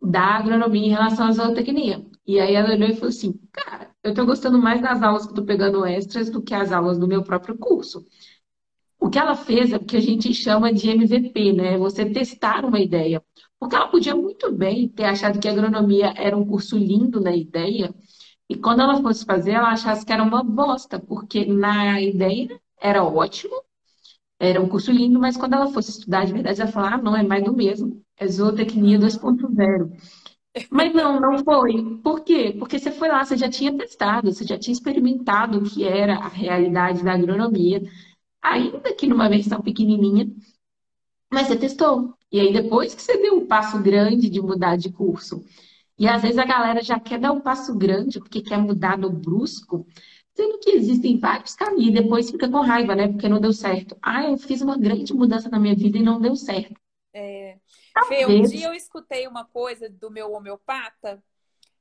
da 0.00 0.22
agronomia 0.36 0.86
em 0.86 0.90
relação 0.90 1.26
à 1.26 1.32
zootecnia. 1.32 2.04
E 2.26 2.40
aí 2.40 2.54
ela 2.54 2.74
olhou 2.74 2.88
e 2.88 2.94
falou 2.94 3.08
assim, 3.08 3.38
cara, 3.52 3.90
eu 4.02 4.10
estou 4.10 4.26
gostando 4.26 4.58
mais 4.58 4.80
das 4.80 5.02
aulas 5.02 5.24
que 5.24 5.32
estou 5.32 5.44
pegando 5.44 5.84
extras 5.86 6.30
do 6.30 6.42
que 6.42 6.54
as 6.54 6.72
aulas 6.72 6.98
do 6.98 7.06
meu 7.06 7.22
próprio 7.22 7.56
curso. 7.58 8.04
O 8.98 9.10
que 9.10 9.18
ela 9.18 9.36
fez 9.36 9.72
é 9.72 9.76
o 9.76 9.84
que 9.84 9.96
a 9.96 10.00
gente 10.00 10.32
chama 10.34 10.72
de 10.72 10.88
MVP, 10.88 11.52
né? 11.52 11.78
Você 11.78 12.04
testar 12.06 12.64
uma 12.64 12.80
ideia. 12.80 13.22
Porque 13.58 13.76
ela 13.76 13.88
podia 13.88 14.14
muito 14.14 14.52
bem 14.52 14.88
ter 14.88 15.04
achado 15.04 15.38
que 15.38 15.48
agronomia 15.48 16.12
era 16.16 16.36
um 16.36 16.46
curso 16.46 16.76
lindo 16.76 17.20
na 17.20 17.34
ideia, 17.34 17.94
e 18.48 18.56
quando 18.56 18.80
ela 18.82 19.02
fosse 19.02 19.24
fazer, 19.24 19.52
ela 19.52 19.70
achasse 19.70 20.04
que 20.06 20.12
era 20.12 20.22
uma 20.22 20.42
bosta, 20.42 20.98
porque 21.00 21.44
na 21.44 22.00
ideia 22.00 22.60
era 22.80 23.02
ótimo, 23.04 23.54
era 24.38 24.60
um 24.60 24.68
curso 24.68 24.92
lindo, 24.92 25.18
mas 25.18 25.36
quando 25.36 25.54
ela 25.54 25.68
fosse 25.68 25.90
estudar 25.90 26.26
de 26.26 26.32
verdade, 26.32 26.60
ela 26.60 26.70
falou, 26.70 26.88
ah, 26.90 26.98
não, 26.98 27.16
é 27.16 27.22
mais 27.22 27.44
do 27.44 27.54
mesmo, 27.54 28.02
é 28.18 28.26
zootecnia 28.28 28.98
2.0. 28.98 29.90
Mas 30.70 30.94
não, 30.94 31.20
não 31.20 31.38
foi. 31.44 31.98
Por 32.02 32.20
quê? 32.20 32.54
Porque 32.58 32.78
você 32.78 32.90
foi 32.90 33.08
lá, 33.08 33.24
você 33.24 33.36
já 33.36 33.48
tinha 33.48 33.76
testado, 33.76 34.32
você 34.32 34.44
já 34.44 34.58
tinha 34.58 34.72
experimentado 34.72 35.58
o 35.58 35.62
que 35.62 35.84
era 35.84 36.16
a 36.16 36.28
realidade 36.28 37.02
da 37.04 37.12
agronomia, 37.12 37.82
ainda 38.42 38.94
que 38.94 39.06
numa 39.06 39.28
versão 39.28 39.60
pequenininha, 39.60 40.30
mas 41.30 41.48
você 41.48 41.56
testou. 41.56 42.14
E 42.30 42.40
aí 42.40 42.52
depois 42.52 42.94
que 42.94 43.02
você 43.02 43.16
deu 43.16 43.36
um 43.36 43.46
passo 43.46 43.80
grande 43.82 44.28
de 44.28 44.40
mudar 44.40 44.76
de 44.76 44.90
curso, 44.90 45.44
e 45.98 46.06
às 46.06 46.22
vezes 46.22 46.38
a 46.38 46.44
galera 46.44 46.82
já 46.82 47.00
quer 47.00 47.18
dar 47.18 47.32
um 47.32 47.40
passo 47.40 47.74
grande 47.76 48.18
porque 48.18 48.42
quer 48.42 48.58
mudar 48.58 48.98
no 48.98 49.10
brusco, 49.10 49.86
sendo 50.34 50.58
que 50.58 50.70
existem 50.70 51.18
vários 51.18 51.54
caminhos, 51.54 51.88
e 51.88 52.02
depois 52.02 52.30
fica 52.30 52.48
com 52.48 52.60
raiva, 52.60 52.94
né? 52.94 53.08
Porque 53.08 53.28
não 53.28 53.40
deu 53.40 53.52
certo. 53.52 53.96
Ah, 54.02 54.24
eu 54.24 54.36
fiz 54.36 54.60
uma 54.60 54.76
grande 54.76 55.14
mudança 55.14 55.48
na 55.48 55.58
minha 55.58 55.74
vida 55.74 55.96
e 55.96 56.02
não 56.02 56.20
deu 56.20 56.36
certo. 56.36 56.78
É. 57.14 57.58
Fê, 58.08 58.26
um 58.26 58.42
dia 58.42 58.66
eu 58.66 58.74
escutei 58.74 59.26
uma 59.26 59.46
coisa 59.46 59.88
do 59.88 60.10
meu 60.10 60.32
homeopata 60.32 61.22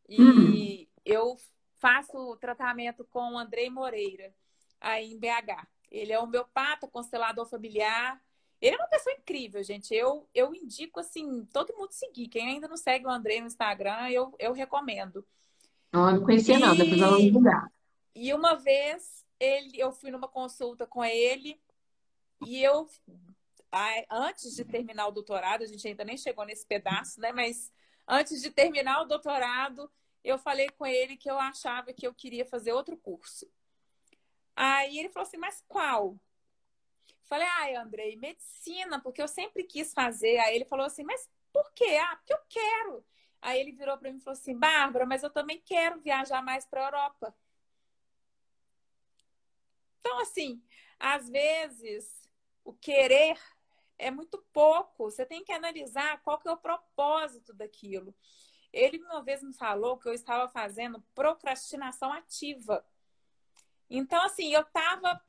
e 0.08 0.22
hum. 0.22 0.86
eu 1.04 1.36
faço 1.74 2.38
tratamento 2.38 3.06
com 3.10 3.34
o 3.34 3.38
Andrei 3.38 3.70
Moreira, 3.70 4.34
aí 4.80 5.12
em 5.12 5.20
BH. 5.20 5.68
Ele 5.96 6.12
é 6.12 6.20
homeopata, 6.20 6.88
constelador 6.88 7.46
familiar. 7.46 8.22
Ele 8.62 8.76
é 8.76 8.80
uma 8.80 8.88
pessoa 8.88 9.16
incrível, 9.16 9.64
gente. 9.64 9.94
Eu, 9.94 10.28
eu 10.34 10.54
indico, 10.54 11.00
assim, 11.00 11.46
todo 11.46 11.76
mundo 11.76 11.92
seguir. 11.92 12.28
Quem 12.28 12.50
ainda 12.50 12.68
não 12.68 12.78
segue 12.78 13.06
o 13.06 13.10
Andrei 13.10 13.40
no 13.40 13.48
Instagram, 13.48 14.10
eu, 14.10 14.36
eu 14.38 14.52
recomendo. 14.52 15.26
Não, 15.92 16.12
não 16.12 16.24
conhecia 16.24 16.56
e... 16.56 16.60
não, 16.60 16.76
depois 16.76 17.02
ela 17.02 17.12
vai 17.12 17.22
divulgar. 17.22 17.72
E 18.14 18.34
uma 18.34 18.56
vez 18.56 19.26
ele, 19.40 19.72
eu 19.80 19.92
fui 19.92 20.12
numa 20.12 20.28
consulta 20.28 20.86
com 20.86 21.04
ele 21.04 21.60
e 22.46 22.62
eu, 22.62 22.88
antes 24.10 24.54
de 24.56 24.66
terminar 24.66 25.08
o 25.08 25.12
doutorado, 25.12 25.64
a 25.64 25.68
gente 25.68 25.88
ainda 25.88 26.04
nem 26.04 26.18
chegou 26.18 26.46
nesse 26.46 26.66
pedaço, 26.66 27.20
né? 27.22 27.32
Mas 27.32 27.72
antes 28.08 28.42
de 28.42 28.52
terminar 28.52 29.02
o 29.02 29.06
doutorado, 29.06 29.90
eu 30.24 30.38
falei 30.38 30.70
com 30.70 30.86
ele 30.86 31.16
que 31.16 31.30
eu 31.30 31.40
achava 31.40 31.94
que 31.94 32.06
eu 32.06 32.14
queria 32.14 32.46
fazer 32.46 32.74
outro 32.74 32.98
curso. 32.98 33.48
Aí 34.56 34.98
ele 34.98 35.10
falou 35.10 35.28
assim, 35.28 35.38
mas 35.38 35.64
qual? 35.68 36.18
Falei, 37.24 37.48
ai, 37.48 37.76
Andrei, 37.76 38.16
medicina, 38.16 39.02
porque 39.02 39.22
eu 39.22 39.28
sempre 39.28 39.64
quis 39.64 39.94
fazer. 39.94 40.38
Aí 40.40 40.56
ele 40.56 40.66
falou 40.66 40.86
assim, 40.86 41.04
mas 41.04 41.30
por 41.52 41.72
quê? 41.74 41.98
Ah, 42.02 42.16
porque 42.16 42.34
eu 42.34 42.40
quero. 42.48 43.06
Aí 43.42 43.60
ele 43.60 43.72
virou 43.72 43.98
para 43.98 44.12
mim 44.12 44.18
e 44.18 44.22
falou 44.22 44.38
assim, 44.38 44.58
Bárbara, 44.58 45.06
mas 45.06 45.24
eu 45.24 45.30
também 45.30 45.62
quero 45.62 46.00
viajar 46.02 46.42
mais 46.42 46.66
para 46.66 46.82
a 46.82 46.86
Europa. 46.86 47.36
Então, 50.00 50.20
assim, 50.20 50.62
às 51.00 51.28
vezes 51.30 52.30
o 52.64 52.74
querer 52.74 53.40
é 53.98 54.12
muito 54.12 54.38
pouco. 54.54 55.10
Você 55.10 55.26
tem 55.26 55.44
que 55.44 55.52
analisar 55.52 56.22
qual 56.22 56.38
que 56.40 56.48
é 56.48 56.52
o 56.52 56.58
propósito 56.58 57.54
daquilo. 57.54 58.16
Ele 58.72 59.02
uma 59.04 59.24
vez 59.24 59.42
me 59.42 59.54
falou 59.54 59.98
que 59.98 60.08
eu 60.08 60.14
estava 60.14 60.48
fazendo 60.50 61.02
procrastinação 61.14 62.12
ativa. 62.12 62.86
Então, 63.90 64.22
assim, 64.24 64.54
eu 64.54 64.62
estava 64.62 65.22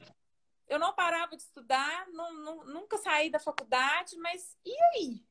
eu 0.68 0.78
não 0.78 0.92
parava 0.92 1.36
de 1.36 1.42
estudar, 1.42 2.08
não, 2.08 2.32
não, 2.34 2.64
nunca 2.64 2.98
saí 2.98 3.30
da 3.30 3.38
faculdade, 3.38 4.16
mas 4.18 4.56
e 4.64 4.74
aí? 4.94 5.24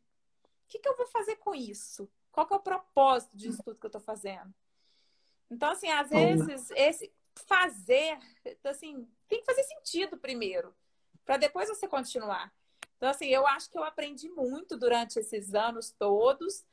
O 0.43 0.67
que, 0.67 0.79
que 0.79 0.87
eu 0.87 0.95
vou 0.95 1.07
fazer 1.07 1.35
com 1.37 1.53
isso? 1.53 2.09
Qual 2.31 2.47
que 2.47 2.53
é 2.53 2.57
o 2.57 2.61
propósito 2.61 3.35
disso 3.35 3.61
tudo 3.63 3.79
que 3.79 3.85
eu 3.85 3.89
estou 3.89 4.01
fazendo? 4.01 4.53
Então, 5.49 5.69
assim, 5.69 5.89
às 5.89 6.09
vezes, 6.09 6.71
esse 6.71 7.13
fazer, 7.47 8.17
assim, 8.63 9.07
tem 9.27 9.39
que 9.39 9.45
fazer 9.45 9.63
sentido 9.63 10.17
primeiro, 10.17 10.75
para 11.23 11.37
depois 11.37 11.69
você 11.69 11.87
continuar. 11.87 12.53
Então, 12.97 13.09
assim, 13.09 13.27
eu 13.27 13.45
acho 13.45 13.69
que 13.69 13.77
eu 13.77 13.83
aprendi 13.83 14.29
muito 14.29 14.77
durante 14.77 15.19
esses 15.19 15.53
anos 15.53 15.91
todos, 15.91 16.65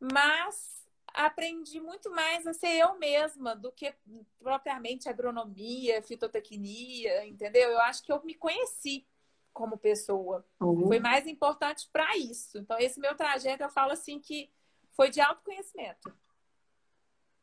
mas 0.00 0.85
aprendi 1.16 1.80
muito 1.80 2.10
mais 2.10 2.46
a 2.46 2.52
ser 2.52 2.76
eu 2.76 2.98
mesma 2.98 3.56
do 3.56 3.72
que 3.72 3.94
propriamente 4.38 5.08
agronomia, 5.08 6.02
fitotecnia, 6.02 7.24
entendeu? 7.26 7.70
Eu 7.70 7.80
acho 7.80 8.02
que 8.04 8.12
eu 8.12 8.22
me 8.22 8.34
conheci 8.34 9.06
como 9.52 9.78
pessoa. 9.78 10.46
Uhum. 10.60 10.86
Foi 10.86 11.00
mais 11.00 11.26
importante 11.26 11.88
para 11.90 12.14
isso. 12.18 12.58
Então, 12.58 12.78
esse 12.78 13.00
meu 13.00 13.16
trajeto, 13.16 13.62
eu 13.62 13.70
falo 13.70 13.92
assim 13.92 14.20
que 14.20 14.52
foi 14.92 15.08
de 15.08 15.18
autoconhecimento. 15.18 16.14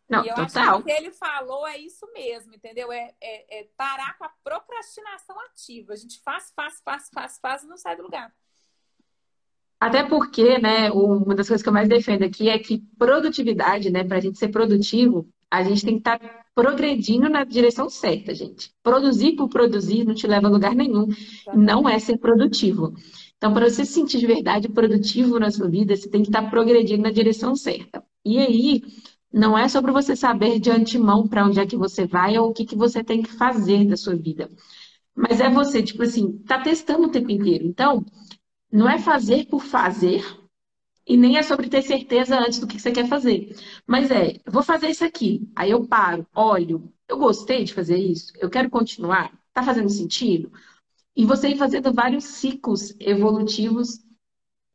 Não, 0.08 0.24
e 0.24 0.28
eu 0.28 0.36
total. 0.36 0.46
acho 0.46 0.54
que 0.54 0.82
o 0.82 0.84
que 0.84 0.92
ele 0.92 1.12
falou 1.12 1.66
é 1.66 1.76
isso 1.78 2.06
mesmo, 2.14 2.54
entendeu? 2.54 2.92
É, 2.92 3.16
é, 3.20 3.62
é 3.62 3.64
parar 3.76 4.16
com 4.20 4.26
a 4.26 4.34
procrastinação 4.44 5.40
ativa. 5.40 5.94
A 5.94 5.96
gente 5.96 6.22
faz, 6.22 6.52
faz, 6.56 6.80
faz, 6.82 7.10
faz, 7.12 7.40
faz 7.40 7.64
e 7.64 7.68
não 7.68 7.78
sai 7.78 7.96
do 7.96 8.04
lugar. 8.04 8.32
Até 9.84 10.02
porque, 10.02 10.58
né, 10.60 10.90
uma 10.92 11.36
das 11.36 11.46
coisas 11.46 11.62
que 11.62 11.68
eu 11.68 11.74
mais 11.74 11.90
defendo 11.90 12.24
aqui 12.24 12.48
é 12.48 12.58
que 12.58 12.82
produtividade, 12.98 13.90
né, 13.90 14.02
para 14.02 14.16
a 14.16 14.22
gente 14.22 14.40
ser 14.40 14.48
produtivo, 14.48 15.28
a 15.52 15.62
gente 15.62 15.84
tem 15.84 15.96
que 15.96 16.00
estar 16.00 16.18
tá 16.18 16.42
progredindo 16.56 17.28
na 17.28 17.44
direção 17.44 17.90
certa, 17.90 18.34
gente. 18.34 18.72
Produzir 18.82 19.34
por 19.34 19.50
produzir 19.50 20.06
não 20.06 20.14
te 20.14 20.26
leva 20.26 20.48
a 20.48 20.50
lugar 20.50 20.74
nenhum. 20.74 21.10
Não 21.54 21.88
é 21.88 22.00
ser 22.00 22.18
produtivo. 22.18 22.94
Então, 23.36 23.54
para 23.54 23.70
você 23.70 23.84
se 23.84 23.92
sentir 23.92 24.20
de 24.20 24.26
verdade 24.26 24.70
produtivo 24.70 25.38
na 25.38 25.52
sua 25.52 25.70
vida, 25.70 25.94
você 25.94 26.10
tem 26.10 26.22
que 26.22 26.30
estar 26.30 26.44
tá 26.44 26.50
progredindo 26.50 27.04
na 27.04 27.12
direção 27.12 27.54
certa. 27.54 28.02
E 28.24 28.38
aí, 28.40 28.84
não 29.34 29.58
é 29.58 29.68
sobre 29.68 29.92
você 29.92 30.16
saber 30.16 30.62
de 30.62 30.72
antemão 30.72 31.28
para 31.28 31.46
onde 31.46 31.60
é 31.60 31.66
que 31.66 31.76
você 31.76 32.08
vai 32.08 32.38
ou 32.38 32.52
o 32.52 32.54
que, 32.54 32.64
que 32.64 32.78
você 32.78 33.04
tem 33.04 33.22
que 33.22 33.34
fazer 33.34 33.84
da 33.84 33.98
sua 33.98 34.16
vida. 34.16 34.50
Mas 35.14 35.42
é 35.42 35.50
você, 35.50 35.84
tipo 35.84 36.04
assim, 36.04 36.38
tá 36.48 36.62
testando 36.62 37.08
o 37.08 37.12
tempo 37.12 37.30
inteiro. 37.30 37.68
Então, 37.68 38.06
não 38.74 38.90
é 38.90 38.98
fazer 38.98 39.46
por 39.46 39.64
fazer 39.64 40.26
e 41.06 41.16
nem 41.16 41.38
é 41.38 41.44
sobre 41.44 41.70
ter 41.70 41.84
certeza 41.84 42.40
antes 42.40 42.58
do 42.58 42.66
que 42.66 42.80
você 42.80 42.92
quer 42.92 43.08
fazer. 43.08 43.56
Mas 43.86 44.10
é, 44.10 44.40
vou 44.48 44.64
fazer 44.64 44.88
isso 44.90 45.06
aqui. 45.06 45.48
Aí 45.56 45.70
eu 45.70 45.86
paro, 45.86 46.26
olho, 46.34 46.92
eu 47.08 47.20
gostei 47.20 47.64
de 47.64 47.74
fazer 47.74 47.98
isso, 47.98 48.34
eu 48.40 48.50
quero 48.50 48.72
continuar, 48.72 49.32
tá 49.54 49.62
fazendo 49.62 49.90
sentido? 49.90 50.52
E 51.16 51.24
você 51.24 51.50
ir 51.50 51.58
fazendo 51.58 51.94
vários 51.94 52.24
ciclos 52.24 52.96
evolutivos 53.00 54.00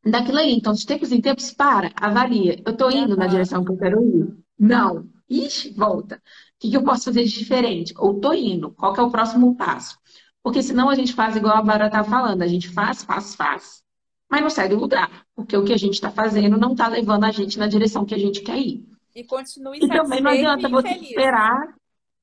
daquilo 0.04 0.38
aí. 0.38 0.52
Então, 0.52 0.72
de 0.72 0.86
tempos 0.86 1.10
em 1.10 1.20
tempos, 1.20 1.50
para, 1.50 1.90
avalia. 1.96 2.62
Eu 2.64 2.76
tô 2.76 2.88
indo 2.90 3.16
na 3.16 3.26
direção 3.26 3.64
que 3.64 3.72
eu 3.72 3.76
quero 3.76 4.04
ir? 4.04 4.36
Não. 4.56 5.08
Ixi, 5.28 5.72
volta. 5.72 6.22
O 6.62 6.70
que 6.70 6.76
eu 6.76 6.84
posso 6.84 7.06
fazer 7.06 7.24
de 7.24 7.36
diferente? 7.36 7.92
Ou 7.98 8.20
tô 8.20 8.32
indo? 8.32 8.70
Qual 8.70 8.94
é 8.94 9.02
o 9.02 9.10
próximo 9.10 9.56
passo? 9.56 9.98
Porque 10.40 10.62
senão 10.62 10.88
a 10.88 10.94
gente 10.94 11.12
faz 11.12 11.34
igual 11.34 11.56
a 11.56 11.62
Vara 11.62 11.90
tá 11.90 12.04
falando, 12.04 12.42
a 12.42 12.46
gente 12.46 12.68
faz, 12.68 13.02
faz, 13.02 13.34
faz 13.34 13.82
mas 14.30 14.42
não 14.42 14.50
sai 14.50 14.68
do 14.68 14.78
lugar, 14.78 15.24
porque 15.34 15.56
o 15.56 15.64
que 15.64 15.72
a 15.72 15.76
gente 15.76 15.94
está 15.94 16.10
fazendo 16.10 16.58
não 16.58 16.72
está 16.72 16.88
levando 16.88 17.24
a 17.24 17.30
gente 17.30 17.58
na 17.58 17.66
direção 17.66 18.04
que 18.04 18.14
a 18.14 18.18
gente 18.18 18.42
quer 18.42 18.58
ir. 18.58 18.84
E 19.14 19.24
continue 19.24 19.78
E 19.82 19.88
também 19.88 20.20
não 20.20 20.30
adianta 20.30 20.68
você 20.68 20.88
esperar. 20.88 21.74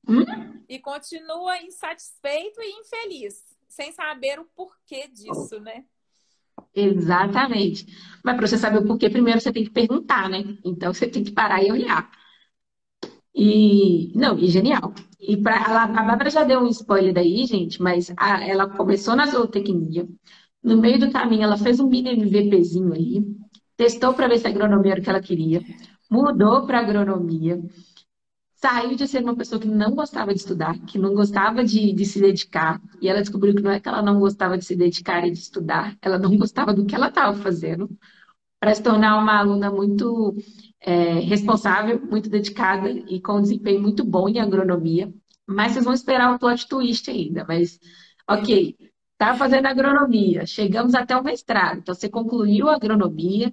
Hum? 0.08 0.24
E 0.68 0.78
continua 0.78 1.60
insatisfeito 1.62 2.60
e 2.60 2.80
infeliz, 2.80 3.42
sem 3.68 3.92
saber 3.92 4.38
o 4.38 4.44
porquê 4.54 5.08
disso, 5.08 5.60
né? 5.60 5.84
Exatamente. 6.74 7.86
Mas 8.24 8.36
para 8.36 8.46
você 8.46 8.56
saber 8.56 8.78
o 8.78 8.86
porquê, 8.86 9.10
primeiro 9.10 9.40
você 9.40 9.52
tem 9.52 9.64
que 9.64 9.70
perguntar, 9.70 10.28
né? 10.28 10.44
Então 10.64 10.92
você 10.94 11.06
tem 11.08 11.24
que 11.24 11.32
parar 11.32 11.62
e 11.62 11.72
olhar. 11.72 12.10
E 13.34 14.12
não, 14.14 14.38
e 14.38 14.48
genial. 14.48 14.94
E 15.20 15.36
pra, 15.36 15.56
a 15.56 15.86
Bárbara 15.86 16.30
já 16.30 16.44
deu 16.44 16.60
um 16.60 16.68
spoiler 16.68 17.12
daí, 17.12 17.44
gente, 17.44 17.82
mas 17.82 18.10
a, 18.16 18.42
ela 18.46 18.68
começou 18.68 19.14
na 19.14 19.26
zootecnia, 19.26 20.08
no 20.66 20.76
meio 20.76 20.98
do 20.98 21.12
caminho, 21.12 21.44
ela 21.44 21.56
fez 21.56 21.78
um 21.78 21.88
mini 21.88 22.10
MVPzinho 22.10 22.92
ali. 22.92 23.24
testou 23.76 24.12
para 24.12 24.26
ver 24.26 24.38
se 24.38 24.46
a 24.48 24.50
agronomia 24.50 24.92
era 24.92 25.00
o 25.00 25.04
que 25.04 25.10
ela 25.10 25.20
queria, 25.20 25.62
mudou 26.10 26.66
para 26.66 26.80
agronomia, 26.80 27.62
saiu 28.54 28.96
de 28.96 29.06
ser 29.06 29.22
uma 29.22 29.36
pessoa 29.36 29.60
que 29.60 29.68
não 29.68 29.94
gostava 29.94 30.34
de 30.34 30.40
estudar, 30.40 30.76
que 30.80 30.98
não 30.98 31.14
gostava 31.14 31.64
de, 31.64 31.92
de, 31.92 32.04
se 32.04 32.20
dedicar, 32.20 32.80
e 33.00 33.08
ela 33.08 33.20
descobriu 33.20 33.54
que 33.54 33.62
não 33.62 33.70
é 33.70 33.78
que 33.78 33.88
ela 33.88 34.02
não 34.02 34.18
gostava 34.18 34.58
de 34.58 34.64
se 34.64 34.74
dedicar 34.74 35.26
e 35.26 35.30
de 35.30 35.38
estudar, 35.38 35.96
ela 36.02 36.18
não 36.18 36.34
gostava 36.36 36.74
do 36.74 36.84
que 36.84 36.94
ela 36.94 37.08
estava 37.08 37.36
fazendo, 37.36 37.88
para 38.58 38.74
se 38.74 38.82
tornar 38.82 39.18
uma 39.18 39.38
aluna 39.38 39.70
muito 39.70 40.34
é, 40.80 41.20
responsável, 41.20 42.00
muito 42.10 42.28
dedicada 42.28 42.90
e 42.90 43.20
com 43.20 43.34
um 43.34 43.42
desempenho 43.42 43.80
muito 43.80 44.04
bom 44.04 44.28
em 44.28 44.40
agronomia. 44.40 45.12
Mas 45.46 45.72
vocês 45.72 45.84
vão 45.84 45.94
esperar 45.94 46.34
o 46.34 46.38
plot 46.40 46.66
twist 46.66 47.08
ainda, 47.08 47.44
mas 47.46 47.78
ok. 48.28 48.74
Tá 49.18 49.34
fazendo 49.34 49.66
agronomia, 49.66 50.44
chegamos 50.46 50.94
até 50.94 51.16
o 51.16 51.24
mestrado. 51.24 51.78
Então, 51.78 51.94
você 51.94 52.08
concluiu 52.08 52.68
a 52.68 52.74
agronomia, 52.74 53.50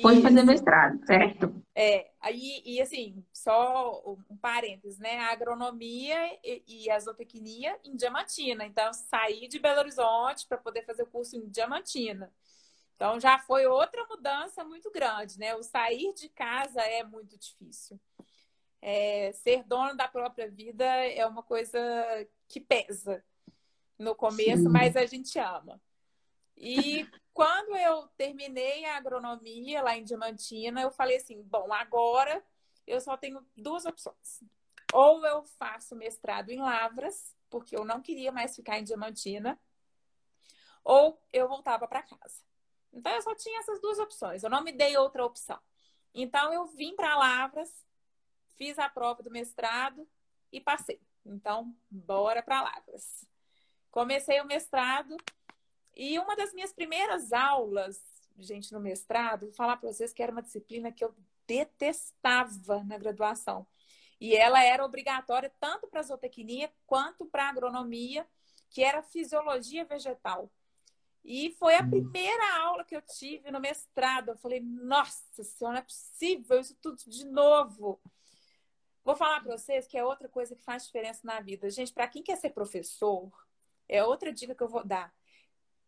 foi 0.00 0.14
Isso. 0.14 0.22
fazer 0.22 0.44
mestrado, 0.44 1.04
certo? 1.04 1.60
É, 1.74 2.10
aí, 2.20 2.62
e 2.64 2.80
assim, 2.80 3.24
só 3.32 4.02
um 4.30 4.36
parênteses, 4.36 5.00
né? 5.00 5.18
A 5.18 5.32
agronomia 5.32 6.16
e, 6.44 6.62
e 6.84 6.90
a 6.90 6.98
zootecnia 7.00 7.76
em 7.84 7.96
Diamantina. 7.96 8.64
Então, 8.64 8.92
saí 8.92 9.48
de 9.48 9.58
Belo 9.58 9.80
Horizonte 9.80 10.46
para 10.46 10.58
poder 10.58 10.84
fazer 10.84 11.02
o 11.02 11.10
curso 11.10 11.36
em 11.36 11.48
Diamantina. 11.48 12.32
Então, 12.94 13.18
já 13.18 13.36
foi 13.38 13.66
outra 13.66 14.06
mudança 14.06 14.62
muito 14.62 14.92
grande, 14.92 15.40
né? 15.40 15.56
O 15.56 15.62
sair 15.62 16.14
de 16.14 16.28
casa 16.28 16.82
é 16.82 17.02
muito 17.02 17.36
difícil. 17.36 17.98
É, 18.80 19.32
ser 19.32 19.64
dono 19.64 19.96
da 19.96 20.06
própria 20.06 20.48
vida 20.48 20.84
é 20.84 21.26
uma 21.26 21.42
coisa 21.42 21.80
que 22.46 22.60
pesa 22.60 23.24
no 24.00 24.14
começo, 24.14 24.62
Sim. 24.62 24.68
mas 24.68 24.96
a 24.96 25.04
gente 25.04 25.38
ama. 25.38 25.80
E 26.56 27.06
quando 27.34 27.76
eu 27.76 28.08
terminei 28.16 28.84
a 28.86 28.96
agronomia 28.96 29.82
lá 29.82 29.96
em 29.96 30.04
Diamantina, 30.04 30.80
eu 30.80 30.90
falei 30.90 31.18
assim: 31.18 31.42
bom, 31.42 31.72
agora 31.72 32.42
eu 32.86 33.00
só 33.00 33.16
tenho 33.16 33.46
duas 33.56 33.84
opções. 33.84 34.42
Ou 34.92 35.24
eu 35.24 35.44
faço 35.44 35.94
mestrado 35.94 36.50
em 36.50 36.60
Lavras, 36.60 37.36
porque 37.48 37.76
eu 37.76 37.84
não 37.84 38.00
queria 38.00 38.32
mais 38.32 38.56
ficar 38.56 38.78
em 38.78 38.84
Diamantina, 38.84 39.60
ou 40.82 41.22
eu 41.32 41.46
voltava 41.46 41.86
para 41.86 42.02
casa. 42.02 42.42
Então 42.92 43.12
eu 43.12 43.22
só 43.22 43.34
tinha 43.34 43.60
essas 43.60 43.80
duas 43.80 43.98
opções, 43.98 44.42
eu 44.42 44.50
não 44.50 44.64
me 44.64 44.72
dei 44.72 44.96
outra 44.96 45.24
opção. 45.24 45.60
Então 46.12 46.52
eu 46.52 46.66
vim 46.66 46.96
para 46.96 47.16
Lavras, 47.16 47.86
fiz 48.56 48.78
a 48.78 48.88
prova 48.88 49.22
do 49.22 49.30
mestrado 49.30 50.08
e 50.50 50.60
passei. 50.60 51.00
Então, 51.24 51.76
bora 51.90 52.42
para 52.42 52.62
Lavras. 52.62 53.29
Comecei 53.90 54.40
o 54.40 54.46
mestrado 54.46 55.16
e 55.96 56.18
uma 56.18 56.36
das 56.36 56.52
minhas 56.52 56.72
primeiras 56.72 57.32
aulas, 57.32 58.00
gente, 58.38 58.72
no 58.72 58.80
mestrado, 58.80 59.46
vou 59.46 59.54
falar 59.54 59.76
para 59.76 59.92
vocês 59.92 60.12
que 60.12 60.22
era 60.22 60.32
uma 60.32 60.42
disciplina 60.42 60.92
que 60.92 61.04
eu 61.04 61.14
detestava 61.46 62.84
na 62.84 62.96
graduação. 62.96 63.66
E 64.20 64.36
ela 64.36 64.62
era 64.62 64.84
obrigatória 64.84 65.52
tanto 65.58 65.88
para 65.88 66.02
zootecnia 66.02 66.70
quanto 66.86 67.26
para 67.26 67.48
agronomia, 67.48 68.26
que 68.68 68.82
era 68.84 69.02
fisiologia 69.02 69.84
vegetal. 69.84 70.50
E 71.24 71.50
foi 71.58 71.74
a 71.74 71.82
hum. 71.82 71.90
primeira 71.90 72.58
aula 72.60 72.84
que 72.84 72.96
eu 72.96 73.02
tive 73.02 73.50
no 73.50 73.60
mestrado. 73.60 74.30
Eu 74.30 74.36
falei, 74.36 74.60
nossa 74.60 75.42
senhora, 75.42 75.74
não 75.74 75.80
é 75.80 75.84
possível 75.84 76.60
isso 76.60 76.76
tudo 76.80 76.98
de 77.06 77.24
novo. 77.24 78.00
Vou 79.04 79.16
falar 79.16 79.40
para 79.40 79.56
vocês 79.56 79.86
que 79.86 79.98
é 79.98 80.04
outra 80.04 80.28
coisa 80.28 80.54
que 80.54 80.62
faz 80.62 80.86
diferença 80.86 81.20
na 81.24 81.40
vida. 81.40 81.70
Gente, 81.70 81.92
para 81.92 82.08
quem 82.08 82.22
quer 82.22 82.36
ser 82.36 82.50
professor, 82.50 83.30
é 83.90 84.04
outra 84.04 84.32
dica 84.32 84.54
que 84.54 84.62
eu 84.62 84.68
vou 84.68 84.84
dar. 84.84 85.12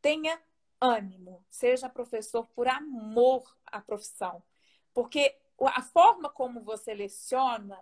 Tenha 0.00 0.40
ânimo, 0.80 1.44
seja 1.48 1.88
professor 1.88 2.46
por 2.48 2.66
amor 2.66 3.44
à 3.66 3.80
profissão. 3.80 4.42
Porque 4.92 5.38
a 5.60 5.80
forma 5.80 6.28
como 6.28 6.60
você 6.60 6.92
leciona 6.92 7.78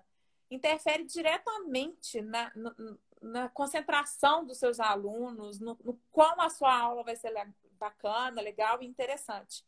interfere 0.51 1.05
diretamente 1.05 2.21
na, 2.21 2.53
na, 2.55 2.75
na 3.23 3.49
concentração 3.49 4.45
dos 4.45 4.59
seus 4.59 4.79
alunos, 4.79 5.59
no, 5.61 5.79
no 5.83 5.95
quão 6.11 6.41
a 6.41 6.51
sua 6.51 6.77
aula 6.77 7.03
vai 7.03 7.17
ser 7.17 7.33
bacana, 7.79 8.43
legal 8.43 8.83
e 8.83 8.87
interessante. 8.87 9.65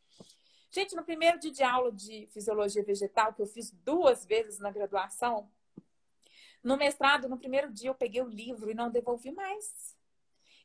Gente, 0.70 0.94
no 0.96 1.04
primeiro 1.04 1.38
dia 1.38 1.52
de 1.52 1.62
aula 1.62 1.92
de 1.92 2.26
fisiologia 2.32 2.82
vegetal, 2.82 3.32
que 3.32 3.40
eu 3.40 3.46
fiz 3.46 3.70
duas 3.70 4.26
vezes 4.26 4.58
na 4.58 4.70
graduação, 4.70 5.50
no 6.62 6.76
mestrado, 6.76 7.28
no 7.28 7.38
primeiro 7.38 7.72
dia, 7.72 7.90
eu 7.90 7.94
peguei 7.94 8.22
o 8.22 8.28
livro 8.28 8.70
e 8.70 8.74
não 8.74 8.90
devolvi 8.90 9.30
mais. 9.32 9.96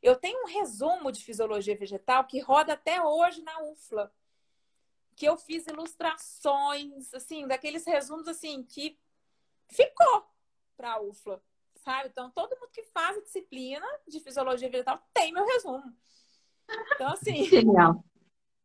Eu 0.02 0.16
tenho 0.16 0.42
um 0.42 0.46
resumo 0.46 1.10
de 1.10 1.24
fisiologia 1.24 1.76
vegetal 1.76 2.24
que 2.24 2.40
roda 2.40 2.74
até 2.74 3.02
hoje 3.02 3.42
na 3.42 3.62
UFLA, 3.62 4.12
que 5.16 5.26
eu 5.26 5.36
fiz 5.36 5.66
ilustrações, 5.66 7.12
assim, 7.12 7.46
daqueles 7.46 7.84
resumos 7.84 8.28
assim 8.28 8.62
que 8.62 8.98
ficou 9.68 10.26
para 10.76 10.94
a 10.94 11.00
UFLA, 11.00 11.42
sabe? 11.76 12.08
Então, 12.08 12.30
todo 12.30 12.56
mundo 12.56 12.70
que 12.72 12.84
faz 12.84 13.16
a 13.16 13.22
disciplina 13.22 13.86
de 14.06 14.20
fisiologia 14.20 14.70
vegetal 14.70 15.02
tem 15.12 15.32
meu 15.32 15.44
resumo. 15.44 15.92
Então, 16.94 17.08
assim. 17.08 17.44
Genial. 17.44 18.04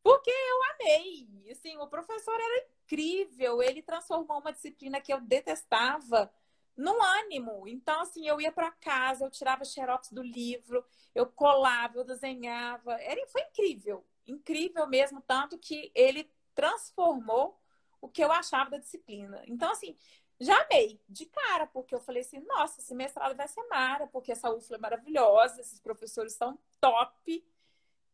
Porque 0.04 0.30
eu 0.30 0.64
amei. 0.74 1.28
Assim, 1.50 1.78
o 1.78 1.88
professor 1.88 2.36
era 2.36 2.68
incrível. 2.84 3.62
Ele 3.64 3.82
transformou 3.82 4.40
uma 4.40 4.52
disciplina 4.52 5.00
que 5.00 5.14
eu 5.14 5.22
detestava 5.22 6.32
num 6.76 7.02
ânimo. 7.02 7.68
Então, 7.68 8.02
assim, 8.02 8.28
eu 8.28 8.40
ia 8.42 8.52
para 8.52 8.72
casa, 8.72 9.26
eu 9.26 9.32
tirava 9.32 9.66
xerox 9.66 10.12
do 10.12 10.22
livro, 10.22 10.84
eu 11.14 11.26
colava, 11.26 11.98
eu 11.98 12.04
desenhava. 12.04 12.94
Era, 13.02 13.26
foi 13.28 13.42
incrível, 13.42 14.06
incrível 14.28 14.88
mesmo, 14.88 15.22
tanto 15.22 15.58
que 15.58 15.92
ele 15.94 16.30
transformou 16.56 17.60
o 18.02 18.10
que 18.10 18.24
eu 18.24 18.32
achava 18.32 18.72
da 18.72 18.78
disciplina. 18.78 19.42
Então, 19.48 19.72
assim, 19.72 19.96
já 20.40 20.62
amei 20.64 21.00
de 21.08 21.26
cara, 21.26 21.68
porque 21.68 21.96
eu 21.96 22.02
falei 22.02 22.22
assim, 22.22 22.40
nossa, 22.42 22.82
esse 22.82 22.94
mestrado 22.94 23.36
vai 23.36 23.48
ser 23.48 23.64
mara, 23.68 24.08
porque 24.08 24.32
essa 24.32 24.52
UFLA 24.52 24.78
é 24.78 24.80
maravilhosa, 24.80 25.62
esses 25.62 25.80
professores 25.80 26.34
são 26.34 26.60
top. 26.82 27.46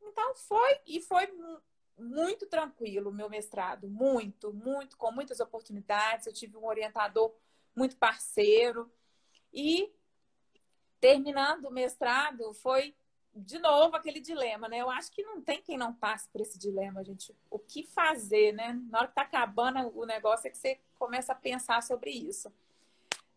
Então 0.02 0.36
foi, 0.36 0.80
e 0.86 1.02
foi 1.02 1.28
muito 1.98 2.46
tranquilo 2.46 3.10
o 3.10 3.14
meu 3.14 3.30
mestrado, 3.30 3.88
muito, 3.88 4.54
muito, 4.54 4.98
com 4.98 5.12
muitas 5.12 5.40
oportunidades. 5.40 6.28
Eu 6.28 6.34
tive 6.34 6.56
um 6.56 6.66
orientador 6.66 7.34
muito 7.76 7.98
parceiro. 7.98 8.92
E 9.54 9.92
terminando 11.00 11.66
o 11.66 11.72
mestrado, 11.72 12.54
foi 12.54 12.96
de 13.34 13.60
novo 13.60 13.96
aquele 13.96 14.20
dilema, 14.20 14.68
né? 14.68 14.80
Eu 14.80 14.90
acho 14.90 15.12
que 15.12 15.24
não 15.24 15.42
tem 15.42 15.62
quem 15.62 15.78
não 15.78 15.94
passe 15.94 16.28
por 16.30 16.42
esse 16.42 16.58
dilema, 16.58 17.04
gente. 17.04 17.36
O 17.50 17.60
que 17.60 17.84
fazer, 17.84 18.54
né? 18.54 18.80
Na 18.90 19.00
hora 19.00 19.08
que 19.08 19.16
tá 19.16 19.22
acabando 19.22 19.98
o 19.98 20.06
negócio 20.06 20.48
é 20.48 20.50
que 20.50 20.58
você 20.58 20.80
começa 20.98 21.32
a 21.32 21.36
pensar 21.36 21.82
sobre 21.84 22.12
isso. 22.12 22.52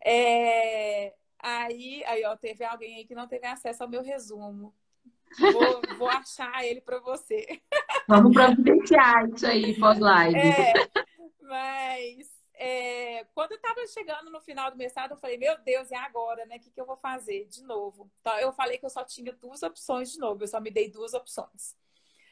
É... 0.03 1.13
Aí, 1.39 2.03
aí, 2.05 2.23
ó, 2.25 2.35
teve 2.35 2.63
alguém 2.63 2.95
aí 2.97 3.05
que 3.05 3.15
não 3.15 3.27
teve 3.27 3.45
acesso 3.45 3.83
ao 3.83 3.89
meu 3.89 4.01
resumo. 4.01 4.73
Vou, 5.39 5.81
vou 5.97 6.09
achar 6.09 6.63
ele 6.63 6.81
para 6.81 6.99
você. 6.99 7.61
Vamos 8.07 8.33
providenciar 8.33 9.29
isso 9.29 9.45
aí 9.45 9.77
pós-live. 9.77 10.37
É, 10.37 10.73
mas 11.41 12.32
é, 12.65 13.25
quando 13.35 13.51
eu 13.51 13.57
estava 13.57 13.85
chegando 13.87 14.31
no 14.31 14.39
final 14.39 14.71
do 14.71 14.77
mestrado, 14.77 15.11
eu 15.11 15.17
falei, 15.17 15.37
meu 15.37 15.57
Deus, 15.63 15.91
é 15.91 15.97
agora, 15.97 16.45
né? 16.45 16.55
O 16.55 16.59
que, 16.61 16.71
que 16.71 16.79
eu 16.79 16.85
vou 16.85 16.95
fazer 16.95 17.45
de 17.49 17.61
novo? 17.61 18.09
Então, 18.21 18.39
eu 18.39 18.53
falei 18.53 18.77
que 18.77 18.85
eu 18.85 18.89
só 18.89 19.03
tinha 19.03 19.33
duas 19.33 19.61
opções 19.63 20.13
de 20.13 20.17
novo, 20.17 20.41
eu 20.41 20.47
só 20.47 20.61
me 20.61 20.71
dei 20.71 20.89
duas 20.89 21.13
opções. 21.13 21.75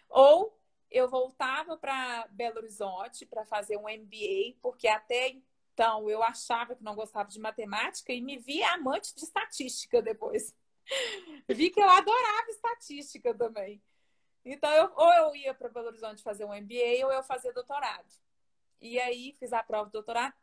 Ou 0.08 0.58
eu 0.90 1.10
voltava 1.10 1.76
para 1.76 2.28
Belo 2.32 2.60
Horizonte 2.60 3.26
para 3.26 3.46
fazer 3.46 3.76
um 3.76 3.90
MBA, 3.90 4.58
porque 4.62 4.88
até 4.88 5.36
então 5.74 6.10
eu 6.10 6.24
achava 6.24 6.76
que 6.76 6.84
não 6.84 6.96
gostava 6.96 7.28
de 7.28 7.40
matemática 7.40 8.14
e 8.14 8.22
me 8.22 8.38
vi 8.38 8.64
amante 8.64 9.14
de 9.14 9.26
estatística 9.26 10.02
depois. 10.02 10.56
vi 11.50 11.70
que 11.72 11.82
eu 11.82 11.90
adorava 11.90 12.52
estatística 12.52 13.34
também. 13.34 13.84
Então, 14.46 14.72
eu, 14.72 14.94
ou 14.96 15.14
eu 15.14 15.36
ia 15.36 15.54
para 15.54 15.68
Belo 15.68 15.88
Horizonte 15.88 16.24
fazer 16.24 16.46
um 16.46 16.54
MBA 16.54 17.06
ou 17.06 17.12
eu 17.12 17.22
fazia 17.22 17.52
doutorado. 17.52 18.31
E 18.82 19.00
aí 19.00 19.36
fiz 19.40 19.54
a 19.54 19.64
prova 19.64 19.86
do 19.86 19.94
doutorado, 19.94 20.34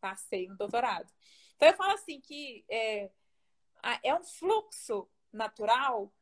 passei 0.00 0.46
no 0.46 0.56
doutorado. 0.56 1.10
Então 1.56 1.68
eu 1.68 1.76
falo 1.76 1.92
assim 1.92 2.20
que 2.20 2.64
é, 2.68 3.10
é 4.02 4.14
um 4.14 4.22
fluxo 4.22 5.08
natural, 5.32 6.12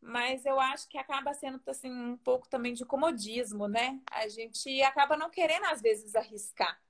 mas 0.00 0.46
eu 0.46 0.58
acho 0.58 0.88
que 0.88 0.96
acaba 0.96 1.34
sendo 1.34 1.60
assim, 1.66 1.90
um 1.90 2.16
pouco 2.16 2.48
também 2.48 2.72
de 2.72 2.84
comodismo, 2.84 3.66
né? 3.68 4.00
A 4.10 4.28
gente 4.28 4.80
acaba 4.82 5.16
não 5.16 5.28
querendo, 5.28 5.66
às 5.66 5.82
vezes, 5.82 6.14
arriscar. 6.14 6.80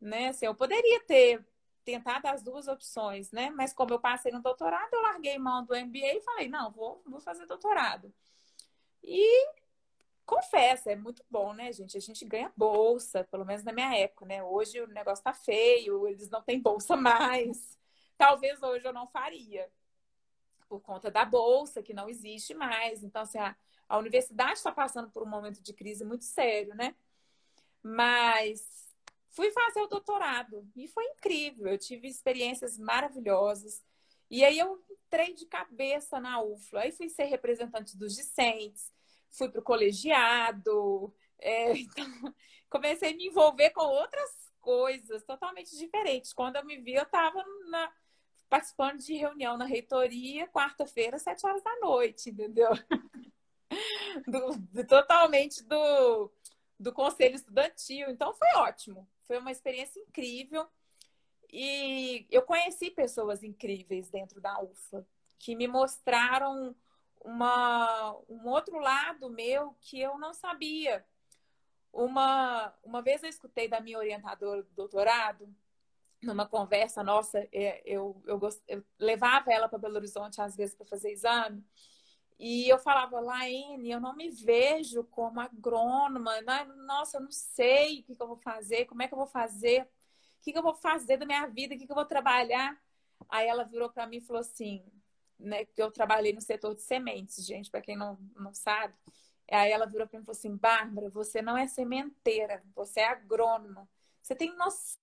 Né? 0.00 0.28
Assim, 0.28 0.46
eu 0.46 0.54
poderia 0.54 1.00
ter 1.00 1.44
tentado 1.84 2.26
as 2.26 2.42
duas 2.42 2.68
opções, 2.68 3.32
né? 3.32 3.50
Mas 3.50 3.72
como 3.72 3.94
eu 3.94 3.98
passei 3.98 4.30
no 4.30 4.42
doutorado, 4.42 4.92
eu 4.92 5.00
larguei 5.00 5.38
mão 5.38 5.64
do 5.64 5.74
MBA 5.74 6.14
e 6.16 6.20
falei, 6.20 6.48
não, 6.48 6.70
vou, 6.70 7.02
vou 7.06 7.20
fazer 7.20 7.46
doutorado. 7.46 8.12
E 9.02 9.48
confessa, 10.28 10.92
é 10.92 10.96
muito 10.96 11.24
bom, 11.30 11.54
né, 11.54 11.72
gente? 11.72 11.96
A 11.96 12.00
gente 12.00 12.22
ganha 12.26 12.52
bolsa, 12.54 13.24
pelo 13.24 13.46
menos 13.46 13.64
na 13.64 13.72
minha 13.72 13.96
época, 13.96 14.26
né? 14.26 14.44
Hoje 14.44 14.78
o 14.78 14.86
negócio 14.86 15.24
tá 15.24 15.32
feio, 15.32 16.06
eles 16.06 16.28
não 16.28 16.42
têm 16.42 16.60
bolsa 16.60 16.94
mais. 16.96 17.78
Talvez 18.18 18.62
hoje 18.62 18.86
eu 18.86 18.92
não 18.92 19.06
faria, 19.06 19.70
por 20.68 20.80
conta 20.80 21.10
da 21.10 21.24
bolsa, 21.24 21.82
que 21.82 21.94
não 21.94 22.10
existe 22.10 22.52
mais. 22.52 23.02
Então, 23.02 23.22
assim, 23.22 23.38
a, 23.38 23.56
a 23.88 23.96
universidade 23.96 24.58
está 24.58 24.70
passando 24.70 25.10
por 25.10 25.22
um 25.22 25.30
momento 25.30 25.62
de 25.62 25.72
crise 25.72 26.04
muito 26.04 26.24
sério, 26.24 26.74
né? 26.74 26.94
Mas 27.82 28.94
fui 29.30 29.50
fazer 29.50 29.80
o 29.80 29.86
doutorado 29.86 30.68
e 30.76 30.86
foi 30.86 31.04
incrível. 31.06 31.68
Eu 31.68 31.78
tive 31.78 32.06
experiências 32.06 32.78
maravilhosas. 32.78 33.82
E 34.30 34.44
aí 34.44 34.58
eu 34.58 34.84
entrei 34.90 35.32
de 35.32 35.46
cabeça 35.46 36.20
na 36.20 36.42
UFLA. 36.42 36.82
Aí 36.82 36.92
fui 36.92 37.08
ser 37.08 37.24
representante 37.24 37.96
dos 37.96 38.14
discentes, 38.14 38.92
fui 39.30 39.48
para 39.48 39.60
o 39.60 39.64
colegiado. 39.64 41.14
É, 41.38 41.72
então, 41.78 42.34
comecei 42.68 43.12
a 43.12 43.16
me 43.16 43.26
envolver 43.26 43.70
com 43.70 43.84
outras 43.84 44.30
coisas 44.60 45.24
totalmente 45.24 45.76
diferentes. 45.76 46.32
Quando 46.32 46.56
eu 46.56 46.64
me 46.64 46.78
vi, 46.78 46.94
eu 46.94 47.02
estava 47.02 47.44
participando 48.48 48.98
de 48.98 49.14
reunião 49.14 49.56
na 49.56 49.64
reitoria, 49.64 50.48
quarta-feira, 50.48 51.18
sete 51.18 51.46
horas 51.46 51.62
da 51.62 51.76
noite, 51.80 52.30
entendeu? 52.30 52.70
Do, 54.26 54.56
do, 54.72 54.86
totalmente 54.86 55.62
do, 55.64 56.32
do 56.80 56.92
conselho 56.92 57.36
estudantil. 57.36 58.08
Então 58.08 58.32
foi 58.34 58.48
ótimo. 58.56 59.06
Foi 59.24 59.38
uma 59.38 59.52
experiência 59.52 60.00
incrível. 60.00 60.66
E 61.52 62.26
eu 62.30 62.42
conheci 62.42 62.90
pessoas 62.90 63.42
incríveis 63.42 64.10
dentro 64.10 64.40
da 64.40 64.60
UFA, 64.62 65.06
que 65.38 65.54
me 65.54 65.68
mostraram 65.68 66.74
uma, 67.28 68.16
um 68.26 68.48
outro 68.48 68.78
lado 68.78 69.28
meu 69.28 69.76
que 69.82 70.00
eu 70.00 70.18
não 70.18 70.32
sabia. 70.32 71.04
Uma, 71.92 72.72
uma 72.82 73.02
vez 73.02 73.22
eu 73.22 73.28
escutei 73.28 73.68
da 73.68 73.80
minha 73.80 73.98
orientadora 73.98 74.62
do 74.62 74.70
doutorado, 74.70 75.54
numa 76.22 76.46
conversa 76.46 77.04
nossa, 77.04 77.38
é, 77.52 77.82
eu, 77.84 78.20
eu, 78.26 78.40
eu 78.66 78.84
levava 78.98 79.52
ela 79.52 79.68
para 79.68 79.78
Belo 79.78 79.96
Horizonte 79.96 80.40
às 80.40 80.56
vezes 80.56 80.74
para 80.74 80.86
fazer 80.86 81.12
exame, 81.12 81.64
e 82.38 82.68
eu 82.68 82.78
falava, 82.78 83.20
Laine, 83.20 83.90
eu 83.90 84.00
não 84.00 84.14
me 84.14 84.30
vejo 84.30 85.02
como 85.04 85.40
agrônoma. 85.40 86.40
Né? 86.42 86.64
Nossa, 86.86 87.16
eu 87.16 87.22
não 87.22 87.32
sei 87.32 88.00
o 88.00 88.02
que, 88.04 88.14
que 88.14 88.22
eu 88.22 88.28
vou 88.28 88.36
fazer, 88.36 88.86
como 88.86 89.02
é 89.02 89.08
que 89.08 89.14
eu 89.14 89.18
vou 89.18 89.26
fazer, 89.26 89.82
o 89.82 89.86
que, 90.40 90.52
que 90.52 90.58
eu 90.58 90.62
vou 90.62 90.74
fazer 90.74 91.16
da 91.16 91.26
minha 91.26 91.46
vida, 91.48 91.74
o 91.74 91.78
que, 91.78 91.84
que 91.84 91.90
eu 91.90 91.96
vou 91.96 92.04
trabalhar. 92.04 92.80
Aí 93.28 93.48
ela 93.48 93.64
virou 93.64 93.90
para 93.90 94.06
mim 94.06 94.18
e 94.18 94.20
falou 94.20 94.40
assim, 94.40 94.84
né, 95.38 95.64
que 95.64 95.82
eu 95.82 95.90
trabalhei 95.90 96.32
no 96.32 96.40
setor 96.40 96.74
de 96.74 96.82
sementes, 96.82 97.44
gente, 97.46 97.70
para 97.70 97.80
quem 97.80 97.96
não, 97.96 98.18
não 98.36 98.52
sabe. 98.54 98.94
Aí 99.50 99.70
ela 99.72 99.86
virou 99.86 100.06
para 100.06 100.18
mim 100.18 100.22
e 100.22 100.26
falou 100.26 100.38
assim, 100.38 100.56
Bárbara, 100.56 101.08
você 101.10 101.40
não 101.40 101.56
é 101.56 101.66
sementeira, 101.66 102.62
você 102.74 103.00
é 103.00 103.08
agrônoma. 103.08 103.88
Você 104.22 104.34
tem 104.34 104.54
noção 104.56 104.98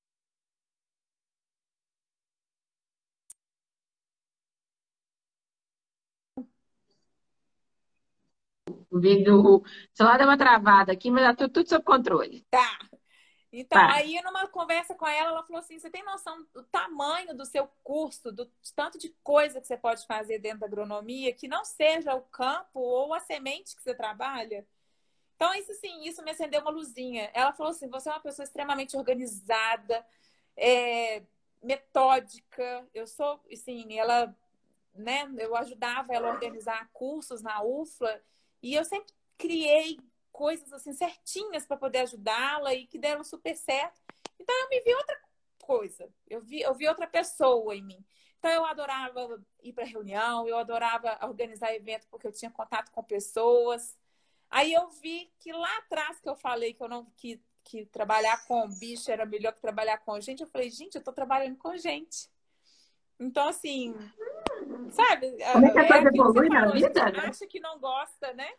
O 8.89 8.99
vídeo, 8.99 9.35
o 9.57 9.63
celular 9.93 10.17
deu 10.17 10.27
uma 10.27 10.37
travada 10.37 10.91
aqui, 10.91 11.11
mas 11.11 11.23
tá 11.23 11.35
tudo, 11.35 11.51
tudo 11.53 11.69
sob 11.69 11.83
controle. 11.83 12.45
Tá. 12.49 12.79
Então, 13.59 13.79
tá. 13.79 13.93
aí 13.93 14.21
numa 14.21 14.47
conversa 14.47 14.93
com 14.95 15.07
ela, 15.07 15.29
ela 15.29 15.43
falou 15.43 15.59
assim: 15.59 15.79
você 15.79 15.89
tem 15.89 16.03
noção 16.03 16.45
do 16.53 16.63
tamanho 16.63 17.35
do 17.35 17.45
seu 17.45 17.67
curso, 17.83 18.31
do 18.31 18.45
tanto 18.75 18.97
de 18.97 19.09
coisa 19.23 19.61
que 19.61 19.67
você 19.67 19.77
pode 19.77 20.05
fazer 20.05 20.39
dentro 20.39 20.59
da 20.59 20.65
agronomia, 20.65 21.33
que 21.33 21.47
não 21.47 21.63
seja 21.63 22.13
o 22.13 22.21
campo 22.21 22.79
ou 22.79 23.13
a 23.13 23.19
semente 23.19 23.75
que 23.75 23.81
você 23.81 23.95
trabalha? 23.95 24.67
Então, 25.35 25.53
isso 25.53 25.73
sim, 25.75 26.03
isso 26.03 26.23
me 26.23 26.31
acendeu 26.31 26.61
uma 26.61 26.71
luzinha. 26.71 27.29
Ela 27.33 27.53
falou 27.53 27.71
assim: 27.71 27.87
você 27.87 28.09
é 28.09 28.11
uma 28.11 28.19
pessoa 28.19 28.43
extremamente 28.43 28.97
organizada, 28.97 30.05
é, 30.57 31.23
metódica. 31.61 32.87
Eu 32.93 33.07
sou, 33.07 33.39
assim, 33.51 33.97
ela, 33.97 34.35
né, 34.93 35.29
eu 35.37 35.55
ajudava 35.55 36.13
ela 36.13 36.29
a 36.29 36.33
organizar 36.33 36.89
cursos 36.93 37.41
na 37.41 37.63
UFLA 37.63 38.21
e 38.61 38.73
eu 38.73 38.83
sempre 38.83 39.13
criei 39.37 39.99
coisas 40.35 40.71
assim 40.73 40.91
certinhas 40.91 41.65
para 41.65 41.77
poder 41.77 41.99
ajudá-la 41.99 42.73
e 42.73 42.85
que 42.85 42.99
deram 42.99 43.23
super 43.23 43.55
certo. 43.55 44.01
Então 44.37 44.53
eu 44.63 44.69
me 44.69 44.81
vi 44.81 44.93
outra 44.93 45.17
coisa. 45.61 46.09
Eu 46.27 46.41
vi, 46.41 46.59
eu 46.59 46.73
vi 46.73 46.87
outra 46.89 47.07
pessoa 47.07 47.73
em 47.73 47.81
mim. 47.81 48.05
Então 48.37 48.51
eu 48.51 48.65
adorava 48.65 49.41
ir 49.63 49.71
para 49.71 49.85
reunião, 49.85 50.45
eu 50.45 50.57
adorava 50.57 51.17
organizar 51.25 51.73
evento 51.73 52.05
porque 52.11 52.27
eu 52.27 52.33
tinha 52.33 52.51
contato 52.51 52.91
com 52.91 53.01
pessoas. 53.01 53.97
Aí 54.49 54.73
eu 54.73 54.89
vi 54.89 55.31
que 55.39 55.53
lá 55.53 55.77
atrás 55.77 56.19
que 56.19 56.27
eu 56.27 56.35
falei 56.35 56.73
que 56.73 56.83
eu 56.83 56.89
não 56.89 57.05
que, 57.15 57.41
que 57.63 57.85
trabalhar 57.85 58.45
com 58.45 58.67
bicho 58.77 59.09
era 59.09 59.25
melhor 59.25 59.53
que 59.53 59.61
trabalhar 59.61 59.99
com 59.99 60.19
gente, 60.19 60.41
eu 60.41 60.47
falei, 60.47 60.69
gente, 60.69 60.95
eu 60.95 60.99
estou 60.99 61.13
trabalhando 61.13 61.57
com 61.57 61.77
gente. 61.77 62.29
Então, 63.17 63.47
assim, 63.47 63.95
sabe? 64.91 65.37
Como 65.53 65.65
é 65.65 65.71
que 65.71 65.79
a 65.79 65.87
coisa 65.87 66.09
é 66.09 66.11
evolui 66.13 66.49
na 66.49 66.71
vida? 66.71 67.11
Né? 67.11 67.19
Acha 67.19 67.47
que 67.47 67.61
não 67.61 67.79
gosta, 67.79 68.33
né? 68.33 68.51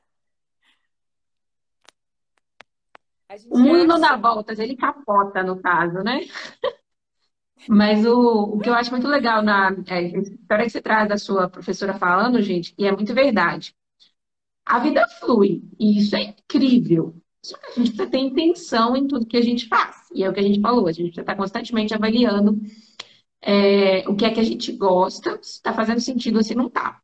O 3.51 3.59
mundo 3.59 3.77
acha... 3.77 3.87
não 3.87 4.01
dá 4.01 4.17
voltas, 4.17 4.59
ele 4.59 4.77
capota, 4.77 5.43
no 5.43 5.61
caso, 5.61 6.03
né? 6.03 6.21
Mas 7.69 8.05
o, 8.07 8.55
o 8.55 8.59
que 8.61 8.69
eu 8.69 8.75
acho 8.75 8.91
muito 8.91 9.09
legal 9.09 9.43
na 9.43 9.75
é, 9.89 10.03
história 10.03 10.65
que 10.65 10.71
você 10.71 10.81
traz 10.81 11.09
da 11.09 11.19
sua 11.19 11.49
professora 11.49 11.95
falando, 11.95 12.41
gente, 12.41 12.75
e 12.79 12.87
é 12.87 12.93
muito 12.93 13.13
verdade. 13.13 13.75
A 14.65 14.79
vida 14.79 15.07
flui, 15.21 15.63
e 15.79 15.99
isso 15.99 16.15
é 16.17 16.23
incrível. 16.23 17.17
Só 17.43 17.57
que 17.59 17.67
a 17.67 17.69
gente 17.71 17.91
precisa 17.91 18.07
ter 18.07 18.19
intenção 18.19 18.97
em 18.97 19.07
tudo 19.07 19.27
que 19.27 19.37
a 19.37 19.43
gente 19.43 19.69
faz. 19.69 20.09
E 20.13 20.23
é 20.23 20.29
o 20.29 20.33
que 20.33 20.41
a 20.41 20.43
gente 20.43 20.61
falou, 20.61 20.87
a 20.87 20.93
gente 20.93 21.07
precisa 21.07 21.23
estar 21.23 21.37
constantemente 21.37 21.95
avaliando 21.95 22.61
é, 23.41 24.09
o 24.09 24.17
que 24.17 24.25
é 24.25 24.31
que 24.33 24.41
a 24.41 24.45
gente 24.45 24.73
gosta, 24.73 25.39
se 25.43 25.53
está 25.53 25.73
fazendo 25.73 26.01
sentido 26.01 26.37
ou 26.37 26.43
se 26.43 26.55
não 26.55 26.67
está. 26.67 27.01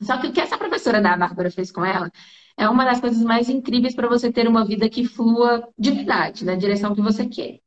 Só 0.00 0.20
que 0.20 0.28
o 0.28 0.32
que 0.32 0.40
essa 0.40 0.58
professora 0.58 1.00
da 1.00 1.16
Bárbara 1.16 1.50
fez 1.50 1.70
com 1.72 1.84
ela 1.84 2.10
é 2.56 2.68
uma 2.68 2.84
das 2.84 3.00
coisas 3.00 3.22
mais 3.22 3.48
incríveis 3.48 3.94
para 3.94 4.08
você 4.08 4.32
ter 4.32 4.48
uma 4.48 4.64
vida 4.64 4.88
que 4.88 5.04
flua 5.04 5.68
de 5.78 5.90
verdade, 5.90 6.44
na 6.44 6.54
direção 6.54 6.94
que 6.94 7.02
você 7.02 7.26
quer. 7.26 7.60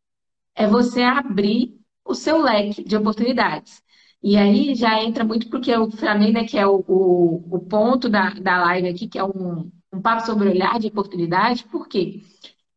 É 0.56 0.68
você 0.68 1.04
abrir 1.04 1.78
o 2.06 2.14
seu 2.16 2.42
leque 2.42 2.84
de 2.84 2.96
oportunidades. 2.96 3.82
E 4.24 4.36
aí 4.38 4.74
já 4.76 5.02
entra 5.04 5.24
muito 5.24 5.50
porque 5.50 5.72
eu 5.72 5.92
falei, 5.92 6.32
né, 6.32 6.46
que 6.46 6.58
é 6.58 6.66
o, 6.66 6.84
o, 6.88 7.56
o, 7.56 7.60
ponto 7.60 8.10
da, 8.10 8.32
da 8.32 8.64
live 8.66 8.88
aqui, 8.90 9.08
que 9.08 9.20
é 9.20 9.24
um, 9.24 9.72
um 9.94 10.02
papo 10.02 10.26
sobre 10.26 10.50
olhar 10.50 10.80
de 10.80 10.88
oportunidade, 10.88 11.66
porque 11.72 12.24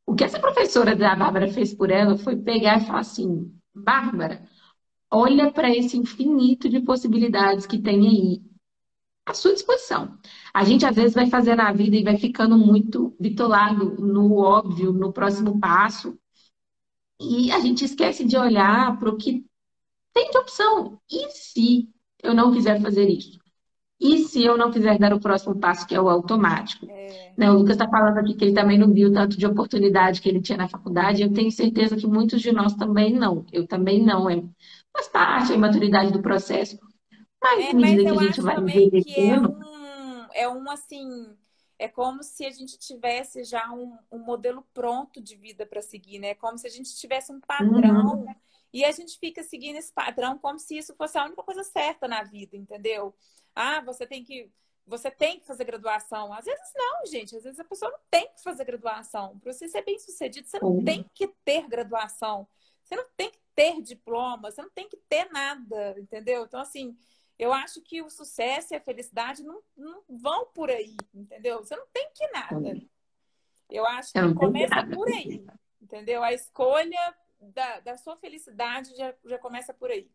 o 0.07 0.15
que 0.15 0.25
essa 0.25 0.39
professora 0.39 0.95
da 0.95 1.15
Bárbara 1.17 1.49
fez 1.49 1.73
por 1.75 1.91
ela 1.91 2.19
foi 2.19 2.37
pegar 2.37 2.79
e 2.79 2.87
falar 2.87 3.01
assim, 3.01 3.51
Bárbara, 3.75 4.43
olha 5.11 5.51
para 5.51 5.71
esse 5.71 5.97
infinito 5.97 6.69
de 6.69 6.81
possibilidades 6.81 7.67
que 7.67 7.79
tem 7.79 8.07
aí 8.07 8.50
à 9.31 9.35
sua 9.35 9.53
disposição. 9.53 10.19
A 10.53 10.65
gente 10.65 10.85
às 10.85 10.97
vezes 10.97 11.15
vai 11.15 11.29
fazendo 11.29 11.61
a 11.61 11.73
vida 11.73 11.97
e 11.97 12.05
vai 12.05 12.17
ficando 12.17 12.59
muito 12.59 13.15
bitolado 13.19 13.97
no 14.01 14.37
óbvio, 14.37 14.93
no 14.93 15.13
próximo 15.13 15.59
passo, 15.59 16.19
e 17.21 17.53
a 17.53 17.61
gente 17.61 17.85
esquece 17.85 18.25
de 18.25 18.37
olhar 18.37 18.99
para 18.99 19.11
o 19.11 19.17
que 19.17 19.45
tem 20.13 20.31
de 20.31 20.39
opção. 20.39 20.99
E 21.11 21.31
se 21.31 21.89
eu 22.23 22.35
não 22.35 22.53
quiser 22.53 22.81
fazer 22.81 23.09
isso? 23.09 23.39
E 24.01 24.19
se 24.21 24.43
eu 24.43 24.57
não 24.57 24.71
quiser 24.71 24.99
dar 24.99 25.13
o 25.13 25.21
próximo 25.21 25.55
passo, 25.61 25.87
que 25.87 25.95
é 25.95 26.01
o 26.01 26.09
automático? 26.09 26.87
É. 26.89 27.35
Né, 27.37 27.51
o 27.51 27.59
Lucas 27.59 27.73
está 27.73 27.87
falando 27.87 28.17
aqui 28.17 28.35
que 28.35 28.45
ele 28.47 28.55
também 28.55 28.79
não 28.79 28.93
viu 28.93 29.13
tanto 29.13 29.37
de 29.37 29.47
oportunidade 29.47 30.23
que 30.23 30.29
ele 30.29 30.41
tinha 30.41 30.57
na 30.57 30.69
faculdade. 30.69 31.23
Eu 31.23 31.31
tenho 31.31 31.51
certeza 31.51 31.97
que 31.97 32.07
muitos 32.07 32.41
de 32.41 32.51
nós 32.51 32.75
também 32.75 33.13
não. 33.13 33.45
Eu 33.53 33.67
também 33.67 34.03
não. 34.03 34.29
É 34.31 34.43
faz 34.93 35.09
parte, 35.09 35.53
a 35.53 35.55
imaturidade 35.55 36.13
do 36.13 36.23
processo. 36.23 36.79
Mas, 37.43 37.69
é, 37.69 37.73
mas 37.73 37.99
eu 37.99 38.21
acho 38.21 38.43
também 38.43 38.91
que 38.91 39.21
é 39.21 39.41
um, 39.41 40.27
é 40.33 40.49
um 40.49 40.71
assim, 40.71 41.37
é 41.79 41.89
como 41.89 42.23
se 42.23 42.45
a 42.45 42.51
gente 42.51 42.79
tivesse 42.79 43.45
já 43.45 43.71
um, 43.73 43.97
um 44.13 44.19
modelo 44.19 44.63
pronto 44.75 45.21
de 45.21 45.37
vida 45.37 45.65
para 45.65 45.81
seguir, 45.81 46.19
né? 46.19 46.35
Como 46.35 46.59
se 46.59 46.67
a 46.67 46.71
gente 46.71 46.95
tivesse 46.95 47.33
um 47.33 47.41
padrão 47.41 48.21
uhum. 48.21 48.35
e 48.73 48.85
a 48.85 48.93
gente 48.93 49.19
fica 49.19 49.43
seguindo 49.43 49.77
esse 49.77 49.93
padrão 49.93 50.39
como 50.39 50.59
se 50.59 50.77
isso 50.77 50.95
fosse 50.95 51.17
a 51.17 51.25
única 51.25 51.43
coisa 51.43 51.65
certa 51.65 52.07
na 52.07 52.23
vida, 52.23 52.57
entendeu? 52.57 53.15
Ah, 53.55 53.81
você 53.81 54.07
tem 54.07 54.23
que 54.23 54.51
você 54.87 55.11
tem 55.11 55.39
que 55.39 55.47
fazer 55.47 55.65
graduação. 55.65 56.33
Às 56.33 56.45
vezes 56.45 56.73
não, 56.75 57.07
gente. 57.07 57.37
Às 57.37 57.45
vezes 57.45 57.61
a 57.61 57.65
pessoa 57.65 57.93
não 57.93 58.01
tem 58.11 58.27
que 58.35 58.43
fazer 58.43 58.65
graduação. 58.65 59.39
Para 59.39 59.53
você 59.53 59.69
ser 59.69 59.83
bem 59.83 59.99
sucedido, 59.99 60.49
você 60.49 60.59
não 60.59 60.69
uhum. 60.69 60.85
tem 60.85 61.09
que 61.15 61.29
ter 61.45 61.69
graduação. 61.69 62.47
Você 62.83 62.97
não 62.97 63.07
tem 63.17 63.31
que 63.31 63.39
ter 63.55 63.81
diploma, 63.81 64.51
você 64.51 64.61
não 64.61 64.71
tem 64.71 64.89
que 64.89 64.97
ter 65.09 65.31
nada, 65.31 65.95
entendeu? 65.99 66.45
Então, 66.45 66.61
assim, 66.61 66.97
eu 67.41 67.55
acho 67.55 67.81
que 67.81 68.03
o 68.03 68.11
sucesso 68.11 68.75
e 68.75 68.77
a 68.77 68.81
felicidade 68.83 69.43
não, 69.43 69.63
não 69.75 70.03
vão 70.07 70.45
por 70.55 70.69
aí, 70.69 70.95
entendeu? 71.15 71.59
Você 71.61 71.75
não 71.75 71.87
tem 71.91 72.11
que 72.15 72.29
nada. 72.29 72.79
Eu 73.71 73.87
acho 73.87 74.13
que 74.13 74.35
começa 74.35 74.87
por 74.87 75.09
aí, 75.09 75.43
entendeu? 75.81 76.23
A 76.23 76.35
escolha 76.35 77.17
da, 77.41 77.81
da 77.81 77.97
sua 77.97 78.15
felicidade 78.19 78.95
já, 78.95 79.15
já 79.25 79.39
começa 79.39 79.73
por 79.73 79.91
aí. 79.91 80.11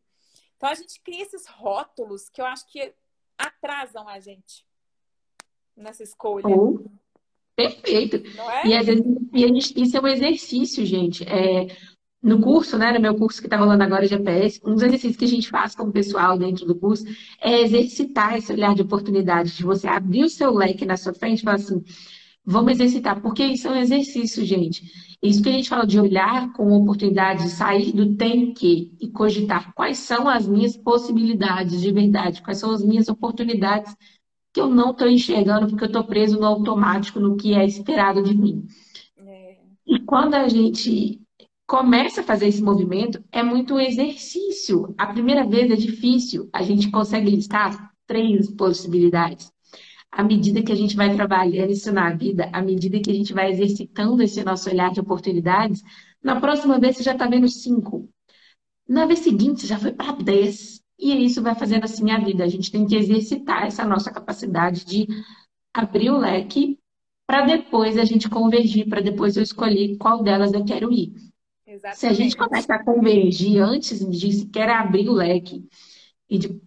Então, 0.55 0.69
a 0.69 0.75
gente 0.75 1.01
cria 1.01 1.23
esses 1.23 1.47
rótulos 1.47 2.29
que 2.29 2.39
eu 2.39 2.45
acho 2.45 2.67
que 2.67 2.93
atrasam 3.35 4.07
a 4.07 4.19
gente 4.19 4.63
nessa 5.75 6.03
escolha. 6.03 6.45
Oh, 6.47 6.85
perfeito. 7.55 8.17
É? 8.17 8.67
E, 8.67 8.77
às 8.77 8.85
vezes, 8.85 9.03
e 9.33 9.43
a 9.43 9.47
gente, 9.47 9.81
isso 9.81 9.97
é 9.97 9.99
um 9.99 10.07
exercício, 10.07 10.85
gente. 10.85 11.23
É, 11.23 11.75
no 12.25 12.41
curso, 12.41 12.77
né, 12.77 12.91
no 12.91 12.99
meu 12.99 13.15
curso 13.15 13.39
que 13.39 13.47
está 13.47 13.55
rolando 13.55 13.83
agora 13.83 14.01
de 14.01 14.09
GPS, 14.09 14.59
um 14.65 14.73
dos 14.73 14.83
exercícios 14.83 15.15
que 15.15 15.25
a 15.25 15.29
gente 15.29 15.49
faz 15.49 15.75
com 15.75 15.83
o 15.83 15.91
pessoal 15.91 16.37
dentro 16.37 16.65
do 16.65 16.75
curso 16.75 17.05
é 17.39 17.61
exercitar 17.61 18.35
esse 18.37 18.51
olhar 18.51 18.75
de 18.75 18.81
oportunidade, 18.81 19.55
de 19.55 19.63
você 19.63 19.87
abrir 19.87 20.23
o 20.23 20.29
seu 20.29 20.53
leque 20.53 20.85
na 20.85 20.97
sua 20.97 21.13
frente 21.13 21.39
e 21.39 21.43
falar 21.43 21.55
assim, 21.55 21.81
Vamos 22.47 22.73
exercitar, 22.73 23.19
porque 23.21 23.43
isso 23.43 23.67
é 23.67 23.71
um 23.71 23.75
exercício, 23.75 24.45
gente. 24.45 24.83
Isso 25.21 25.41
que 25.41 25.49
a 25.49 25.51
gente 25.51 25.67
fala 25.67 25.85
de 25.87 25.99
olhar 25.99 26.53
com 26.53 26.71
oportunidade, 26.73 27.43
de 27.43 27.49
sair 27.49 27.91
do 27.91 28.15
tem 28.15 28.53
que 28.53 28.95
e 29.01 29.09
cogitar 29.09 29.73
quais 29.73 29.97
são 29.97 30.29
as 30.29 30.47
minhas 30.47 30.77
possibilidades 30.77 31.81
de 31.81 31.91
verdade, 31.91 32.43
quais 32.43 32.59
são 32.59 32.69
as 32.69 32.83
minhas 32.83 33.09
oportunidades 33.09 33.95
que 34.53 34.61
eu 34.61 34.69
não 34.69 34.91
estou 34.91 35.09
enxergando 35.09 35.67
porque 35.67 35.85
eu 35.85 35.87
estou 35.87 36.03
preso 36.03 36.39
no 36.39 36.45
automático, 36.45 37.19
no 37.19 37.35
que 37.35 37.55
é 37.55 37.65
esperado 37.65 38.21
de 38.21 38.37
mim. 38.37 38.67
É. 39.17 39.57
E 39.87 39.99
quando 40.01 40.35
a 40.35 40.47
gente 40.47 41.19
começa 41.67 42.21
a 42.21 42.23
fazer 42.23 42.47
esse 42.47 42.61
movimento, 42.61 43.23
é 43.31 43.41
muito 43.41 43.79
exercício. 43.79 44.93
A 44.97 45.07
primeira 45.07 45.45
vez 45.45 45.71
é 45.71 45.75
difícil, 45.75 46.49
a 46.53 46.61
gente 46.61 46.91
consegue 46.91 47.29
listar 47.29 47.91
três 48.07 48.49
possibilidades 48.51 49.51
à 50.15 50.23
medida 50.23 50.63
que 50.63 50.71
a 50.71 50.75
gente 50.75 50.95
vai 50.95 51.13
trabalhando 51.13 51.71
isso 51.71 51.91
na 51.91 52.13
vida, 52.13 52.49
à 52.53 52.61
medida 52.61 53.01
que 53.01 53.11
a 53.11 53.13
gente 53.13 53.33
vai 53.33 53.51
exercitando 53.51 54.23
esse 54.23 54.41
nosso 54.43 54.69
olhar 54.69 54.91
de 54.91 55.01
oportunidades, 55.01 55.83
na 56.23 56.39
próxima 56.39 56.79
vez 56.79 56.95
você 56.95 57.03
já 57.03 57.11
está 57.11 57.27
vendo 57.27 57.49
cinco. 57.49 58.09
Na 58.87 59.05
vez 59.05 59.19
seguinte, 59.19 59.61
você 59.61 59.67
já 59.67 59.77
foi 59.77 59.91
para 59.91 60.13
dez. 60.13 60.81
E 60.97 61.25
isso 61.25 61.41
vai 61.41 61.53
fazendo 61.53 61.83
assim 61.83 62.11
a 62.11 62.19
vida. 62.19 62.45
A 62.45 62.47
gente 62.47 62.71
tem 62.71 62.85
que 62.87 62.95
exercitar 62.95 63.65
essa 63.65 63.83
nossa 63.83 64.09
capacidade 64.09 64.85
de 64.85 65.05
abrir 65.73 66.09
o 66.09 66.17
leque 66.17 66.79
para 67.27 67.45
depois 67.45 67.97
a 67.97 68.05
gente 68.05 68.29
convergir, 68.29 68.87
para 68.87 69.01
depois 69.01 69.35
eu 69.35 69.43
escolher 69.43 69.97
qual 69.97 70.23
delas 70.23 70.53
eu 70.53 70.63
quero 70.63 70.93
ir. 70.93 71.13
Exatamente. 71.75 71.99
Se 71.99 72.07
a 72.07 72.13
gente 72.13 72.37
começa 72.37 72.73
a 72.73 72.83
convergir 72.83 73.61
antes 73.61 73.99
de 73.99 74.31
sequer 74.31 74.69
abrir 74.69 75.09
o 75.09 75.13
leque 75.13 75.67
e 76.29 76.37
de 76.37 76.61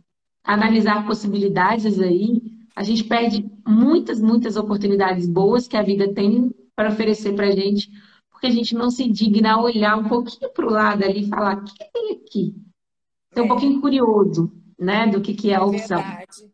analisar 0.44 1.06
possibilidades 1.06 1.98
aí, 1.98 2.42
a 2.76 2.82
gente 2.82 3.04
perde 3.04 3.50
muitas, 3.66 4.20
muitas 4.20 4.56
oportunidades 4.56 5.26
boas 5.26 5.66
que 5.66 5.76
a 5.76 5.82
vida 5.82 6.12
tem 6.12 6.54
para 6.76 6.90
oferecer 6.90 7.34
para 7.34 7.48
a 7.48 7.50
gente, 7.50 7.90
porque 8.30 8.46
a 8.46 8.50
gente 8.50 8.74
não 8.74 8.90
se 8.90 9.08
digna 9.08 9.54
a 9.54 9.62
olhar 9.62 9.96
um 9.96 10.08
pouquinho 10.08 10.50
para 10.52 10.66
o 10.66 10.70
lado 10.70 11.02
ali 11.02 11.24
e 11.24 11.28
falar: 11.28 11.56
o 11.56 11.64
que 11.64 11.90
tem 11.92 12.12
aqui? 12.12 12.54
Ser 13.32 13.40
é. 13.40 13.42
um 13.42 13.48
pouquinho 13.48 13.80
curioso, 13.80 14.52
né, 14.78 15.06
do 15.06 15.22
que, 15.22 15.34
que 15.34 15.50
é 15.50 15.54
a 15.54 15.64
opção. 15.64 16.02
Verdade. 16.02 16.52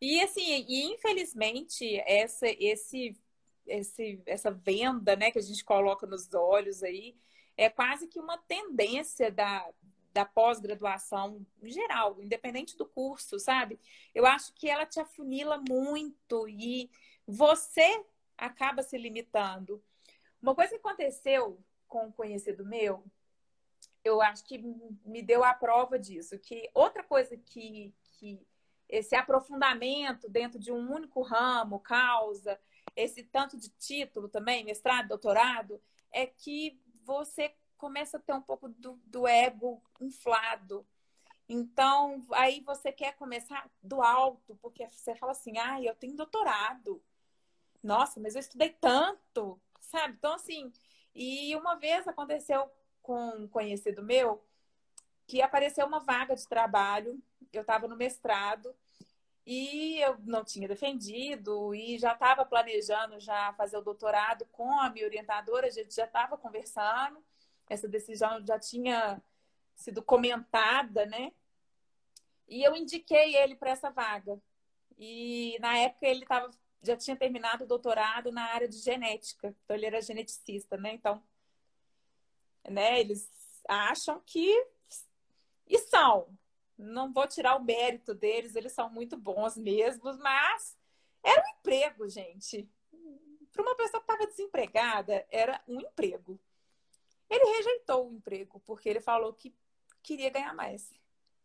E 0.00 0.20
assim, 0.20 0.64
e 0.68 0.92
infelizmente, 0.92 1.96
essa, 2.04 2.46
esse, 2.58 3.16
esse, 3.64 4.20
essa 4.26 4.50
venda 4.50 5.14
né, 5.14 5.30
que 5.30 5.38
a 5.38 5.42
gente 5.42 5.64
coloca 5.64 6.04
nos 6.04 6.28
olhos 6.34 6.82
aí 6.82 7.14
é 7.62 7.70
quase 7.70 8.06
que 8.06 8.18
uma 8.18 8.38
tendência 8.38 9.30
da, 9.30 9.68
da 10.12 10.24
pós-graduação 10.24 11.44
em 11.62 11.70
geral, 11.70 12.20
independente 12.20 12.76
do 12.76 12.86
curso, 12.86 13.38
sabe? 13.38 13.78
Eu 14.14 14.26
acho 14.26 14.52
que 14.54 14.68
ela 14.68 14.86
te 14.86 15.00
afunila 15.00 15.62
muito 15.68 16.48
e 16.48 16.90
você 17.26 18.04
acaba 18.36 18.82
se 18.82 18.98
limitando. 18.98 19.82
Uma 20.40 20.54
coisa 20.54 20.70
que 20.70 20.76
aconteceu 20.76 21.62
com 21.86 22.06
um 22.06 22.12
conhecido 22.12 22.64
meu, 22.64 23.04
eu 24.04 24.20
acho 24.20 24.44
que 24.44 24.58
me 25.04 25.22
deu 25.22 25.44
a 25.44 25.54
prova 25.54 25.98
disso, 25.98 26.38
que 26.38 26.68
outra 26.74 27.04
coisa 27.04 27.36
que, 27.36 27.94
que 28.14 28.40
esse 28.88 29.14
aprofundamento 29.14 30.28
dentro 30.28 30.58
de 30.58 30.72
um 30.72 30.92
único 30.92 31.22
ramo 31.22 31.78
causa, 31.78 32.58
esse 32.96 33.22
tanto 33.22 33.56
de 33.56 33.68
título 33.70 34.28
também, 34.28 34.64
mestrado, 34.64 35.08
doutorado, 35.08 35.80
é 36.10 36.26
que 36.26 36.78
você 37.04 37.54
começa 37.76 38.16
a 38.16 38.20
ter 38.20 38.32
um 38.32 38.40
pouco 38.40 38.68
do, 38.68 39.00
do 39.06 39.26
ego 39.26 39.82
inflado. 40.00 40.86
Então, 41.48 42.24
aí 42.32 42.60
você 42.60 42.92
quer 42.92 43.16
começar 43.16 43.68
do 43.82 44.00
alto, 44.00 44.56
porque 44.62 44.86
você 44.88 45.14
fala 45.14 45.32
assim, 45.32 45.58
ah, 45.58 45.82
eu 45.82 45.94
tenho 45.94 46.16
doutorado. 46.16 47.02
Nossa, 47.82 48.20
mas 48.20 48.34
eu 48.34 48.40
estudei 48.40 48.70
tanto, 48.70 49.60
sabe? 49.80 50.14
Então, 50.14 50.34
assim, 50.34 50.72
e 51.14 51.54
uma 51.56 51.74
vez 51.74 52.06
aconteceu 52.06 52.70
com 53.02 53.30
um 53.30 53.48
conhecido 53.48 54.02
meu 54.02 54.42
que 55.26 55.42
apareceu 55.42 55.86
uma 55.86 56.00
vaga 56.00 56.36
de 56.36 56.46
trabalho, 56.46 57.20
eu 57.52 57.62
estava 57.62 57.88
no 57.88 57.96
mestrado, 57.96 58.74
e 59.46 60.00
eu 60.00 60.18
não 60.20 60.44
tinha 60.44 60.68
defendido 60.68 61.74
e 61.74 61.98
já 61.98 62.12
estava 62.12 62.44
planejando 62.44 63.18
já 63.18 63.52
fazer 63.54 63.76
o 63.76 63.82
doutorado 63.82 64.46
com 64.52 64.78
a 64.80 64.90
minha 64.90 65.06
orientadora, 65.06 65.66
a 65.66 65.70
gente 65.70 65.94
já 65.94 66.04
estava 66.04 66.36
conversando 66.36 67.22
essa 67.72 67.88
decisão 67.88 68.44
já 68.46 68.58
tinha 68.58 69.22
sido 69.74 70.02
comentada, 70.02 71.06
né? 71.06 71.32
E 72.46 72.62
eu 72.62 72.76
indiquei 72.76 73.36
ele 73.36 73.56
para 73.56 73.70
essa 73.70 73.90
vaga. 73.90 74.40
E 74.98 75.56
na 75.60 75.78
época 75.78 76.06
ele 76.06 76.26
tava, 76.26 76.50
já 76.82 76.96
tinha 76.96 77.16
terminado 77.16 77.64
o 77.64 77.66
doutorado 77.66 78.30
na 78.30 78.44
área 78.44 78.68
de 78.68 78.76
genética, 78.76 79.54
então 79.64 79.74
ele 79.74 79.86
era 79.86 80.02
geneticista, 80.02 80.76
né? 80.76 80.92
Então, 80.94 81.22
né, 82.68 83.00
eles 83.00 83.28
acham 83.66 84.20
que 84.24 84.66
e 85.66 85.78
são. 85.78 86.28
Não 86.82 87.12
vou 87.12 87.26
tirar 87.26 87.56
o 87.56 87.64
mérito 87.64 88.14
deles, 88.14 88.54
eles 88.54 88.72
são 88.72 88.90
muito 88.90 89.16
bons 89.16 89.56
mesmo, 89.56 90.04
mas 90.18 90.76
era 91.22 91.40
um 91.40 91.58
emprego, 91.58 92.08
gente. 92.08 92.68
Para 93.52 93.62
uma 93.62 93.76
pessoa 93.76 94.02
que 94.02 94.10
estava 94.10 94.26
desempregada, 94.26 95.26
era 95.30 95.62
um 95.68 95.80
emprego. 95.80 96.38
Ele 97.28 97.56
rejeitou 97.56 98.08
o 98.08 98.12
emprego 98.14 98.60
porque 98.60 98.88
ele 98.88 99.00
falou 99.00 99.32
que 99.32 99.54
queria 100.02 100.30
ganhar 100.30 100.54
mais, 100.54 100.92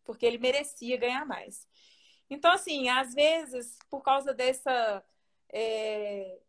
porque 0.04 0.26
ele 0.26 0.38
merecia 0.38 0.96
ganhar 0.96 1.24
mais. 1.24 1.66
Então, 2.28 2.52
assim, 2.52 2.88
às 2.88 3.14
vezes, 3.14 3.78
por 3.88 4.02
causa 4.02 4.34
dessa. 4.34 5.04
É, 5.50 6.40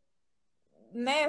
né, 0.92 1.28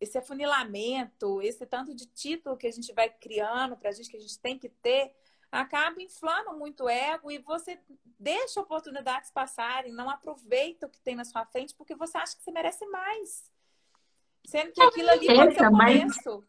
esse 0.00 0.16
afunilamento, 0.16 1.42
esse 1.42 1.66
tanto 1.66 1.94
de 1.94 2.06
título 2.06 2.56
que 2.56 2.66
a 2.66 2.70
gente 2.70 2.92
vai 2.92 3.10
criando 3.10 3.76
para 3.76 3.90
a 3.90 3.92
gente, 3.92 4.08
que 4.08 4.16
a 4.16 4.20
gente 4.20 4.38
tem 4.38 4.58
que 4.58 4.68
ter, 4.68 5.14
acaba 5.52 6.02
inflando 6.02 6.54
muito 6.54 6.84
o 6.84 6.88
ego 6.88 7.30
e 7.30 7.38
você 7.38 7.78
deixa 8.18 8.60
oportunidades 8.60 9.30
passarem, 9.30 9.92
não 9.92 10.08
aproveita 10.08 10.86
o 10.86 10.90
que 10.90 11.00
tem 11.00 11.14
na 11.14 11.24
sua 11.24 11.44
frente 11.44 11.74
porque 11.74 11.94
você 11.94 12.16
acha 12.16 12.36
que 12.36 12.42
você 12.42 12.50
merece 12.50 12.86
mais. 12.86 13.50
Sendo 14.44 14.72
que 14.72 14.82
aquilo 14.82 15.10
ali 15.10 15.26
pode 15.26 15.54
ser 15.54 15.70
começo 15.70 16.44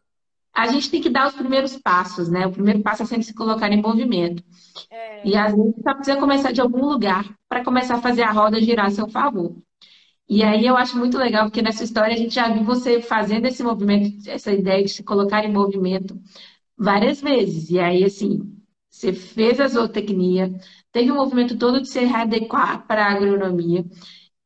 a 0.54 0.68
gente 0.68 0.88
tem 0.88 1.02
que 1.02 1.10
dar 1.10 1.26
os 1.26 1.34
primeiros 1.34 1.76
passos, 1.76 2.28
né? 2.28 2.46
O 2.46 2.52
primeiro 2.52 2.80
passo 2.80 3.02
é 3.02 3.06
sempre 3.06 3.24
se 3.24 3.34
colocar 3.34 3.70
em 3.72 3.82
movimento. 3.82 4.42
É. 4.88 5.26
E 5.26 5.36
às 5.36 5.52
vezes 5.52 5.74
só 5.82 5.94
precisa 5.94 6.16
começar 6.16 6.52
de 6.52 6.60
algum 6.60 6.86
lugar 6.86 7.28
para 7.48 7.64
começar 7.64 7.96
a 7.96 8.00
fazer 8.00 8.22
a 8.22 8.30
roda 8.30 8.60
girar 8.60 8.86
a 8.86 8.90
seu 8.90 9.08
favor. 9.08 9.56
E 10.28 10.44
aí 10.44 10.64
eu 10.64 10.76
acho 10.76 10.96
muito 10.96 11.18
legal, 11.18 11.46
porque 11.46 11.60
nessa 11.60 11.82
história 11.82 12.14
a 12.14 12.16
gente 12.16 12.36
já 12.36 12.48
viu 12.48 12.62
você 12.62 13.02
fazendo 13.02 13.46
esse 13.46 13.64
movimento, 13.64 14.30
essa 14.30 14.52
ideia 14.52 14.82
de 14.84 14.90
se 14.90 15.02
colocar 15.02 15.44
em 15.44 15.52
movimento 15.52 16.16
várias 16.78 17.20
vezes. 17.20 17.68
E 17.70 17.80
aí, 17.80 18.04
assim, 18.04 18.40
você 18.94 19.12
fez 19.12 19.60
a 19.60 19.68
zootecnia, 19.68 20.52
teve 20.92 21.10
o 21.10 21.14
um 21.14 21.16
movimento 21.16 21.56
todo 21.58 21.80
de 21.80 21.88
se 21.88 22.00
readequar 22.04 22.86
para 22.86 23.06
a 23.06 23.12
agronomia. 23.12 23.84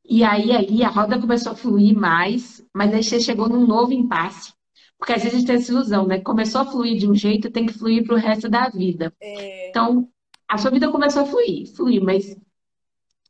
E 0.05 0.25
aí, 0.25 0.53
aí 0.53 0.83
a 0.83 0.89
roda 0.89 1.21
começou 1.21 1.53
a 1.53 1.57
fluir 1.57 1.97
mais, 1.97 2.65
mas 2.75 2.95
aí 2.95 3.03
você 3.03 3.21
chegou 3.21 3.49
num 3.49 3.67
novo 3.67 3.93
impasse 3.93 4.53
porque 4.99 5.13
às 5.13 5.23
vezes 5.23 5.37
a 5.37 5.39
gente 5.39 5.47
tem 5.47 5.57
essa 5.57 5.71
ilusão, 5.71 6.07
né? 6.07 6.19
Começou 6.21 6.61
a 6.61 6.67
fluir 6.67 6.99
de 6.99 7.09
um 7.09 7.15
jeito, 7.15 7.51
tem 7.51 7.65
que 7.65 7.73
fluir 7.73 8.05
para 8.05 8.17
o 8.17 8.19
resto 8.19 8.49
da 8.49 8.69
vida. 8.69 9.15
É... 9.21 9.71
Então, 9.71 10.09
a 10.49 10.59
sua 10.59 10.73
vida 10.73 10.91
começou 10.91 11.23
a 11.23 11.27
fluir, 11.27 11.73
fluir, 11.75 12.03
mas 12.03 12.37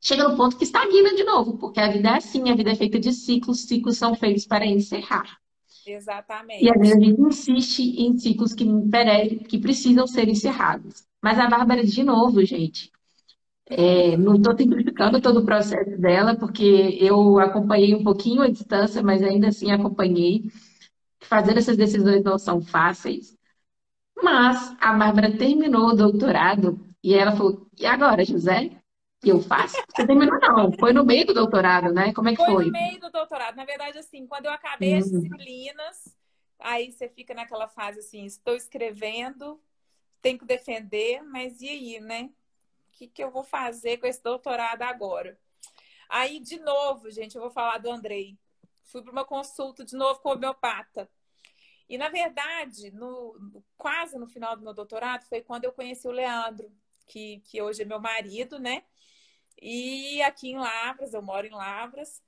chega 0.00 0.26
no 0.26 0.36
ponto 0.36 0.56
que 0.56 0.64
estagna 0.64 1.14
de 1.14 1.24
novo, 1.24 1.58
porque 1.58 1.78
a 1.78 1.90
vida 1.90 2.08
é 2.08 2.16
assim, 2.16 2.48
a 2.48 2.54
vida 2.54 2.70
é 2.70 2.74
feita 2.74 2.98
de 2.98 3.12
ciclos, 3.12 3.66
ciclos 3.66 3.98
são 3.98 4.14
feitos 4.14 4.46
para 4.46 4.64
encerrar. 4.64 5.38
Exatamente. 5.86 6.64
E 6.64 6.70
às 6.70 6.78
vezes 6.78 6.96
a 6.96 7.00
gente 7.00 7.20
insiste 7.20 7.82
em 8.00 8.16
ciclos 8.16 8.54
que, 8.54 8.64
que 9.46 9.58
precisam 9.58 10.06
ser 10.06 10.28
encerrados. 10.28 11.06
Mas 11.22 11.38
a 11.38 11.48
Bárbara, 11.48 11.84
de 11.84 12.02
novo, 12.02 12.44
gente, 12.44 12.92
é, 13.66 14.16
não 14.16 14.36
estou 14.36 14.56
simplificando 14.56 15.20
todo 15.20 15.40
o 15.40 15.44
processo 15.44 15.98
dela, 15.98 16.36
porque 16.36 16.96
eu 17.00 17.38
acompanhei 17.38 17.94
um 17.94 18.04
pouquinho 18.04 18.42
a 18.42 18.48
distância, 18.48 19.02
mas 19.02 19.22
ainda 19.22 19.48
assim 19.48 19.70
acompanhei 19.70 20.44
fazer 21.20 21.56
essas 21.58 21.76
decisões 21.76 22.22
não 22.22 22.38
são 22.38 22.60
fáceis. 22.60 23.36
Mas 24.22 24.74
a 24.80 24.92
Bárbara 24.94 25.36
terminou 25.36 25.88
o 25.88 25.96
doutorado 25.96 26.80
e 27.02 27.14
ela 27.14 27.36
falou: 27.36 27.68
e 27.78 27.86
agora, 27.86 28.24
José? 28.24 28.78
eu 29.22 29.40
faço? 29.42 29.76
Você 29.94 30.06
terminou, 30.06 30.38
não? 30.40 30.72
Foi 30.72 30.92
no 30.92 31.04
meio 31.04 31.26
do 31.26 31.34
doutorado, 31.34 31.92
né? 31.92 32.12
Como 32.12 32.28
é 32.28 32.32
que 32.32 32.44
foi? 32.44 32.54
Foi 32.54 32.64
no 32.66 32.72
meio 32.72 33.00
do 33.00 33.10
doutorado. 33.10 33.56
Na 33.56 33.64
verdade, 33.64 33.98
assim, 33.98 34.26
quando 34.26 34.46
eu 34.46 34.52
acabei 34.52 34.94
as 34.94 35.06
uhum. 35.06 35.20
disciplinas, 35.20 36.16
aí 36.60 36.92
você 36.92 37.08
fica 37.08 37.34
naquela 37.34 37.68
fase 37.68 38.00
assim: 38.00 38.24
estou 38.24 38.54
escrevendo, 38.54 39.60
tenho 40.22 40.38
que 40.38 40.44
defender, 40.44 41.22
mas 41.22 41.60
e 41.60 41.68
aí, 41.68 42.00
né? 42.00 42.30
O 42.88 42.98
que, 42.98 43.06
que 43.06 43.22
eu 43.22 43.30
vou 43.30 43.44
fazer 43.44 43.98
com 43.98 44.06
esse 44.06 44.22
doutorado 44.22 44.82
agora? 44.82 45.38
Aí, 46.08 46.40
de 46.40 46.58
novo, 46.58 47.10
gente, 47.10 47.36
eu 47.36 47.42
vou 47.42 47.50
falar 47.50 47.78
do 47.78 47.90
Andrei 47.90 48.36
fui 48.88 49.02
para 49.02 49.12
uma 49.12 49.24
consulta 49.24 49.84
de 49.84 49.94
novo 49.94 50.20
com 50.20 50.30
o 50.30 50.32
homeopata. 50.32 51.08
E, 51.88 51.96
na 51.96 52.08
verdade, 52.08 52.90
no, 52.90 53.62
quase 53.76 54.18
no 54.18 54.26
final 54.26 54.56
do 54.56 54.62
meu 54.62 54.74
doutorado, 54.74 55.24
foi 55.26 55.40
quando 55.40 55.64
eu 55.64 55.72
conheci 55.72 56.06
o 56.06 56.12
Leandro, 56.12 56.70
que, 57.06 57.40
que 57.40 57.62
hoje 57.62 57.82
é 57.82 57.84
meu 57.84 58.00
marido, 58.00 58.58
né? 58.58 58.82
E 59.60 60.20
aqui 60.22 60.50
em 60.50 60.58
Lavras, 60.58 61.14
eu 61.14 61.22
moro 61.22 61.46
em 61.46 61.50
Lavras. 61.50 62.22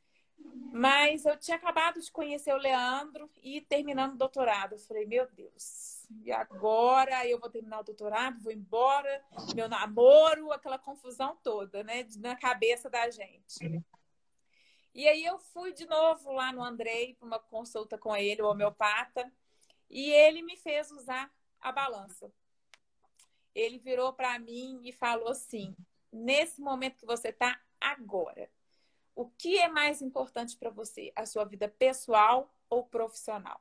Mas 0.73 1.27
eu 1.27 1.37
tinha 1.37 1.57
acabado 1.57 2.01
de 2.01 2.11
conhecer 2.11 2.55
o 2.55 2.59
Leandro 2.59 3.31
e 3.43 3.61
terminando 3.61 4.15
o 4.15 4.19
doutorado. 4.19 4.73
Eu 4.73 4.79
falei, 4.79 5.05
meu 5.05 5.27
Deus, 5.31 6.00
e 6.23 6.33
agora 6.33 7.27
eu 7.27 7.39
vou 7.39 7.49
terminar 7.49 7.81
o 7.81 7.85
doutorado, 7.85 8.41
vou 8.41 8.53
embora, 8.53 9.25
meu 9.55 9.69
namoro, 9.69 10.53
aquela 10.53 10.79
confusão 10.79 11.37
toda, 11.43 11.83
né, 11.85 12.07
na 12.19 12.37
cabeça 12.37 12.91
da 12.91 13.09
gente. 13.11 13.83
E 14.93 15.07
aí 15.07 15.25
eu 15.25 15.39
fui 15.39 15.73
de 15.73 15.87
novo 15.87 16.33
lá 16.33 16.53
no 16.53 16.63
Andrei 16.63 17.15
para 17.15 17.27
uma 17.27 17.39
consulta 17.39 17.97
com 17.97 18.15
ele, 18.17 18.43
o 18.43 18.49
homeopata, 18.51 19.33
e 19.89 20.11
ele 20.11 20.43
me 20.43 20.57
fez 20.57 20.91
usar 20.91 21.33
a 21.61 21.71
balança. 21.71 22.33
Ele 23.55 23.79
virou 23.79 24.13
para 24.13 24.39
mim 24.39 24.81
e 24.85 24.93
falou 24.93 25.29
assim: 25.29 25.77
nesse 26.13 26.61
momento 26.61 26.99
que 26.99 27.07
você 27.07 27.29
está 27.29 27.61
agora, 27.81 28.51
o 29.15 29.29
que 29.31 29.59
é 29.59 29.69
mais 29.69 30.03
importante 30.03 30.57
para 30.57 30.71
você? 30.71 31.13
A 31.15 31.25
sua 31.25 31.45
vida 31.45 31.69
pessoal 31.69 32.53
ou 32.69 32.85
profissional? 32.85 33.61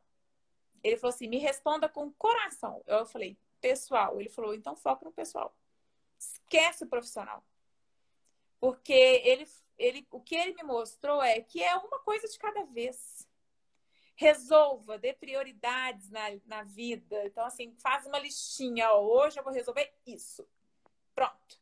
Ele 0.84 0.98
falou 0.98 1.14
assim: 1.14 1.28
me 1.28 1.38
responda 1.38 1.88
com 1.90 2.12
coração. 2.14 2.84
Eu 2.88 3.06
falei: 3.06 3.38
pessoal. 3.62 4.20
Ele 4.20 4.30
falou: 4.30 4.54
então 4.54 4.76
foca 4.76 5.06
no 5.06 5.12
pessoal. 5.12 5.56
Esquece 6.18 6.84
o 6.84 6.88
profissional. 6.88 7.44
Porque 8.60 8.94
ele, 8.94 9.48
ele, 9.78 10.08
o 10.12 10.20
que 10.20 10.36
ele 10.36 10.54
me 10.54 10.64
mostrou 10.64 11.24
é 11.24 11.40
que 11.42 11.64
é 11.64 11.76
uma 11.78 12.00
coisa 12.00 12.28
de 12.28 12.38
cada 12.38 12.64
vez. 12.66 13.28
Resolva, 14.16 14.98
dê 14.98 15.14
prioridades 15.14 16.10
na, 16.10 16.24
na 16.46 16.64
vida. 16.64 17.26
Então, 17.26 17.46
assim, 17.46 17.74
faz 17.78 18.06
uma 18.06 18.20
listinha. 18.20 18.92
Ó, 18.92 19.02
hoje 19.02 19.40
eu 19.40 19.44
vou 19.44 19.54
resolver 19.54 19.94
isso. 20.06 20.46
Pronto. 21.16 21.58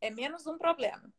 É 0.00 0.10
menos 0.10 0.46
um 0.48 0.58
problema. 0.58 1.12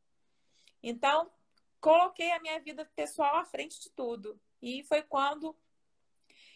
Então, 0.81 1.31
coloquei 1.79 2.31
a 2.33 2.39
minha 2.41 2.59
vida 2.59 2.83
pessoal 2.97 3.37
à 3.37 3.45
frente 3.45 3.79
de 3.79 3.89
tudo. 3.91 4.37
E 4.61 4.83
foi 4.83 5.01
quando 5.01 5.55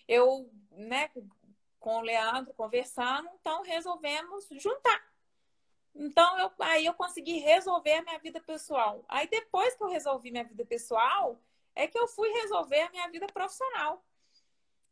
eu, 0.08 0.50
né, 0.72 1.10
com 1.80 1.98
o 1.98 2.02
Leandro 2.02 2.54
conversando, 2.54 3.30
então 3.40 3.64
resolvemos 3.64 4.48
juntar. 4.52 5.06
Então, 5.96 6.38
eu, 6.38 6.52
aí 6.60 6.86
eu 6.86 6.94
consegui 6.94 7.40
resolver 7.40 7.94
a 7.94 8.04
minha 8.04 8.20
vida 8.20 8.40
pessoal. 8.40 9.04
Aí 9.08 9.28
depois 9.28 9.76
que 9.76 9.84
eu 9.84 9.90
resolvi 9.90 10.32
minha 10.32 10.44
vida 10.44 10.66
pessoal, 10.66 11.42
é 11.76 11.88
que 11.88 11.98
eu 11.98 12.08
fui 12.08 12.30
resolver 12.30 12.82
a 12.82 12.90
minha 12.92 13.10
vida 13.10 13.28
profissional. 13.28 14.04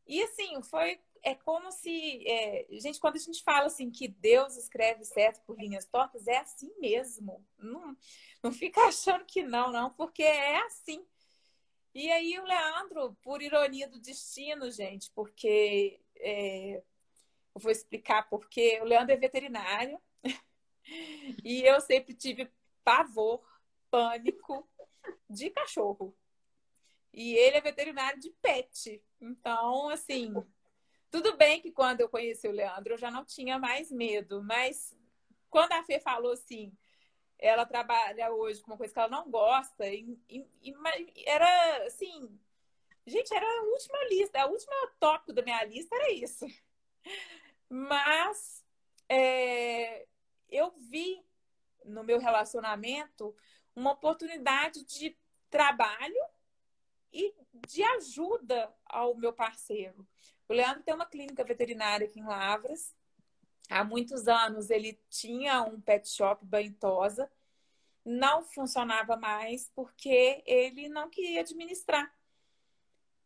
E 0.08 0.22
assim, 0.24 0.62
foi 0.64 1.00
é 1.26 1.34
como 1.34 1.72
se. 1.72 2.24
É, 2.28 2.68
gente, 2.70 3.00
quando 3.00 3.16
a 3.16 3.20
gente 3.20 3.44
fala 3.44 3.66
assim 3.66 3.90
que 3.90 4.08
Deus 4.08 4.56
escreve 4.56 5.04
certo 5.04 5.42
por 5.42 5.60
linhas 5.60 5.86
tortas, 5.86 6.28
é 6.28 6.38
assim 6.38 6.72
mesmo. 6.80 7.44
Não, 7.58 7.98
não 8.44 8.52
fica 8.52 8.80
achando 8.86 9.26
que 9.26 9.42
não, 9.42 9.72
não, 9.72 9.90
porque 9.90 10.22
é 10.22 10.58
assim. 10.66 11.04
E 11.96 12.12
aí 12.12 12.38
o 12.38 12.44
Leandro, 12.44 13.18
por 13.24 13.42
ironia 13.42 13.88
do 13.88 14.02
destino, 14.02 14.70
gente, 14.70 15.10
porque 15.12 15.98
é, 16.18 16.84
eu 17.56 17.62
vou 17.62 17.72
explicar 17.72 18.28
porque 18.28 18.82
o 18.82 18.84
Leandro 18.84 19.14
é 19.14 19.18
veterinário 19.18 19.98
e 21.42 21.64
eu 21.64 21.80
sempre 21.80 22.14
tive 22.14 22.52
pavor, 22.84 23.42
pânico 23.90 24.70
de 25.30 25.50
cachorro. 25.50 26.14
E 27.14 27.34
ele 27.36 27.56
é 27.56 27.62
veterinário 27.62 28.20
de 28.20 28.30
pet. 28.42 29.02
Então, 29.22 29.88
assim, 29.88 30.34
tudo 31.10 31.38
bem 31.38 31.62
que 31.62 31.72
quando 31.72 32.02
eu 32.02 32.10
conheci 32.10 32.46
o 32.46 32.52
Leandro 32.52 32.96
eu 32.96 32.98
já 32.98 33.10
não 33.10 33.24
tinha 33.24 33.58
mais 33.58 33.90
medo, 33.90 34.44
mas 34.44 34.94
quando 35.50 35.72
a 35.72 35.84
Fê 35.84 36.02
falou 36.02 36.34
assim, 36.34 36.78
ela 37.38 37.66
trabalha 37.66 38.32
hoje 38.34 38.62
com 38.62 38.72
uma 38.72 38.78
coisa 38.78 38.94
que 38.94 39.00
ela 39.00 39.10
não 39.10 39.30
gosta, 39.30 39.88
e, 39.88 40.18
e, 40.30 40.46
e 40.64 40.74
era 41.26 41.86
assim, 41.86 42.40
gente, 43.06 43.34
era 43.34 43.46
a 43.46 43.64
última 43.64 44.04
lista, 44.06 44.42
a 44.42 44.46
última 44.48 44.92
tópico 45.00 45.34
da 45.34 45.42
minha 45.42 45.64
lista 45.66 45.96
era 45.96 46.12
isso. 46.12 46.46
Mas 47.70 48.64
é, 49.10 50.08
eu 50.50 50.72
vi 50.78 51.24
no 51.84 52.04
meu 52.04 52.20
relacionamento 52.20 53.36
uma 53.76 53.92
oportunidade 53.92 54.84
de 54.86 55.18
trabalho 55.50 56.16
e 57.12 57.34
de 57.68 57.84
ajuda 57.84 58.74
ao 58.86 59.16
meu 59.16 59.34
parceiro. 59.34 60.08
O 60.48 60.54
Leandro 60.54 60.84
tem 60.84 60.94
uma 60.94 61.06
clínica 61.06 61.44
veterinária 61.44 62.08
aqui 62.08 62.20
em 62.20 62.26
Lavras. 62.26 62.95
Há 63.70 63.84
muitos 63.84 64.28
anos 64.28 64.70
ele 64.70 65.00
tinha 65.10 65.64
um 65.64 65.80
pet 65.82 66.08
shop 66.08 66.46
banhosa. 66.46 67.32
Não 68.04 68.44
funcionava 68.44 69.18
mais 69.18 69.72
porque 69.76 70.44
ele 70.46 70.88
não 70.88 71.10
queria 71.10 71.42
administrar. 71.42 72.14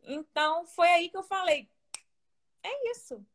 Então 0.02 0.66
foi 0.68 0.88
aí 0.88 1.10
que 1.10 1.18
eu 1.18 1.24
falei: 1.24 1.70
é 2.64 2.92
isso. 2.92 3.26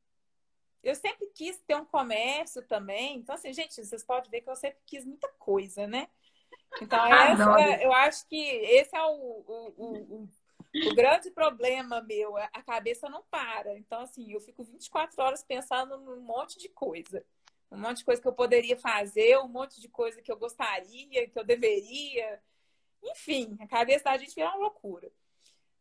Eu 0.83 0.95
sempre 0.95 1.27
quis 1.29 1.59
ter 1.61 1.75
um 1.77 1.85
comércio 1.85 2.63
também. 2.67 3.17
Então, 3.17 3.35
assim, 3.35 3.53
gente, 3.53 3.75
vocês 3.75 4.05
podem 4.05 4.31
ver 4.31 4.43
que 4.43 4.51
eu 4.51 4.57
sempre 4.57 4.81
quis 4.85 5.05
muita 5.05 5.29
coisa, 5.39 5.87
né? 5.87 6.09
Então, 6.81 7.05
essa, 7.09 7.83
eu 7.83 7.93
acho 7.93 8.29
que 8.29 8.37
esse 8.37 8.95
é 8.95 9.03
o, 9.03 9.15
o, 9.15 9.75
o, 9.79 10.29
o 10.75 10.95
grande 10.95 11.31
problema 11.31 12.03
meu, 12.03 12.37
a 12.37 12.62
cabeça 12.62 13.09
não 13.09 13.22
para. 13.31 13.79
Então, 13.79 14.01
assim, 14.01 14.33
eu 14.33 14.41
fico 14.41 14.64
24 14.64 15.22
horas 15.22 15.45
pensando 15.45 15.97
num 15.99 16.20
monte 16.20 16.59
de 16.59 16.68
coisa. 16.68 17.25
Um 17.70 17.79
monte 17.79 17.99
de 17.99 18.05
coisa 18.05 18.20
que 18.20 18.27
eu 18.27 18.33
poderia 18.33 18.77
fazer, 18.77 19.39
um 19.39 19.49
monte 19.49 19.81
de 19.81 19.89
coisa 19.89 20.20
que 20.20 20.31
eu 20.31 20.37
gostaria, 20.37 21.29
que 21.29 21.39
eu 21.39 21.45
deveria. 21.45 22.43
Enfim, 23.03 23.57
a 23.61 23.68
cabeça 23.68 24.05
da 24.05 24.16
gente 24.16 24.41
é 24.41 24.45
uma 24.49 24.57
loucura. 24.57 25.11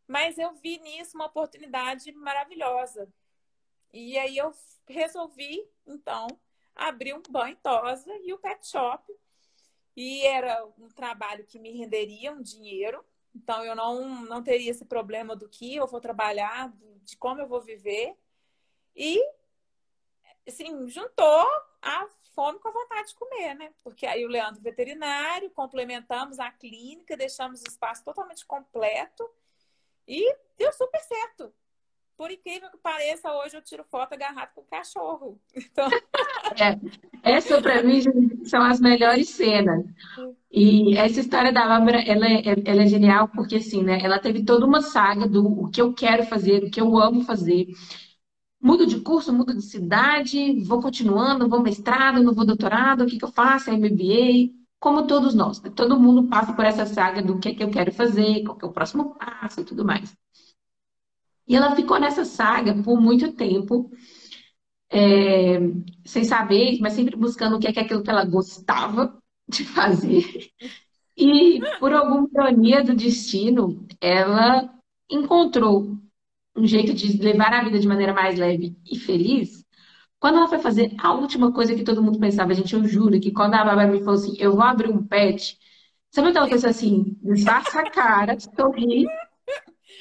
Mas 0.07 0.37
eu 0.37 0.53
vi 0.53 0.79
nisso 0.79 1.15
uma 1.15 1.25
oportunidade 1.25 2.11
maravilhosa. 2.11 3.11
E 3.91 4.17
aí 4.17 4.37
eu 4.37 4.51
resolvi, 4.87 5.67
então, 5.87 6.27
abrir 6.75 7.13
um 7.13 7.21
banho 7.29 7.57
tosa 7.63 8.11
e 8.23 8.33
o 8.33 8.37
pet 8.37 8.67
shop. 8.67 9.11
E 9.95 10.25
era 10.25 10.65
um 10.77 10.89
trabalho 10.89 11.45
que 11.45 11.59
me 11.59 11.71
renderia 11.71 12.31
um 12.31 12.41
dinheiro 12.41 13.03
então, 13.35 13.63
eu 13.65 13.75
não, 13.75 14.21
não 14.25 14.43
teria 14.43 14.71
esse 14.71 14.85
problema 14.85 15.35
do 15.35 15.49
que 15.49 15.75
eu 15.75 15.87
vou 15.87 15.99
trabalhar, 15.99 16.71
de 17.03 17.17
como 17.17 17.41
eu 17.41 17.47
vou 17.47 17.61
viver. 17.61 18.15
E, 18.95 19.19
assim, 20.47 20.87
juntou 20.87 21.45
a 21.81 22.07
fome 22.33 22.59
com 22.59 22.67
a 22.67 22.71
vontade 22.71 23.09
de 23.09 23.15
comer, 23.15 23.55
né? 23.55 23.73
Porque 23.83 24.05
aí 24.05 24.25
o 24.25 24.29
Leandro 24.29 24.61
veterinário, 24.61 25.49
complementamos 25.51 26.39
a 26.39 26.51
clínica, 26.51 27.17
deixamos 27.17 27.61
o 27.61 27.67
espaço 27.67 28.03
totalmente 28.03 28.45
completo 28.45 29.29
e 30.07 30.35
deu 30.57 30.71
super 30.73 31.01
certo. 31.01 31.53
Por 32.17 32.31
incrível 32.31 32.69
que 32.69 32.77
pareça, 32.77 33.31
hoje 33.33 33.57
eu 33.57 33.61
tiro 33.61 33.83
foto 33.83 34.13
agarrado 34.13 34.53
com 34.53 34.61
o 34.61 34.65
cachorro. 34.65 35.39
Então... 35.55 35.89
É, 36.59 36.79
essa 37.23 37.61
para 37.61 37.81
mim 37.81 38.01
são 38.45 38.61
as 38.61 38.79
melhores 38.79 39.29
cenas. 39.29 39.83
E 40.51 40.95
essa 40.97 41.19
história 41.19 41.51
da 41.51 41.67
Bárbara, 41.67 42.01
ela 42.01 42.27
é, 42.27 42.43
ela 42.65 42.83
é 42.83 42.87
genial 42.87 43.27
porque 43.29 43.55
assim, 43.55 43.81
né? 43.81 43.99
Ela 44.03 44.19
teve 44.19 44.43
toda 44.43 44.65
uma 44.65 44.81
saga 44.81 45.27
do 45.27 45.63
o 45.63 45.69
que 45.69 45.81
eu 45.81 45.93
quero 45.93 46.23
fazer, 46.25 46.63
o 46.63 46.69
que 46.69 46.79
eu 46.79 46.97
amo 46.99 47.23
fazer. 47.23 47.67
Mudo 48.61 48.85
de 48.85 48.99
curso, 49.01 49.33
mudo 49.33 49.53
de 49.53 49.61
cidade, 49.63 50.63
vou 50.63 50.81
continuando, 50.81 51.49
vou 51.49 51.61
mestrado, 51.61 52.23
não 52.23 52.33
vou 52.33 52.45
doutorado, 52.45 53.03
o 53.03 53.07
que, 53.07 53.17
que 53.17 53.25
eu 53.25 53.31
faço? 53.31 53.71
MBA, 53.71 54.53
como 54.79 55.07
todos 55.07 55.33
nós. 55.33 55.61
Né? 55.61 55.69
Todo 55.69 55.99
mundo 55.99 56.29
passa 56.29 56.53
por 56.53 56.65
essa 56.65 56.85
saga 56.85 57.21
do 57.21 57.39
que, 57.39 57.53
que 57.55 57.63
eu 57.63 57.71
quero 57.71 57.91
fazer, 57.91 58.43
qual 58.43 58.57
que 58.57 58.65
é 58.65 58.67
o 58.67 58.71
próximo 58.71 59.15
passo 59.15 59.61
e 59.61 59.65
tudo 59.65 59.83
mais. 59.83 60.15
E 61.47 61.55
ela 61.55 61.75
ficou 61.75 61.99
nessa 61.99 62.25
saga 62.25 62.73
por 62.83 62.99
muito 62.99 63.33
tempo, 63.33 63.91
é, 64.89 65.59
sem 66.05 66.23
saber, 66.23 66.79
mas 66.79 66.93
sempre 66.93 67.15
buscando 67.15 67.55
o 67.55 67.59
que 67.59 67.67
é, 67.67 67.73
que 67.73 67.79
é 67.79 67.83
aquilo 67.83 68.03
que 68.03 68.09
ela 68.09 68.25
gostava 68.25 69.17
de 69.47 69.65
fazer. 69.65 70.49
E 71.15 71.59
por 71.79 71.93
alguma 71.93 72.27
ironia 72.33 72.83
do 72.83 72.95
destino, 72.95 73.85
ela 74.01 74.73
encontrou 75.09 75.97
um 76.55 76.65
jeito 76.65 76.93
de 76.93 77.17
levar 77.17 77.53
a 77.53 77.63
vida 77.63 77.79
de 77.79 77.87
maneira 77.87 78.13
mais 78.13 78.37
leve 78.37 78.75
e 78.85 78.97
feliz. 78.97 79.63
Quando 80.19 80.37
ela 80.37 80.47
foi 80.47 80.59
fazer 80.59 80.95
a 80.99 81.13
última 81.13 81.51
coisa 81.51 81.75
que 81.75 81.83
todo 81.83 82.01
mundo 82.01 82.19
pensava, 82.19 82.53
gente, 82.53 82.73
eu 82.73 82.85
juro 82.87 83.19
que 83.19 83.31
quando 83.31 83.55
a 83.55 83.63
Bárbara 83.63 83.91
me 83.91 83.99
falou 83.99 84.15
assim, 84.15 84.35
eu 84.39 84.53
vou 84.53 84.61
abrir 84.63 84.89
um 84.89 85.05
pet, 85.05 85.57
sabe 86.11 86.29
aquela 86.29 86.47
coisa 86.47 86.69
assim, 86.69 87.17
disfarça 87.21 87.81
a 87.81 87.89
cara, 87.89 88.37
sorri 88.39 89.05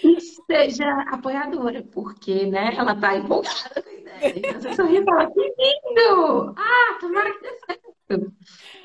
e 0.03 0.21
seja 0.21 0.85
apoiadora, 1.11 1.83
porque 1.93 2.47
né, 2.47 2.75
ela 2.77 2.93
está 2.93 3.17
empolgada 3.17 3.83
com 3.83 3.89
a 3.89 3.93
ideia. 3.93 4.39
Então, 4.39 4.61
você 4.61 4.75
sorri 4.75 4.97
e 4.99 5.05
fala, 5.05 5.31
que 5.31 5.41
lindo! 5.41 6.55
Ah, 6.57 6.99
tomara 7.01 7.33
que 7.33 7.41
dê 7.41 7.59
certo. 7.67 8.33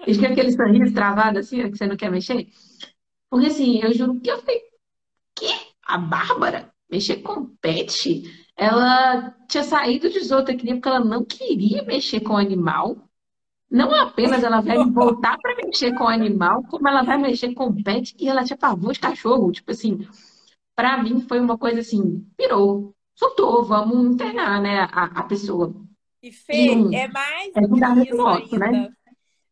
E 0.06 0.14
fica 0.14 0.28
aquele 0.28 0.52
sorriso 0.52 0.94
travado 0.94 1.40
assim, 1.40 1.70
que 1.70 1.78
você 1.78 1.88
não 1.88 1.98
quer 1.98 2.12
mexer. 2.12 2.48
Porque 3.30 3.48
assim, 3.48 3.82
eu 3.82 3.94
juro 3.94 4.20
que 4.20 4.30
eu 4.30 4.38
falei, 4.40 4.62
que? 5.36 5.48
A 5.86 5.98
Bárbara 5.98 6.72
mexer 6.90 7.18
com 7.18 7.46
pet? 7.62 8.24
Ela 8.56 9.36
tinha 9.48 9.64
saído 9.64 10.10
de 10.10 10.20
zootecnia 10.20 10.76
porque 10.76 10.90
ela 10.90 11.04
não 11.04 11.24
queria 11.24 11.84
mexer 11.84 12.22
com 12.22 12.38
animal. 12.38 12.98
Não 13.70 13.94
apenas 13.94 14.44
ela 14.44 14.62
vai 14.62 14.78
voltar 14.90 15.38
para 15.38 15.56
mexer 15.56 15.94
com 15.96 16.08
animal, 16.08 16.64
como 16.64 16.88
ela 16.88 17.04
vai 17.04 17.18
mexer 17.18 17.54
com 17.54 17.74
pet 17.84 18.16
e 18.20 18.28
ela 18.30 18.44
tinha 18.44 18.58
pavor 18.58 18.94
de 18.94 19.00
cachorro. 19.00 19.52
Tipo 19.52 19.72
assim, 19.72 20.08
para 20.78 21.02
mim 21.02 21.20
foi 21.22 21.40
uma 21.40 21.58
coisa 21.58 21.80
assim, 21.80 22.24
pirou, 22.38 22.96
soltou, 23.16 23.66
vamos 23.66 24.14
internar, 24.14 24.62
né, 24.62 24.82
a, 24.92 25.06
a 25.06 25.24
pessoa. 25.24 25.74
E 26.22 26.32
Fê, 26.32 26.54
e, 26.54 26.96
é 26.96 27.08
mais 27.08 27.56
é 27.56 27.62
do 27.62 27.74
que 27.74 28.12
isso 28.12 28.28
ainda. 28.28 28.72
Né? 28.72 28.90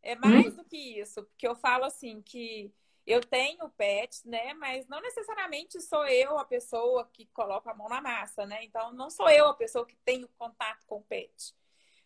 É 0.03 0.15
mais 0.15 0.53
hum? 0.53 0.57
do 0.57 0.63
que 0.65 0.77
isso, 0.99 1.23
porque 1.23 1.47
eu 1.47 1.55
falo 1.55 1.83
assim 1.83 2.21
que 2.21 2.71
eu 3.07 3.21
tenho 3.21 3.67
pets, 3.69 4.23
né? 4.23 4.53
Mas 4.53 4.87
não 4.87 5.01
necessariamente 5.01 5.81
sou 5.81 6.05
eu 6.05 6.37
a 6.37 6.45
pessoa 6.45 7.09
que 7.11 7.25
coloca 7.33 7.71
a 7.71 7.75
mão 7.75 7.89
na 7.89 8.01
massa, 8.01 8.45
né? 8.45 8.63
Então, 8.63 8.93
não 8.93 9.09
sou 9.09 9.27
eu 9.27 9.47
a 9.47 9.53
pessoa 9.55 9.85
que 9.85 9.95
tenho 10.05 10.27
contato 10.37 10.85
com 10.85 10.97
o 10.97 11.03
pet. 11.03 11.55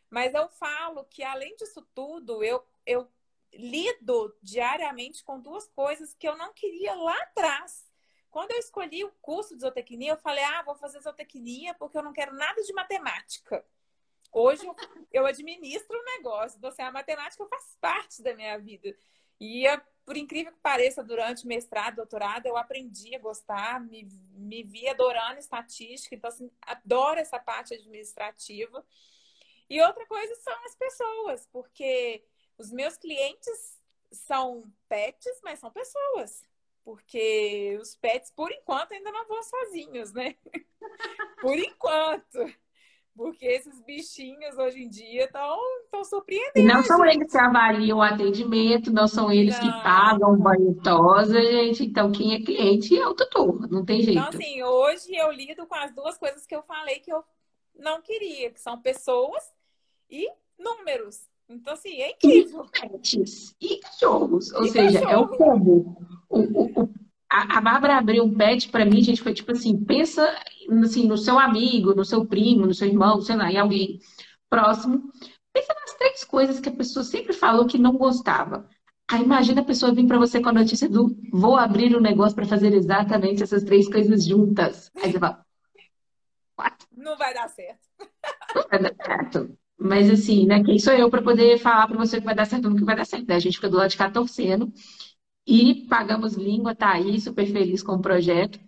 Mas 0.10 0.34
eu 0.34 0.48
falo 0.48 1.04
que, 1.06 1.24
além 1.24 1.56
disso 1.58 1.86
tudo, 1.94 2.42
eu, 2.42 2.64
eu 2.86 3.10
lido 3.54 4.34
diariamente 4.42 5.24
com 5.24 5.42
duas 5.42 5.68
coisas 5.68 6.14
que 6.14 6.28
eu 6.28 6.38
não 6.38 6.54
queria 6.54 6.96
lá 6.96 7.18
atrás. 7.24 7.89
Quando 8.32 8.52
eu 8.52 8.60
escolhi 8.60 9.04
o 9.04 9.12
curso 9.22 9.56
de 9.56 9.62
zootecnia, 9.62 10.12
eu 10.12 10.18
falei, 10.18 10.44
ah, 10.44 10.62
vou 10.64 10.76
fazer 10.76 11.00
zootecnia 11.02 11.74
porque 11.74 11.98
eu 11.98 12.04
não 12.04 12.14
quero 12.14 12.34
nada 12.34 12.62
de 12.62 12.74
matemática. 12.74 13.66
Hoje 14.32 14.62
eu, 15.12 15.26
administro 15.26 15.98
o 15.98 16.02
um 16.02 16.06
negócio, 16.06 16.58
então, 16.58 16.70
assim, 16.70 16.84
a 16.84 16.92
matemática 16.92 17.46
faz 17.48 17.76
parte 17.82 18.22
da 18.22 18.36
minha 18.36 18.58
vida. 18.60 18.96
E, 19.40 19.64
por 20.06 20.16
incrível 20.16 20.52
que 20.52 20.60
pareça, 20.60 21.04
durante 21.04 21.48
mestrado, 21.48 21.96
doutorado, 21.96 22.46
eu 22.46 22.56
aprendi 22.56 23.16
a 23.16 23.20
gostar, 23.20 23.82
me, 23.82 24.08
me 24.34 24.64
vi 24.64 24.88
adorando 24.88 25.40
estatística, 25.40 26.14
então, 26.14 26.30
assim, 26.30 26.52
adoro 26.62 27.20
essa 27.20 27.40
parte 27.40 27.74
administrativa. 27.74 28.86
E 29.68 29.82
outra 29.82 30.06
coisa 30.06 30.36
são 30.36 30.66
as 30.66 30.76
pessoas, 30.76 31.48
porque 31.52 32.24
os 32.58 32.72
meus 32.72 32.98
clientes 32.98 33.80
são 34.12 34.72
pets, 34.88 35.40
mas 35.44 35.60
são 35.60 35.72
pessoas. 35.72 36.44
Porque 36.84 37.78
os 37.82 37.96
pets, 37.96 38.32
por 38.32 38.52
enquanto, 38.52 38.94
ainda 38.94 39.12
não 39.12 39.28
vão 39.28 39.44
sozinhos, 39.44 40.12
né? 40.14 40.36
por 41.42 41.58
enquanto. 41.58 42.40
Porque 43.16 43.46
esses 43.46 43.82
bichinhos 43.82 44.58
hoje 44.58 44.82
em 44.82 44.90
dia 44.90 45.26
estão 45.26 45.60
surpreendendo. 46.06 46.66
Não 46.66 46.82
são 46.82 47.06
eles 47.06 47.30
que 47.30 47.38
avaliam 47.38 47.98
o 47.98 48.02
atendimento, 48.02 48.94
não 48.94 49.10
são 49.10 49.30
eles 49.30 49.60
não. 49.60 49.66
que 49.66 49.84
pagam 49.84 50.38
banho 50.38 50.74
tosa, 50.82 51.42
gente. 51.42 51.84
Então, 51.84 52.14
quem 52.14 52.34
é 52.34 52.40
cliente 52.40 52.98
é 52.98 53.06
o 53.06 53.14
tutor, 53.14 53.70
não 53.70 53.84
tem 53.84 54.02
jeito. 54.02 54.20
Então, 54.20 54.30
assim, 54.30 54.64
hoje 54.64 55.14
eu 55.14 55.30
lido 55.32 55.68
com 55.68 55.76
as 55.76 55.94
duas 55.94 56.18
coisas 56.18 56.46
que 56.46 56.56
eu 56.56 56.64
falei 56.64 57.00
que 57.00 57.12
eu 57.12 57.22
não 57.78 58.02
queria, 58.02 58.52
que 58.52 58.62
são 58.62 58.82
pessoas 58.82 59.44
e 60.10 60.26
números. 60.58 61.28
Então, 61.50 61.74
assim, 61.74 62.02
é 62.02 62.12
incrível. 62.12 62.66
E 62.74 62.90
pets, 62.90 63.56
e 63.60 63.78
cachorros. 63.80 64.50
Ou 64.54 64.64
e 64.64 64.70
seja, 64.70 65.02
cachorro. 65.02 65.12
é 65.12 65.18
o 65.18 65.28
combo. 65.28 65.98
O, 66.30 66.82
o, 66.84 66.90
a, 67.30 67.58
a 67.58 67.62
Bárbara 67.62 67.98
abriu 67.98 68.24
um 68.24 68.34
pet 68.34 68.70
para 68.70 68.86
mim, 68.86 69.02
gente, 69.02 69.22
foi 69.22 69.34
tipo 69.34 69.52
assim, 69.52 69.84
pensa 69.84 70.24
assim, 70.84 71.08
no 71.08 71.18
seu 71.18 71.40
amigo, 71.40 71.96
no 71.96 72.06
seu 72.06 72.26
primo, 72.26 72.66
no 72.66 72.74
seu 72.74 72.88
irmão, 72.88 73.22
sei 73.22 73.36
lá, 73.36 73.52
em 73.52 73.58
alguém 73.58 74.00
próximo. 74.50 75.12
Pensa 75.52 75.74
nas 75.74 75.96
três 75.96 76.24
coisas 76.24 76.60
que 76.60 76.70
a 76.70 76.76
pessoa 76.76 77.04
sempre 77.04 77.34
falou 77.34 77.66
que 77.66 77.78
não 77.78 77.94
gostava. 77.94 78.68
Aí 79.12 79.24
imagina 79.24 79.62
a 79.62 79.66
pessoa 79.66 79.94
vir 79.94 80.06
para 80.06 80.20
você 80.20 80.40
com 80.40 80.50
a 80.50 80.54
notícia 80.54 80.88
do 80.88 81.18
vou 81.32 81.58
abrir 81.58 81.96
um 81.96 82.00
negócio 82.00 82.36
para 82.36 82.46
fazer 82.46 82.74
exatamente 82.74 83.42
essas 83.42 83.64
três 83.64 83.90
coisas 83.90 84.24
juntas. 84.24 84.92
Aí 84.96 85.12
você 85.12 85.20
fala, 85.20 85.44
What? 86.60 86.76
Não 86.92 87.18
vai 87.18 87.34
dar 87.34 87.48
certo. 87.48 87.80
Não 88.54 88.64
vai 88.70 88.80
dar 88.80 88.94
certo. 89.04 89.58
Mas 89.80 90.10
assim, 90.10 90.46
né? 90.46 90.62
Quem 90.62 90.78
sou 90.78 90.94
eu 90.94 91.10
para 91.10 91.22
poder 91.22 91.58
falar 91.58 91.88
para 91.88 91.98
você 91.98 92.20
que 92.20 92.26
vai 92.26 92.36
dar 92.36 92.46
certo 92.46 92.68
ou 92.68 92.76
que 92.76 92.84
vai 92.84 92.98
dar 92.98 93.06
certo? 93.06 93.28
Né? 93.28 93.36
A 93.36 93.40
gente 93.40 93.56
fica 93.56 93.70
do 93.70 93.78
lado 93.78 93.90
de 93.90 93.98
cá 93.98 94.12
torcendo. 94.12 94.72
E 95.50 95.88
pagamos 95.88 96.36
língua, 96.36 96.76
tá 96.76 96.92
aí, 96.94 97.20
super 97.20 97.48
feliz 97.48 97.82
com 97.82 97.94
o 97.94 98.02
projeto. 98.02 98.60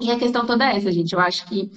E 0.00 0.08
a 0.08 0.16
questão 0.16 0.46
toda 0.46 0.64
é 0.64 0.76
essa, 0.76 0.92
gente. 0.92 1.12
Eu 1.12 1.18
acho 1.18 1.44
que, 1.48 1.68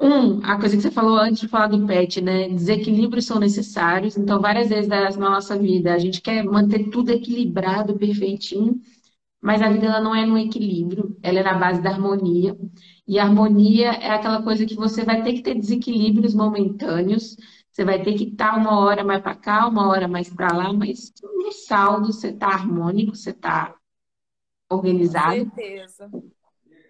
um, 0.00 0.40
a 0.44 0.56
coisa 0.56 0.76
que 0.76 0.82
você 0.82 0.90
falou 0.92 1.18
antes 1.18 1.40
de 1.40 1.48
falar 1.48 1.66
do 1.66 1.84
pet, 1.84 2.20
né? 2.20 2.48
Desequilíbrios 2.48 3.26
são 3.26 3.40
necessários. 3.40 4.16
Então, 4.16 4.40
várias 4.40 4.68
vezes 4.68 4.88
na 4.88 5.30
nossa 5.30 5.58
vida, 5.58 5.92
a 5.92 5.98
gente 5.98 6.20
quer 6.20 6.44
manter 6.44 6.90
tudo 6.90 7.10
equilibrado, 7.10 7.98
perfeitinho, 7.98 8.80
mas 9.42 9.62
a 9.62 9.68
vida 9.68 9.86
ela 9.86 10.00
não 10.00 10.14
é 10.14 10.24
no 10.24 10.38
equilíbrio, 10.38 11.16
ela 11.20 11.40
é 11.40 11.42
na 11.42 11.54
base 11.54 11.82
da 11.82 11.90
harmonia. 11.90 12.56
E 13.06 13.18
harmonia 13.18 13.88
é 13.94 14.10
aquela 14.10 14.40
coisa 14.42 14.64
que 14.64 14.76
você 14.76 15.04
vai 15.04 15.24
ter 15.24 15.32
que 15.32 15.42
ter 15.42 15.56
desequilíbrios 15.56 16.34
momentâneos, 16.34 17.36
você 17.78 17.84
vai 17.84 18.02
ter 18.02 18.14
que 18.14 18.24
estar 18.24 18.56
uma 18.56 18.80
hora 18.80 19.04
mais 19.04 19.22
para 19.22 19.36
cá, 19.36 19.68
uma 19.68 19.86
hora 19.86 20.08
mais 20.08 20.28
para 20.28 20.52
lá, 20.52 20.72
mas 20.72 21.12
no 21.22 21.52
saldo 21.52 22.12
você 22.12 22.30
está 22.30 22.48
harmônico, 22.48 23.14
você 23.14 23.30
está 23.30 23.72
organizado. 24.68 25.44
Com 25.46 25.54
certeza. 25.54 26.10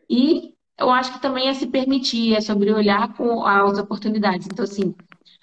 E 0.08 0.54
eu 0.78 0.88
acho 0.88 1.12
que 1.12 1.20
também 1.20 1.48
é 1.48 1.52
se 1.52 1.66
permitir, 1.66 2.34
é 2.34 2.40
sobre 2.40 2.72
olhar 2.72 3.12
com 3.12 3.44
as 3.44 3.78
oportunidades. 3.78 4.48
Então, 4.50 4.64
assim, 4.64 4.94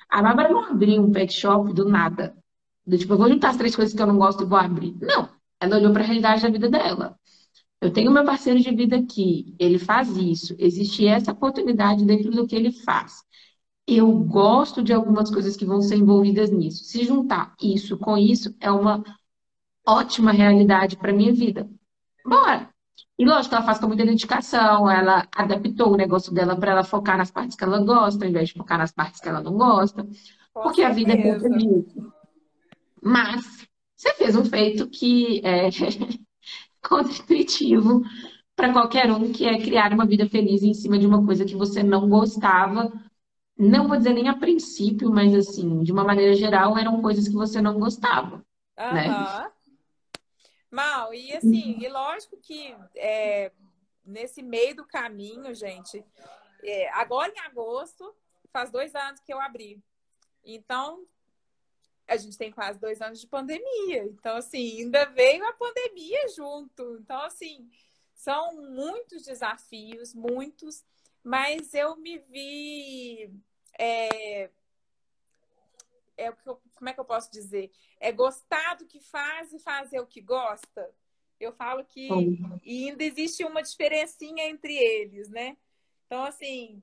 a 0.10 0.20
Bárbara 0.20 0.50
não 0.50 0.64
abriu 0.64 1.04
um 1.04 1.12
pet 1.12 1.32
shop 1.32 1.72
do 1.74 1.88
nada. 1.88 2.36
Do 2.84 2.98
tipo, 2.98 3.14
eu 3.14 3.18
vou 3.20 3.30
juntar 3.30 3.50
as 3.50 3.58
três 3.58 3.76
coisas 3.76 3.94
que 3.94 4.02
eu 4.02 4.08
não 4.08 4.18
gosto 4.18 4.42
e 4.42 4.48
vou 4.48 4.58
abrir. 4.58 4.96
Não. 5.00 5.30
Ela 5.60 5.78
olhou 5.78 5.94
para 5.94 6.02
a 6.02 6.08
realidade 6.08 6.42
da 6.42 6.50
vida 6.50 6.68
dela. 6.68 7.20
Eu 7.80 7.94
tenho 7.94 8.12
meu 8.12 8.26
parceiro 8.26 8.60
de 8.60 8.74
vida 8.74 8.96
aqui, 8.96 9.54
ele 9.60 9.78
faz 9.78 10.18
isso, 10.18 10.56
existe 10.58 11.06
essa 11.06 11.34
oportunidade 11.34 12.04
dentro 12.04 12.32
do 12.32 12.48
que 12.48 12.56
ele 12.56 12.72
faz. 12.72 13.24
Eu 13.88 14.12
gosto 14.12 14.82
de 14.82 14.92
algumas 14.92 15.30
coisas 15.30 15.56
que 15.56 15.66
vão 15.66 15.82
ser 15.82 15.98
envolvidas 15.98 16.50
nisso. 16.50 16.84
Se 16.84 17.04
juntar 17.04 17.54
isso 17.62 17.98
com 17.98 18.18
isso, 18.18 18.56
é 18.60 18.72
uma 18.72 19.04
ótima 19.86 20.32
realidade 20.32 20.98
para 20.98 21.14
minha 21.14 21.34
vida. 21.34 21.70
Bora! 22.26 22.70
E 23.18 23.26
lógico, 23.26 23.56
ela 23.56 23.64
faz 23.64 23.80
com 23.80 23.88
muita 23.88 24.06
dedicação, 24.06 24.90
ela 24.90 25.26
adaptou 25.34 25.94
o 25.94 25.98
negócio 25.98 26.34
dela 26.34 26.56
para 26.56 26.72
ela 26.72 26.84
focar 26.84 27.18
nas 27.18 27.32
partes 27.32 27.56
que 27.56 27.64
ela 27.64 27.80
gosta, 27.80 28.26
ao 28.26 28.30
invés 28.30 28.50
de 28.50 28.56
focar 28.56 28.78
nas 28.78 28.92
partes 28.92 29.22
que 29.22 29.30
ela 29.30 29.42
não 29.42 29.54
gosta. 29.54 30.04
Com 30.54 30.64
porque 30.64 30.82
certeza. 30.82 30.90
a 30.90 30.94
vida 30.94 31.14
é 31.14 31.34
conta 31.34 31.50
disso. 31.58 32.14
Mas 33.02 33.68
você 33.96 34.14
fez 34.16 34.36
um 34.36 34.44
feito 34.44 34.90
que 34.90 35.42
é 35.46 35.70
contra-intuitivo 36.88 38.02
para 38.56 38.74
qualquer 38.74 39.12
um, 39.12 39.32
que 39.32 39.46
é 39.46 39.62
criar 39.62 39.94
uma 39.94 40.06
vida 40.06 40.28
feliz 40.28 40.64
em 40.64 40.74
cima 40.74 40.98
de 40.98 41.08
uma 41.08 41.26
coisa 41.26 41.46
que 41.46 41.56
você 41.56 41.84
não 41.84 42.10
gostava. 42.10 42.92
Não 43.58 43.88
vou 43.88 43.98
dizer 43.98 44.14
nem 44.14 44.28
a 44.28 44.38
princípio, 44.38 45.10
mas 45.10 45.34
assim, 45.34 45.82
de 45.84 45.92
uma 45.92 46.04
maneira 46.04 46.34
geral, 46.34 46.78
eram 46.78 47.02
coisas 47.02 47.28
que 47.28 47.34
você 47.34 47.62
não 47.62 47.80
gostava. 47.80 48.46
Uhum. 48.78 48.94
Né? 48.94 49.52
Mal, 50.70 51.14
e 51.14 51.34
assim, 51.34 51.78
e 51.80 51.88
lógico 51.88 52.38
que 52.38 52.76
é, 52.96 53.52
nesse 54.06 54.44
meio 54.44 54.76
do 54.76 54.86
caminho, 54.86 55.54
gente, 55.54 56.04
é, 56.64 56.90
agora 56.90 57.32
em 57.34 57.40
agosto, 57.40 58.14
faz 58.52 58.70
dois 58.70 58.94
anos 58.94 59.22
que 59.22 59.34
eu 59.34 59.40
abri. 59.40 59.82
Então, 60.44 61.06
a 62.08 62.18
gente 62.18 62.38
tem 62.38 62.52
quase 62.52 62.80
dois 62.80 63.02
anos 63.02 63.20
de 63.20 63.28
pandemia. 63.28 64.04
Então, 64.04 64.38
assim, 64.38 64.82
ainda 64.82 65.06
veio 65.06 65.46
a 65.46 65.54
pandemia 65.54 66.28
junto. 66.36 66.98
Então, 67.02 67.22
assim, 67.22 67.70
são 68.14 68.56
muitos 68.70 69.24
desafios, 69.24 70.14
muitos, 70.14 70.84
mas 71.26 71.74
eu 71.74 71.98
me 71.98 72.20
vi. 72.20 73.34
É, 73.80 74.52
é 76.16 76.32
como 76.32 76.88
é 76.88 76.94
que 76.94 77.00
eu 77.00 77.06
posso 77.06 77.32
dizer? 77.32 77.72
É 78.00 78.12
gostar 78.12 78.76
do 78.76 78.86
que 78.86 79.00
faz 79.00 79.52
e 79.52 79.58
fazer 79.58 80.00
o 80.00 80.06
que 80.06 80.22
gosta. 80.22 80.94
Eu 81.40 81.52
falo 81.52 81.84
que 81.84 82.08
e 82.64 82.90
ainda 82.90 83.04
existe 83.04 83.44
uma 83.44 83.64
diferencinha 83.64 84.48
entre 84.48 84.78
eles, 84.78 85.28
né? 85.28 85.58
Então, 86.06 86.24
assim, 86.24 86.82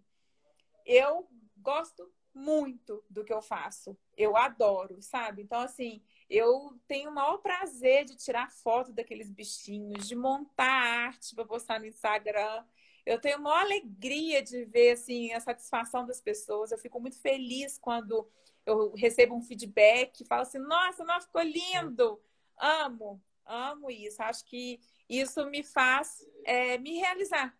eu 0.84 1.28
gosto 1.58 2.12
muito 2.34 3.04
do 3.08 3.24
que 3.24 3.32
eu 3.32 3.40
faço. 3.40 3.96
Eu 4.16 4.36
adoro, 4.36 5.00
sabe? 5.00 5.42
Então, 5.42 5.60
assim, 5.60 6.02
eu 6.28 6.76
tenho 6.88 7.10
o 7.10 7.14
maior 7.14 7.38
prazer 7.38 8.04
de 8.04 8.16
tirar 8.16 8.50
foto 8.50 8.92
daqueles 8.92 9.30
bichinhos, 9.30 10.08
de 10.08 10.16
montar 10.16 10.64
arte 10.66 11.32
para 11.32 11.44
postar 11.44 11.78
no 11.78 11.86
Instagram. 11.86 12.64
Eu 13.04 13.20
tenho 13.20 13.36
a 13.36 13.40
maior 13.40 13.60
alegria 13.60 14.42
de 14.42 14.64
ver, 14.64 14.92
assim, 14.92 15.32
a 15.32 15.40
satisfação 15.40 16.06
das 16.06 16.20
pessoas. 16.20 16.70
Eu 16.70 16.78
fico 16.78 17.00
muito 17.00 17.18
feliz 17.20 17.78
quando 17.78 18.28
eu 18.64 18.92
recebo 18.92 19.34
um 19.34 19.42
feedback, 19.42 20.24
falo 20.24 20.42
assim, 20.42 20.58
nossa, 20.58 21.04
não 21.04 21.20
ficou 21.20 21.42
lindo. 21.42 22.20
Amo, 22.56 23.20
amo 23.44 23.90
isso. 23.90 24.22
Acho 24.22 24.44
que 24.44 24.80
isso 25.08 25.44
me 25.46 25.64
faz 25.64 26.24
é, 26.44 26.78
me 26.78 26.98
realizar. 26.98 27.56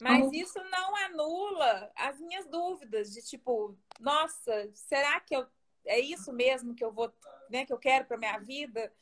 Mas 0.00 0.24
uhum. 0.24 0.34
isso 0.34 0.58
não 0.64 0.96
anula 0.96 1.92
as 1.94 2.18
minhas 2.20 2.46
dúvidas 2.46 3.12
de 3.12 3.22
tipo, 3.22 3.76
nossa, 4.00 4.70
será 4.74 5.20
que 5.20 5.36
eu 5.36 5.46
é 5.86 6.00
isso 6.00 6.32
mesmo 6.32 6.74
que 6.74 6.82
eu 6.84 6.90
vou, 6.90 7.12
né, 7.50 7.66
que 7.66 7.72
eu 7.72 7.78
quero 7.78 8.06
para 8.06 8.16
minha 8.16 8.38
vida? 8.38 8.92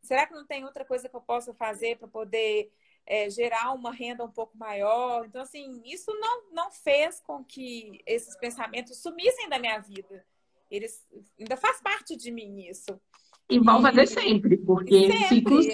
Será 0.00 0.26
que 0.26 0.34
não 0.34 0.46
tem 0.46 0.64
outra 0.64 0.84
coisa 0.84 1.08
que 1.08 1.16
eu 1.16 1.20
possa 1.20 1.52
fazer 1.52 1.98
para 1.98 2.06
poder 2.06 2.72
é, 3.10 3.30
gerar 3.30 3.72
uma 3.72 3.90
renda 3.90 4.22
um 4.22 4.30
pouco 4.30 4.56
maior. 4.58 5.24
Então, 5.24 5.40
assim, 5.40 5.80
isso 5.86 6.12
não, 6.20 6.52
não 6.52 6.70
fez 6.70 7.20
com 7.20 7.42
que 7.42 8.02
esses 8.06 8.36
pensamentos 8.36 8.98
sumissem 8.98 9.48
da 9.48 9.58
minha 9.58 9.78
vida. 9.78 10.26
Eles 10.70 11.08
ainda 11.40 11.56
faz 11.56 11.80
parte 11.80 12.14
de 12.14 12.30
mim 12.30 12.68
isso. 12.68 13.00
E 13.48 13.58
vão 13.58 13.80
fazer 13.80 14.06
sempre, 14.06 14.58
porque 14.58 15.10
sempre. 15.10 15.28
ciclos 15.28 15.66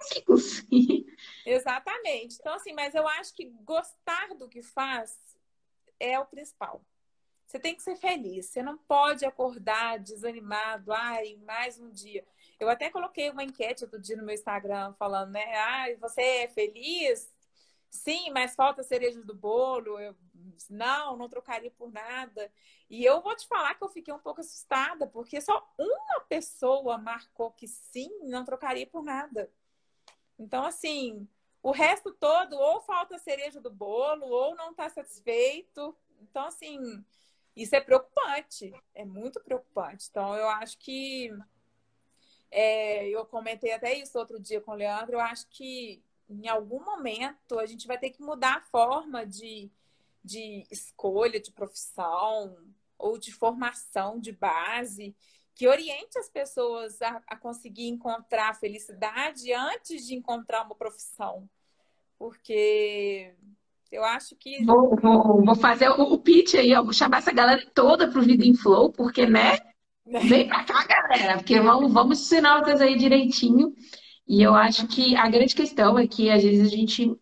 ciclos. 0.00 0.64
Exatamente. 1.44 2.36
Então, 2.40 2.54
assim, 2.54 2.72
mas 2.72 2.94
eu 2.94 3.06
acho 3.06 3.34
que 3.34 3.44
gostar 3.64 4.34
do 4.38 4.48
que 4.48 4.62
faz 4.62 5.18
é 6.00 6.18
o 6.18 6.24
principal. 6.24 6.82
Você 7.46 7.58
tem 7.58 7.74
que 7.74 7.82
ser 7.82 7.96
feliz. 7.96 8.46
Você 8.46 8.62
não 8.62 8.76
pode 8.76 9.24
acordar 9.24 9.98
desanimado. 9.98 10.92
Ai, 10.92 11.36
mais 11.46 11.78
um 11.78 11.90
dia. 11.90 12.24
Eu 12.58 12.68
até 12.68 12.90
coloquei 12.90 13.30
uma 13.30 13.44
enquete 13.44 13.84
outro 13.84 14.00
dia 14.00 14.16
no 14.16 14.24
meu 14.24 14.34
Instagram 14.34 14.92
falando, 14.94 15.30
né? 15.30 15.54
Ai, 15.56 15.96
você 15.96 16.20
é 16.20 16.48
feliz? 16.48 17.32
Sim, 17.90 18.30
mas 18.30 18.54
falta 18.54 18.82
cereja 18.82 19.22
do 19.22 19.34
bolo. 19.34 19.98
Eu, 19.98 20.14
não, 20.68 21.16
não 21.16 21.28
trocaria 21.28 21.70
por 21.70 21.92
nada. 21.92 22.50
E 22.90 23.04
eu 23.04 23.20
vou 23.20 23.36
te 23.36 23.46
falar 23.46 23.74
que 23.74 23.84
eu 23.84 23.88
fiquei 23.88 24.12
um 24.12 24.18
pouco 24.18 24.40
assustada, 24.40 25.06
porque 25.06 25.40
só 25.40 25.68
uma 25.78 26.20
pessoa 26.22 26.98
marcou 26.98 27.50
que 27.52 27.68
sim, 27.68 28.10
não 28.24 28.44
trocaria 28.44 28.86
por 28.86 29.02
nada. 29.02 29.50
Então, 30.38 30.64
assim, 30.64 31.28
o 31.62 31.70
resto 31.70 32.12
todo, 32.12 32.56
ou 32.56 32.80
falta 32.80 33.18
cereja 33.18 33.60
do 33.60 33.70
bolo, 33.70 34.26
ou 34.26 34.54
não 34.54 34.70
está 34.70 34.88
satisfeito. 34.88 35.96
Então, 36.20 36.46
assim, 36.46 37.04
isso 37.54 37.74
é 37.74 37.80
preocupante, 37.80 38.72
é 38.94 39.04
muito 39.04 39.40
preocupante. 39.40 40.06
Então, 40.10 40.34
eu 40.34 40.48
acho 40.48 40.78
que. 40.78 41.30
É, 42.50 43.08
eu 43.08 43.24
comentei 43.26 43.72
até 43.72 43.94
isso 43.94 44.18
outro 44.18 44.40
dia 44.40 44.60
com 44.60 44.72
o 44.72 44.76
Leandro. 44.76 45.14
Eu 45.14 45.20
acho 45.20 45.46
que 45.50 46.02
em 46.28 46.48
algum 46.48 46.84
momento 46.84 47.58
a 47.58 47.66
gente 47.66 47.86
vai 47.86 47.98
ter 47.98 48.10
que 48.10 48.22
mudar 48.22 48.56
a 48.56 48.62
forma 48.62 49.26
de, 49.26 49.70
de 50.24 50.66
escolha 50.70 51.40
de 51.40 51.50
profissão 51.52 52.56
ou 52.98 53.18
de 53.18 53.32
formação 53.32 54.18
de 54.18 54.32
base 54.32 55.14
que 55.58 55.66
oriente 55.66 56.16
as 56.16 56.30
pessoas 56.30 57.02
a, 57.02 57.20
a 57.26 57.36
conseguir 57.36 57.88
encontrar 57.88 58.50
a 58.50 58.54
felicidade 58.54 59.52
antes 59.52 60.06
de 60.06 60.14
encontrar 60.14 60.64
uma 60.64 60.76
profissão. 60.76 61.50
Porque 62.16 63.34
eu 63.90 64.04
acho 64.04 64.36
que. 64.36 64.64
Vou, 64.64 64.94
vou, 64.94 65.44
vou 65.44 65.56
fazer 65.56 65.88
o, 65.88 66.12
o 66.12 66.18
pitch 66.18 66.54
aí. 66.54 66.72
Vou 66.76 66.92
chamar 66.92 67.18
essa 67.18 67.32
galera 67.32 67.68
toda 67.74 68.08
pro 68.08 68.22
Vida 68.22 68.44
em 68.44 68.54
Flow, 68.54 68.92
porque, 68.92 69.26
né? 69.26 69.58
Vem 70.10 70.48
pra 70.48 70.64
cá, 70.64 70.86
galera, 70.86 71.36
porque 71.36 71.60
vamos, 71.60 71.92
vamos 71.92 72.20
ensinar 72.20 72.60
vocês 72.60 72.80
aí 72.80 72.96
direitinho. 72.96 73.74
E 74.26 74.42
eu 74.42 74.54
acho 74.54 74.86
que 74.86 75.16
a 75.16 75.28
grande 75.28 75.54
questão 75.54 75.98
é 75.98 76.06
que, 76.06 76.30
às 76.30 76.42
vezes, 76.42 76.66
a 76.66 76.70
gente 76.70 77.14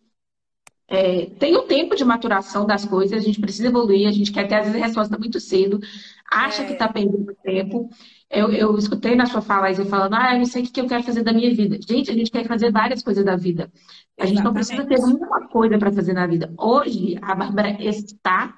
é, 0.87 1.25
tem 1.37 1.55
o 1.55 1.63
tempo 1.63 1.95
de 1.95 2.05
maturação 2.05 2.65
das 2.65 2.85
coisas, 2.85 3.19
a 3.19 3.25
gente 3.25 3.41
precisa 3.41 3.67
evoluir, 3.67 4.07
a 4.07 4.11
gente 4.11 4.31
quer 4.31 4.47
ter, 4.47 4.55
às 4.55 4.65
vezes, 4.65 4.81
a 4.81 4.85
resposta 4.85 5.17
muito 5.17 5.39
cedo, 5.39 5.79
acha 6.31 6.63
é. 6.63 6.65
que 6.65 6.73
está 6.73 6.87
perdendo 6.87 7.35
tempo. 7.43 7.89
Eu, 8.29 8.51
eu 8.51 8.77
escutei 8.77 9.15
na 9.15 9.25
sua 9.25 9.41
fala 9.41 9.67
aí 9.67 9.75
você 9.75 9.85
falando, 9.85 10.15
ah, 10.15 10.33
eu 10.33 10.39
não 10.39 10.45
sei 10.45 10.63
o 10.63 10.65
que 10.65 10.81
eu 10.81 10.87
quero 10.87 11.03
fazer 11.03 11.23
da 11.23 11.33
minha 11.33 11.53
vida. 11.53 11.77
Gente, 11.81 12.11
a 12.11 12.13
gente 12.13 12.31
quer 12.31 12.45
fazer 12.45 12.71
várias 12.71 13.01
coisas 13.01 13.23
da 13.23 13.35
vida. 13.35 13.71
A 14.17 14.25
gente 14.25 14.39
Exatamente. 14.39 14.43
não 14.43 14.53
precisa 14.53 14.85
ter 14.85 14.99
uma 14.99 15.47
coisa 15.47 15.77
para 15.77 15.91
fazer 15.91 16.13
na 16.13 16.27
vida. 16.27 16.53
Hoje, 16.57 17.17
a 17.21 17.35
Bárbara 17.35 17.77
está 17.81 18.53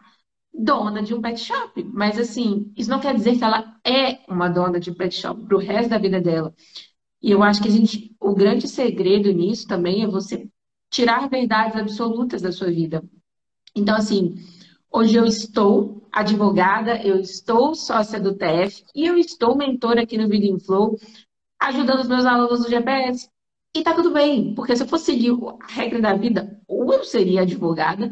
dona 0.64 1.02
de 1.02 1.14
um 1.14 1.22
pet 1.22 1.40
shop. 1.40 1.84
Mas, 1.94 2.20
assim, 2.20 2.72
isso 2.76 2.90
não 2.90 3.00
quer 3.00 3.16
dizer 3.16 3.38
que 3.38 3.44
ela 3.44 3.76
é 3.86 4.20
uma 4.28 4.50
dona 4.50 4.80
de 4.80 4.92
pet 4.92 5.16
shop 5.16 5.42
para 5.46 5.58
o 5.58 5.60
resto 5.60 5.90
da 5.90 5.98
vida 5.98 6.20
dela. 6.20 6.54
E 7.22 7.32
eu 7.32 7.44
acho 7.44 7.62
que 7.62 7.68
a 7.68 7.72
gente, 7.72 8.16
o 8.20 8.34
grande 8.34 8.68
segredo 8.68 9.32
nisso 9.32 9.68
também 9.68 10.04
é 10.04 10.08
você 10.08 10.48
tirar 10.90 11.30
verdades 11.30 11.76
absolutas 11.76 12.42
da 12.42 12.52
sua 12.52 12.70
vida. 12.70 13.04
Então, 13.76 13.96
assim, 13.96 14.36
hoje 14.92 15.16
eu 15.16 15.26
estou 15.26 16.08
advogada, 16.12 17.02
eu 17.04 17.20
estou 17.20 17.76
sócia 17.76 18.20
do 18.20 18.36
TF 18.36 18.84
e 18.96 19.06
eu 19.06 19.18
estou 19.18 19.56
mentora 19.56 20.02
aqui 20.02 20.18
no 20.18 20.28
Vida 20.28 20.46
in 20.46 20.60
Flow, 20.60 20.98
ajudando 21.60 22.00
os 22.00 22.08
meus 22.08 22.26
alunos 22.26 22.64
do 22.64 22.70
GPS. 22.70 23.30
E 23.76 23.84
tá 23.84 23.94
tudo 23.94 24.12
bem, 24.12 24.56
porque 24.56 24.76
se 24.76 24.82
eu 24.82 24.88
fosse 24.88 25.06
seguir 25.06 25.32
a 25.32 25.72
regra 25.72 26.02
da 26.02 26.14
vida, 26.16 26.60
ou 26.68 26.92
eu 26.92 27.04
seria 27.04 27.42
advogada, 27.42 28.10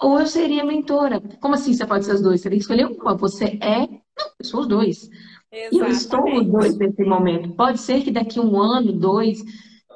ou 0.00 0.18
eu 0.18 0.26
seria 0.26 0.64
mentora. 0.64 1.20
Como 1.40 1.54
assim 1.54 1.72
você 1.72 1.86
pode 1.86 2.04
ser 2.04 2.14
os 2.14 2.22
dois? 2.22 2.40
Você 2.40 2.48
tem 2.48 2.58
que 2.58 2.62
escolher 2.62 2.86
uma. 2.86 3.14
Você 3.16 3.58
é. 3.60 3.80
Não, 3.80 4.26
eu 4.38 4.44
sou 4.44 4.60
os 4.60 4.66
dois. 4.66 5.10
Exatamente. 5.52 5.74
E 5.74 5.78
eu 5.78 5.86
estou 5.88 6.38
os 6.38 6.46
dois 6.46 6.78
nesse 6.78 7.04
momento. 7.04 7.54
Pode 7.54 7.80
ser 7.80 8.02
que 8.02 8.10
daqui 8.10 8.40
um 8.40 8.60
ano, 8.60 8.92
dois, 8.92 9.44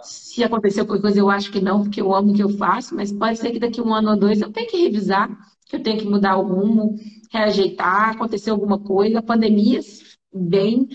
se 0.02 0.42
acontecer 0.44 0.80
alguma 0.80 1.00
coisa, 1.00 1.18
eu 1.18 1.30
acho 1.30 1.50
que 1.50 1.61
não, 1.61 1.82
porque 1.82 2.00
eu 2.00 2.14
amo 2.14 2.32
o 2.32 2.34
que 2.34 2.42
eu 2.42 2.50
faço, 2.50 2.94
mas 2.94 3.12
pode 3.12 3.38
ser 3.38 3.50
que 3.52 3.59
daqui 3.59 3.80
um 3.80 3.94
ano 3.94 4.11
ou 4.11 4.16
dois 4.16 4.40
eu 4.40 4.52
tenha 4.52 4.66
que 4.66 4.76
revisar, 4.76 5.30
que 5.66 5.76
eu 5.76 5.82
tenha 5.82 5.96
que 5.96 6.07
mudar 6.07 6.36
o 6.36 6.46
rumo, 6.46 6.96
reajeitar, 7.32 8.11
acontecer 8.11 8.50
alguma 8.50 8.78
coisa, 8.78 9.22
pandemias 9.22 10.02
bem 10.32 10.88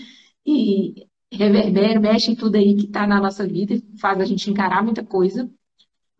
e 0.46 1.06
reverbera, 1.32 1.98
mexe 1.98 2.30
em 2.30 2.34
tudo 2.34 2.56
aí 2.56 2.74
que 2.76 2.86
está 2.86 3.06
na 3.06 3.20
nossa 3.20 3.46
vida 3.46 3.74
e 3.74 3.82
faz 3.98 4.20
a 4.20 4.24
gente 4.24 4.50
encarar 4.50 4.82
muita 4.82 5.04
coisa. 5.04 5.50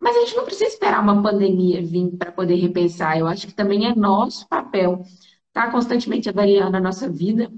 Mas 0.01 0.17
a 0.17 0.19
gente 0.21 0.35
não 0.35 0.45
precisa 0.45 0.67
esperar 0.67 0.99
uma 0.99 1.21
pandemia 1.21 1.85
vir 1.85 2.17
para 2.17 2.31
poder 2.31 2.55
repensar. 2.55 3.19
Eu 3.19 3.27
acho 3.27 3.45
que 3.45 3.53
também 3.53 3.85
é 3.85 3.93
nosso 3.93 4.47
papel 4.47 5.03
estar 5.47 5.67
tá 5.67 5.71
constantemente 5.71 6.27
avaliando 6.27 6.75
a 6.75 6.81
nossa 6.81 7.07
vida 7.07 7.51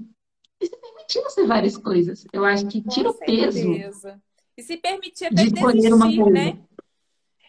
e 0.60 0.66
se 0.66 0.76
permitindo 0.76 1.24
fazer 1.24 1.46
várias 1.46 1.76
coisas. 1.78 2.26
Eu 2.32 2.44
acho 2.44 2.66
que 2.66 2.82
tira 2.82 3.08
o 3.08 3.14
peso. 3.14 3.72
E 4.56 4.62
se 4.62 4.76
permitir 4.76 5.24
até 5.24 5.44
de 5.44 5.50
desistir, 5.52 5.92
uma 5.92 6.06
coisa. 6.06 6.30
né? 6.30 6.58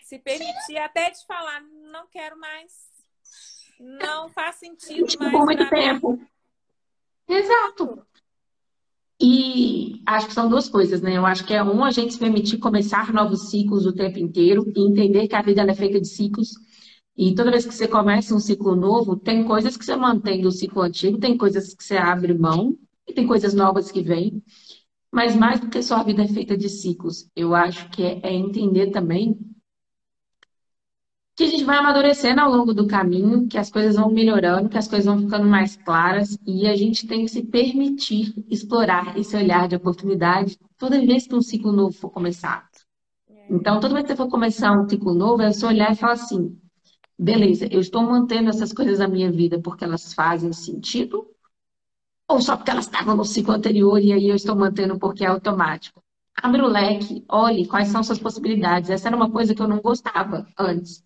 Se 0.01 0.17
permitir 0.17 0.77
até 0.77 1.09
de 1.09 1.25
falar, 1.25 1.61
não 1.91 2.07
quero 2.07 2.39
mais 2.39 2.85
não 3.79 4.29
faz 4.29 4.55
sentido 4.55 5.07
tipo, 5.07 5.23
mais. 5.23 5.35
Por 5.35 5.45
muito 5.45 5.69
tempo. 5.69 6.13
Mim. 6.13 6.27
Exato. 7.27 8.05
E 9.27 10.03
acho 10.05 10.27
que 10.27 10.35
são 10.35 10.47
duas 10.47 10.69
coisas, 10.69 11.01
né? 11.01 11.17
Eu 11.17 11.25
acho 11.25 11.43
que 11.47 11.53
é 11.55 11.63
um, 11.63 11.83
a 11.83 11.89
gente 11.89 12.13
se 12.13 12.19
permitir 12.19 12.59
começar 12.59 13.11
novos 13.11 13.49
ciclos 13.49 13.83
o 13.87 13.91
tempo 13.91 14.19
inteiro 14.19 14.63
e 14.67 14.87
entender 14.87 15.27
que 15.27 15.35
a 15.35 15.41
vida 15.41 15.63
é 15.63 15.73
feita 15.73 15.99
de 15.99 16.07
ciclos. 16.07 16.51
E 17.17 17.33
toda 17.33 17.49
vez 17.49 17.65
que 17.65 17.73
você 17.73 17.87
começa 17.87 18.35
um 18.35 18.39
ciclo 18.39 18.75
novo, 18.75 19.15
tem 19.15 19.43
coisas 19.43 19.75
que 19.75 19.83
você 19.83 19.95
mantém 19.95 20.41
do 20.41 20.51
ciclo 20.51 20.83
antigo, 20.83 21.17
tem 21.17 21.35
coisas 21.35 21.73
que 21.73 21.83
você 21.83 21.97
abre 21.97 22.37
mão 22.37 22.77
e 23.07 23.13
tem 23.13 23.25
coisas 23.25 23.55
novas 23.55 23.91
que 23.91 24.03
vêm. 24.03 24.43
Mas 25.11 25.35
mais 25.35 25.59
do 25.59 25.69
que 25.69 25.81
só 25.81 25.95
a 25.95 26.03
vida 26.03 26.21
é 26.23 26.27
feita 26.27 26.55
de 26.55 26.69
ciclos, 26.69 27.27
eu 27.35 27.55
acho 27.55 27.89
que 27.89 28.03
é, 28.03 28.19
é 28.21 28.31
entender 28.31 28.91
também 28.91 29.39
que 31.35 31.43
a 31.43 31.47
gente 31.47 31.65
vai 31.65 31.77
amadurecendo 31.77 32.39
ao 32.39 32.49
longo 32.49 32.73
do 32.73 32.87
caminho, 32.87 33.45
que 33.45 33.57
as 33.57 33.69
coisas 33.69 33.97
vão 33.97 34.09
melhorando, 34.09 34.69
que 34.69 34.77
as 34.77 34.87
coisas 34.87 35.05
vão 35.05 35.19
ficando 35.19 35.45
mais 35.45 35.75
claras 35.75 36.37
e 36.47 36.65
a 36.65 36.75
gente 36.77 37.05
tem 37.05 37.25
que 37.25 37.31
se 37.31 37.43
permitir 37.43 38.33
explorar 38.49 39.17
esse 39.17 39.35
olhar 39.35 39.67
de 39.67 39.75
oportunidade 39.75 40.57
toda 40.77 41.05
vez 41.05 41.27
que 41.27 41.35
um 41.35 41.41
ciclo 41.41 41.73
novo 41.73 41.91
for 41.91 42.09
começar. 42.09 42.69
É. 43.29 43.53
Então, 43.53 43.81
toda 43.81 43.93
vez 43.93 44.05
que 44.05 44.13
você 44.13 44.15
for 44.15 44.29
começar 44.29 44.71
um 44.71 44.87
ciclo 44.87 45.13
novo, 45.13 45.41
é 45.41 45.51
você 45.51 45.65
olhar 45.65 45.91
e 45.91 45.95
falar 45.95 46.13
assim: 46.13 46.57
beleza, 47.19 47.67
eu 47.69 47.81
estou 47.81 48.01
mantendo 48.03 48.49
essas 48.49 48.71
coisas 48.71 48.99
na 48.99 49.07
minha 49.07 49.29
vida 49.29 49.59
porque 49.59 49.83
elas 49.83 50.13
fazem 50.13 50.53
sentido? 50.53 51.27
Ou 52.29 52.41
só 52.41 52.55
porque 52.55 52.71
elas 52.71 52.85
estavam 52.85 53.13
no 53.13 53.25
ciclo 53.25 53.53
anterior 53.53 53.99
e 53.99 54.13
aí 54.13 54.29
eu 54.29 54.35
estou 54.35 54.55
mantendo 54.55 54.97
porque 54.97 55.25
é 55.25 55.27
automático? 55.27 56.01
Abre 56.41 56.61
o 56.61 56.67
leque, 56.67 57.25
olhe 57.29 57.67
quais 57.67 57.89
são 57.89 58.03
suas 58.03 58.19
possibilidades. 58.19 58.89
Essa 58.89 59.09
era 59.09 59.17
uma 59.17 59.29
coisa 59.29 59.53
que 59.53 59.61
eu 59.61 59.67
não 59.67 59.81
gostava 59.81 60.47
antes 60.57 61.04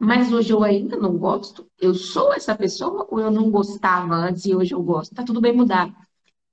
mas 0.00 0.32
hoje 0.32 0.50
eu 0.50 0.64
ainda 0.64 0.96
não 0.96 1.18
gosto. 1.18 1.70
Eu 1.78 1.94
sou 1.94 2.32
essa 2.32 2.56
pessoa 2.56 3.06
ou 3.10 3.20
eu 3.20 3.30
não 3.30 3.50
gostava 3.50 4.14
antes 4.14 4.46
e 4.46 4.54
hoje 4.54 4.72
eu 4.72 4.82
gosto? 4.82 5.14
Tá 5.14 5.22
tudo 5.22 5.42
bem 5.42 5.52
mudar. 5.52 5.94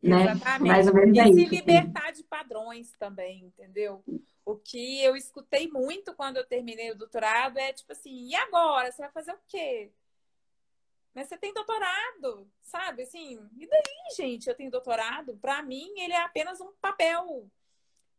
Né? 0.03 0.31
Exatamente. 0.31 0.67
Mais 0.67 0.87
ou 0.87 0.93
menos 0.93 1.15
e 1.15 1.19
é 1.21 1.23
se 1.23 1.43
isso, 1.43 1.55
libertar 1.55 2.11
de 2.11 2.23
padrões 2.25 2.91
também, 2.99 3.45
entendeu? 3.45 4.03
O 4.45 4.57
que 4.57 5.01
eu 5.01 5.15
escutei 5.15 5.69
muito 5.69 6.13
quando 6.13 6.35
eu 6.35 6.45
terminei 6.45 6.91
o 6.91 6.97
doutorado 6.97 7.57
é 7.57 7.71
tipo 7.71 7.93
assim, 7.93 8.27
e 8.27 8.35
agora? 8.35 8.91
Você 8.91 9.01
vai 9.01 9.11
fazer 9.11 9.31
o 9.31 9.39
quê? 9.47 9.91
Mas 11.15 11.29
você 11.29 11.37
tem 11.37 11.53
doutorado, 11.53 12.47
sabe? 12.61 13.03
Assim, 13.03 13.39
e 13.57 13.65
daí, 13.65 14.15
gente, 14.15 14.49
eu 14.49 14.55
tenho 14.55 14.69
doutorado? 14.69 15.37
Para 15.37 15.63
mim, 15.63 15.87
ele 15.97 16.13
é 16.13 16.21
apenas 16.21 16.59
um 16.59 16.73
papel 16.81 17.49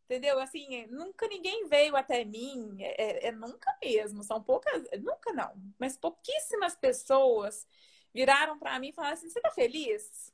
Entendeu? 0.09 0.41
Assim, 0.41 0.87
nunca 0.87 1.29
ninguém 1.29 1.67
veio 1.69 1.95
até 1.95 2.25
mim, 2.25 2.79
é, 2.81 3.27
é, 3.27 3.29
é, 3.29 3.33
nunca 3.33 3.77
mesmo, 3.83 4.25
são 4.25 4.43
poucas, 4.43 4.83
nunca 5.03 5.35
não, 5.35 5.53
mas 5.79 5.99
pouquíssimas 5.99 6.75
pessoas 6.75 7.67
viraram 8.15 8.59
para 8.59 8.79
mim 8.81 8.89
e 8.89 8.93
falaram 8.95 9.13
assim: 9.13 9.29
você 9.29 9.39
tá 9.39 9.51
feliz? 9.51 10.33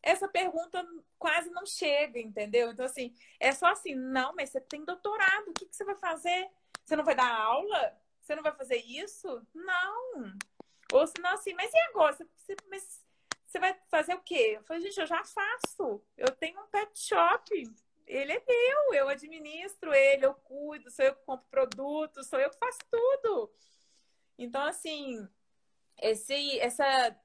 Essa 0.00 0.28
pergunta 0.28 0.86
quase 1.18 1.50
não 1.50 1.66
chega, 1.66 2.20
entendeu? 2.20 2.70
Então, 2.70 2.84
assim, 2.84 3.12
é 3.40 3.50
só 3.50 3.66
assim: 3.66 3.96
não, 3.96 4.32
mas 4.36 4.50
você 4.50 4.60
tem 4.60 4.84
doutorado, 4.84 5.48
o 5.48 5.52
que, 5.52 5.66
que 5.66 5.74
você 5.74 5.84
vai 5.84 5.96
fazer? 5.96 6.48
Você 6.84 6.94
não 6.94 7.04
vai 7.04 7.16
dar 7.16 7.28
aula? 7.28 7.98
Você 8.20 8.36
não 8.36 8.42
vai 8.42 8.54
fazer 8.54 8.76
isso? 8.86 9.44
Não. 9.52 10.32
Ou 10.92 11.06
senão, 11.08 11.32
assim, 11.32 11.54
mas 11.54 11.72
e 11.72 11.78
agora? 11.88 12.14
Você, 12.14 12.54
mas 12.70 13.03
você 13.54 13.60
vai 13.60 13.76
fazer 13.88 14.14
o 14.14 14.20
quê? 14.20 14.54
Eu 14.56 14.64
falei, 14.64 14.82
gente, 14.82 14.98
eu 14.98 15.06
já 15.06 15.22
faço. 15.22 16.02
Eu 16.16 16.30
tenho 16.32 16.60
um 16.60 16.66
pet 16.66 16.98
shop. 16.98 17.72
Ele 18.04 18.32
é 18.32 18.44
meu, 18.46 18.94
eu 18.94 19.08
administro 19.08 19.94
ele, 19.94 20.26
eu 20.26 20.34
cuido, 20.34 20.90
sou 20.90 21.04
eu 21.04 21.14
que 21.14 21.24
compro 21.24 21.46
produtos, 21.48 22.26
sou 22.26 22.40
eu 22.40 22.50
que 22.50 22.58
faço 22.58 22.80
tudo. 22.90 23.50
Então, 24.36 24.62
assim, 24.62 25.26
esse 26.02 26.58
essa 26.58 27.16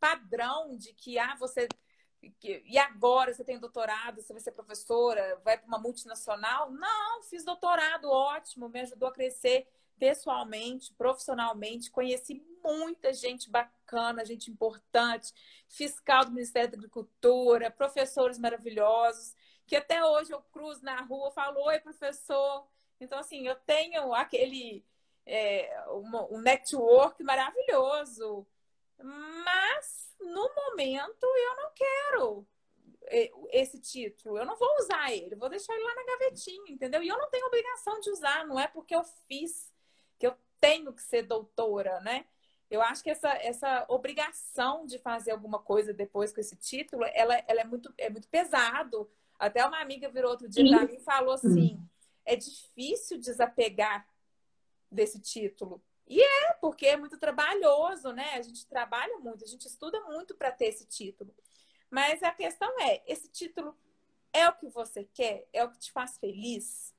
padrão 0.00 0.76
de 0.76 0.94
que 0.94 1.18
ah, 1.18 1.36
você 1.38 1.68
e 2.42 2.78
agora 2.78 3.32
você 3.32 3.44
tem 3.44 3.58
doutorado, 3.58 4.20
você 4.20 4.32
vai 4.32 4.40
ser 4.40 4.52
professora, 4.52 5.40
vai 5.44 5.58
para 5.58 5.68
uma 5.68 5.78
multinacional? 5.78 6.70
Não, 6.70 7.22
fiz 7.24 7.44
doutorado, 7.44 8.10
ótimo, 8.10 8.68
me 8.68 8.80
ajudou 8.80 9.08
a 9.10 9.12
crescer 9.12 9.68
pessoalmente, 10.00 10.94
profissionalmente, 10.94 11.90
conheci 11.90 12.42
muita 12.64 13.12
gente 13.12 13.50
bacana, 13.50 14.24
gente 14.24 14.50
importante, 14.50 15.32
fiscal 15.68 16.24
do 16.24 16.32
Ministério 16.32 16.70
da 16.70 16.78
Agricultura, 16.78 17.70
professores 17.70 18.38
maravilhosos, 18.38 19.34
que 19.66 19.76
até 19.76 20.02
hoje 20.02 20.32
eu 20.32 20.40
cruzo 20.50 20.82
na 20.82 21.02
rua, 21.02 21.30
falo, 21.30 21.60
oi, 21.64 21.78
professor. 21.80 22.66
Então, 22.98 23.18
assim, 23.18 23.46
eu 23.46 23.54
tenho 23.54 24.14
aquele 24.14 24.84
é, 25.26 25.84
um, 25.90 26.36
um 26.36 26.40
network 26.40 27.22
maravilhoso, 27.22 28.46
mas 28.98 30.16
no 30.18 30.50
momento 30.54 31.24
eu 31.24 31.56
não 31.56 31.70
quero 31.74 32.46
é, 33.04 33.30
esse 33.50 33.78
título, 33.78 34.38
eu 34.38 34.46
não 34.46 34.56
vou 34.56 34.68
usar 34.78 35.12
ele, 35.12 35.36
vou 35.36 35.48
deixar 35.50 35.74
ele 35.74 35.84
lá 35.84 35.94
na 35.94 36.04
gavetinha, 36.04 36.72
entendeu? 36.72 37.02
E 37.02 37.08
eu 37.08 37.18
não 37.18 37.28
tenho 37.28 37.46
obrigação 37.46 38.00
de 38.00 38.10
usar, 38.10 38.46
não 38.46 38.58
é 38.58 38.66
porque 38.66 38.94
eu 38.94 39.04
fiz 39.28 39.70
que 40.20 40.26
eu 40.26 40.36
tenho 40.60 40.92
que 40.92 41.02
ser 41.02 41.22
doutora, 41.22 41.98
né? 42.00 42.26
Eu 42.70 42.82
acho 42.82 43.02
que 43.02 43.10
essa, 43.10 43.30
essa 43.30 43.84
obrigação 43.88 44.86
de 44.86 44.98
fazer 44.98 45.32
alguma 45.32 45.58
coisa 45.58 45.92
depois 45.92 46.32
com 46.32 46.40
esse 46.40 46.54
título, 46.54 47.04
ela, 47.14 47.34
ela 47.48 47.62
é, 47.62 47.64
muito, 47.64 47.92
é 47.98 48.08
muito 48.08 48.28
pesado. 48.28 49.10
Até 49.36 49.66
uma 49.66 49.80
amiga 49.80 50.08
virou 50.08 50.30
outro 50.30 50.48
dia 50.48 50.64
para 50.68 50.86
mim 50.86 50.94
e 50.94 51.00
falou 51.00 51.34
assim: 51.34 51.82
é 52.24 52.36
difícil 52.36 53.18
desapegar 53.18 54.06
desse 54.88 55.18
título. 55.18 55.82
E 56.06 56.22
é, 56.22 56.52
porque 56.60 56.86
é 56.86 56.96
muito 56.96 57.18
trabalhoso, 57.18 58.12
né? 58.12 58.34
A 58.34 58.42
gente 58.42 58.66
trabalha 58.66 59.18
muito, 59.18 59.44
a 59.44 59.48
gente 59.48 59.66
estuda 59.66 60.00
muito 60.02 60.34
para 60.36 60.52
ter 60.52 60.66
esse 60.66 60.86
título. 60.86 61.34
Mas 61.90 62.22
a 62.22 62.30
questão 62.30 62.70
é: 62.80 63.02
esse 63.06 63.28
título 63.28 63.76
é 64.32 64.48
o 64.48 64.52
que 64.52 64.68
você 64.68 65.04
quer? 65.12 65.48
É 65.52 65.64
o 65.64 65.70
que 65.70 65.78
te 65.78 65.90
faz 65.90 66.18
feliz? 66.18 66.94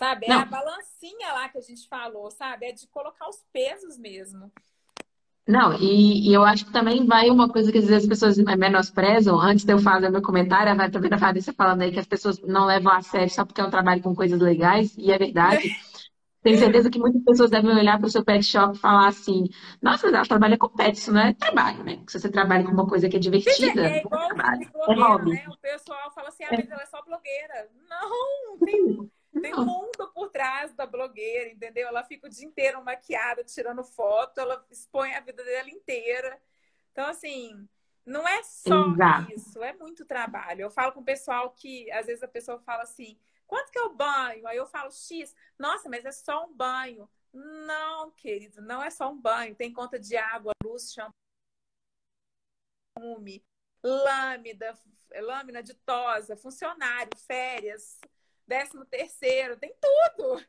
Sabe? 0.00 0.24
É 0.24 0.28
Não. 0.30 0.40
a 0.40 0.44
balancinha 0.46 1.30
lá 1.34 1.46
que 1.50 1.58
a 1.58 1.60
gente 1.60 1.86
falou, 1.86 2.30
sabe? 2.30 2.64
É 2.64 2.72
de 2.72 2.86
colocar 2.86 3.28
os 3.28 3.44
pesos 3.52 3.98
mesmo. 3.98 4.50
Não, 5.46 5.74
e, 5.74 6.30
e, 6.30 6.32
eu 6.32 6.42
acho 6.42 6.64
que 6.64 6.72
também 6.72 7.04
vai 7.04 7.28
uma 7.28 7.50
coisa 7.50 7.70
que 7.70 7.76
às 7.76 7.84
vezes 7.84 8.04
as 8.04 8.08
pessoas 8.08 8.38
menosprezam. 8.38 9.38
Antes 9.38 9.62
de 9.62 9.74
eu 9.74 9.78
fazer 9.78 10.08
meu 10.08 10.22
comentário, 10.22 10.72
a 10.72 10.90
tá 10.90 10.98
vendo 10.98 11.12
a 11.12 11.18
Vanessa 11.18 11.52
falando 11.52 11.82
aí 11.82 11.92
que 11.92 11.98
as 11.98 12.06
pessoas 12.06 12.40
não 12.40 12.64
levam 12.64 12.90
a 12.90 13.02
sério 13.02 13.28
só 13.28 13.44
porque 13.44 13.60
é 13.60 13.64
um 13.64 13.70
trabalho 13.70 14.00
com 14.00 14.14
coisas 14.14 14.40
legais, 14.40 14.96
e 14.96 15.12
é 15.12 15.18
verdade. 15.18 15.68
Tenho 16.42 16.58
certeza 16.58 16.88
que 16.88 16.98
muitas 16.98 17.22
pessoas 17.22 17.50
devem 17.50 17.70
olhar 17.70 17.98
para 17.98 18.06
o 18.06 18.10
seu 18.10 18.24
pet 18.24 18.42
shop 18.42 18.74
e 18.74 18.80
falar 18.80 19.08
assim: 19.08 19.50
nossa, 19.82 20.06
ela 20.06 20.22
trabalha 20.24 20.56
com 20.56 20.68
pet, 20.70 20.96
isso 20.96 21.12
não 21.12 21.20
é 21.20 21.34
trabalho, 21.34 21.84
né? 21.84 22.02
Se 22.08 22.18
você 22.18 22.30
trabalha 22.30 22.64
com 22.64 22.72
uma 22.72 22.86
coisa 22.86 23.06
que 23.06 23.16
é 23.16 23.20
divertida, 23.20 23.86
é, 23.86 23.98
é 23.98 24.00
igual 24.00 24.22
é 24.22 24.26
trabalho, 24.28 24.70
é 24.88 24.94
hobby. 24.94 25.30
Né? 25.32 25.44
O 25.50 25.58
pessoal 25.58 26.10
fala 26.14 26.28
assim: 26.28 26.44
ah, 26.44 26.48
mas 26.52 26.70
ela 26.70 26.82
é 26.82 26.86
só 26.86 27.02
blogueira. 27.02 27.68
Não, 27.86 28.58
tem 28.64 29.10
tem 29.40 29.54
um 29.54 29.64
mundo 29.64 30.10
por 30.14 30.30
trás 30.30 30.72
da 30.74 30.86
blogueira, 30.86 31.50
entendeu? 31.50 31.88
Ela 31.88 32.04
fica 32.04 32.26
o 32.26 32.30
dia 32.30 32.46
inteiro 32.46 32.82
maquiada, 32.84 33.44
tirando 33.44 33.82
foto, 33.82 34.38
ela 34.38 34.64
expõe 34.70 35.14
a 35.14 35.20
vida 35.20 35.44
dela 35.44 35.70
inteira. 35.70 36.40
Então, 36.92 37.06
assim, 37.06 37.68
não 38.04 38.26
é 38.26 38.42
só 38.42 38.92
Exato. 38.92 39.32
isso, 39.32 39.62
é 39.62 39.72
muito 39.72 40.04
trabalho. 40.04 40.62
Eu 40.62 40.70
falo 40.70 40.92
com 40.92 41.00
o 41.00 41.04
pessoal 41.04 41.50
que, 41.50 41.90
às 41.92 42.06
vezes, 42.06 42.22
a 42.22 42.28
pessoa 42.28 42.58
fala 42.60 42.82
assim: 42.82 43.18
quanto 43.46 43.70
que 43.70 43.78
é 43.78 43.82
o 43.82 43.94
banho? 43.94 44.46
Aí 44.46 44.56
eu 44.56 44.66
falo 44.66 44.90
X, 44.90 45.34
nossa, 45.58 45.88
mas 45.88 46.04
é 46.04 46.12
só 46.12 46.46
um 46.46 46.52
banho. 46.52 47.08
Não, 47.32 48.10
querido, 48.10 48.60
não 48.62 48.82
é 48.82 48.90
só 48.90 49.10
um 49.10 49.20
banho. 49.20 49.54
Tem 49.54 49.72
conta 49.72 49.98
de 49.98 50.16
água, 50.16 50.52
luz, 50.64 50.92
shampoo, 50.92 51.14
lâmina, 53.82 54.78
lâmina 55.20 55.62
de 55.62 55.74
tosa, 55.74 56.36
funcionário, 56.36 57.16
férias, 57.26 58.00
décimo 58.46 58.84
terceiro, 58.84 59.56
tem 59.56 59.72
tudo. 59.80 60.40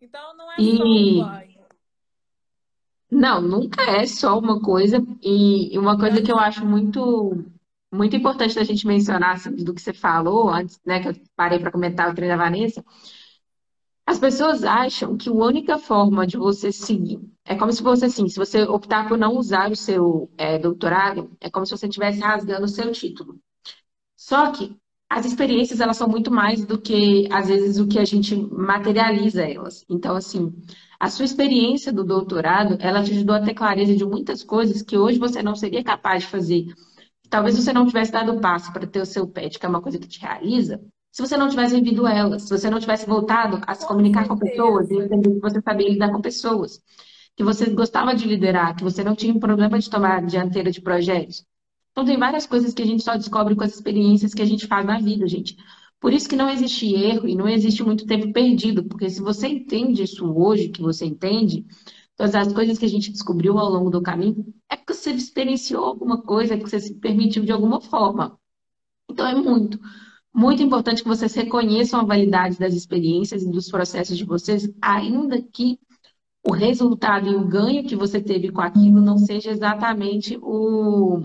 Então 0.00 0.36
não 0.36 0.50
é 0.50 0.56
e... 0.58 0.76
só 0.76 0.84
um 0.84 1.24
banho. 1.24 1.62
Não, 3.10 3.42
nunca 3.42 3.82
é 3.82 4.06
só 4.06 4.38
uma 4.38 4.60
coisa. 4.60 4.96
E 5.22 5.78
uma 5.78 5.98
coisa 5.98 6.22
que 6.22 6.32
eu 6.32 6.38
acho 6.38 6.64
muito, 6.64 7.44
muito 7.92 8.16
importante 8.16 8.54
da 8.54 8.64
gente 8.64 8.86
mencionar 8.86 9.34
assim, 9.34 9.54
do 9.54 9.74
que 9.74 9.82
você 9.82 9.92
falou 9.92 10.48
antes, 10.48 10.80
né? 10.84 11.00
Que 11.00 11.08
eu 11.08 11.14
parei 11.36 11.58
para 11.58 11.70
comentar 11.70 12.10
o 12.10 12.14
treino 12.14 12.34
da 12.34 12.42
Vanessa. 12.42 12.82
As 14.06 14.18
pessoas 14.18 14.64
acham 14.64 15.16
que 15.16 15.28
a 15.28 15.32
única 15.32 15.78
forma 15.78 16.26
de 16.26 16.36
você 16.36 16.72
seguir 16.72 17.20
é 17.44 17.54
como 17.54 17.72
se 17.72 17.82
fosse 17.82 18.06
assim: 18.06 18.28
se 18.28 18.38
você 18.38 18.62
optar 18.62 19.06
por 19.06 19.18
não 19.18 19.36
usar 19.36 19.70
o 19.70 19.76
seu 19.76 20.30
é, 20.38 20.58
doutorado, 20.58 21.30
é 21.40 21.50
como 21.50 21.66
se 21.66 21.76
você 21.76 21.86
estivesse 21.86 22.18
rasgando 22.20 22.64
o 22.64 22.68
seu 22.68 22.90
título. 22.92 23.38
Só 24.16 24.50
que 24.52 24.76
as 25.14 25.26
experiências 25.26 25.80
elas 25.80 25.98
são 25.98 26.08
muito 26.08 26.30
mais 26.30 26.64
do 26.64 26.78
que 26.80 27.28
às 27.30 27.48
vezes 27.48 27.78
o 27.78 27.86
que 27.86 27.98
a 27.98 28.04
gente 28.04 28.34
materializa 28.34 29.42
elas. 29.42 29.84
Então 29.88 30.16
assim, 30.16 30.52
a 30.98 31.10
sua 31.10 31.26
experiência 31.26 31.92
do 31.92 32.02
doutorado, 32.02 32.78
ela 32.80 33.02
te 33.02 33.12
ajudou 33.12 33.36
a 33.36 33.42
ter 33.42 33.52
clareza 33.52 33.94
de 33.94 34.04
muitas 34.06 34.42
coisas 34.42 34.80
que 34.80 34.96
hoje 34.96 35.18
você 35.18 35.42
não 35.42 35.54
seria 35.54 35.84
capaz 35.84 36.22
de 36.22 36.28
fazer. 36.30 36.66
Talvez 37.28 37.56
você 37.56 37.72
não 37.74 37.86
tivesse 37.86 38.10
dado 38.10 38.32
o 38.32 38.40
passo 38.40 38.72
para 38.72 38.86
ter 38.86 39.00
o 39.00 39.06
seu 39.06 39.26
pet, 39.26 39.58
que 39.58 39.66
é 39.66 39.68
uma 39.68 39.82
coisa 39.82 39.98
que 39.98 40.08
te 40.08 40.20
realiza, 40.20 40.80
se 41.10 41.20
você 41.20 41.36
não 41.36 41.50
tivesse 41.50 41.74
vivido 41.74 42.06
elas, 42.06 42.44
se 42.44 42.48
você 42.48 42.70
não 42.70 42.80
tivesse 42.80 43.06
voltado 43.06 43.60
a 43.66 43.74
se 43.74 43.82
com 43.82 43.88
comunicar 43.88 44.26
com 44.26 44.38
pessoas 44.38 44.90
e 44.90 44.96
entender 44.96 45.34
que 45.34 45.40
você 45.40 45.60
sabia 45.60 45.90
lidar 45.90 46.10
com 46.10 46.22
pessoas, 46.22 46.80
que 47.36 47.44
você 47.44 47.68
gostava 47.68 48.14
de 48.14 48.26
liderar, 48.26 48.74
que 48.74 48.82
você 48.82 49.04
não 49.04 49.14
tinha 49.14 49.34
um 49.34 49.38
problema 49.38 49.78
de 49.78 49.90
tomar 49.90 50.24
dianteira 50.24 50.70
de 50.70 50.80
projetos, 50.80 51.44
então, 51.92 52.06
tem 52.06 52.18
várias 52.18 52.46
coisas 52.46 52.72
que 52.72 52.82
a 52.82 52.86
gente 52.86 53.02
só 53.02 53.16
descobre 53.16 53.54
com 53.54 53.62
as 53.62 53.74
experiências 53.74 54.32
que 54.32 54.40
a 54.40 54.46
gente 54.46 54.66
faz 54.66 54.84
na 54.86 54.98
vida, 54.98 55.28
gente. 55.28 55.56
Por 56.00 56.12
isso 56.12 56.28
que 56.28 56.34
não 56.34 56.48
existe 56.48 56.92
erro 56.94 57.28
e 57.28 57.34
não 57.34 57.46
existe 57.46 57.82
muito 57.84 58.06
tempo 58.06 58.32
perdido, 58.32 58.82
porque 58.84 59.10
se 59.10 59.20
você 59.20 59.46
entende 59.46 60.02
isso 60.02 60.26
hoje, 60.26 60.70
que 60.70 60.80
você 60.80 61.04
entende, 61.04 61.66
todas 62.16 62.34
as 62.34 62.52
coisas 62.52 62.78
que 62.78 62.86
a 62.86 62.88
gente 62.88 63.12
descobriu 63.12 63.58
ao 63.58 63.70
longo 63.70 63.90
do 63.90 64.02
caminho, 64.02 64.52
é 64.70 64.76
porque 64.76 64.94
você 64.94 65.10
experienciou 65.12 65.84
alguma 65.84 66.22
coisa, 66.22 66.54
é 66.54 66.56
que 66.56 66.68
você 66.68 66.80
se 66.80 66.94
permitiu 66.94 67.44
de 67.44 67.52
alguma 67.52 67.80
forma. 67.80 68.38
Então, 69.10 69.26
é 69.26 69.34
muito, 69.34 69.78
muito 70.34 70.62
importante 70.62 71.02
que 71.02 71.08
vocês 71.08 71.34
reconheçam 71.34 72.00
a 72.00 72.04
validade 72.04 72.58
das 72.58 72.74
experiências 72.74 73.42
e 73.42 73.50
dos 73.50 73.70
processos 73.70 74.16
de 74.16 74.24
vocês, 74.24 74.72
ainda 74.80 75.42
que 75.42 75.78
o 76.42 76.52
resultado 76.52 77.28
e 77.28 77.36
o 77.36 77.46
ganho 77.46 77.86
que 77.86 77.94
você 77.94 78.20
teve 78.20 78.50
com 78.50 78.62
aquilo 78.62 79.00
não 79.00 79.18
seja 79.18 79.50
exatamente 79.50 80.38
o 80.42 81.22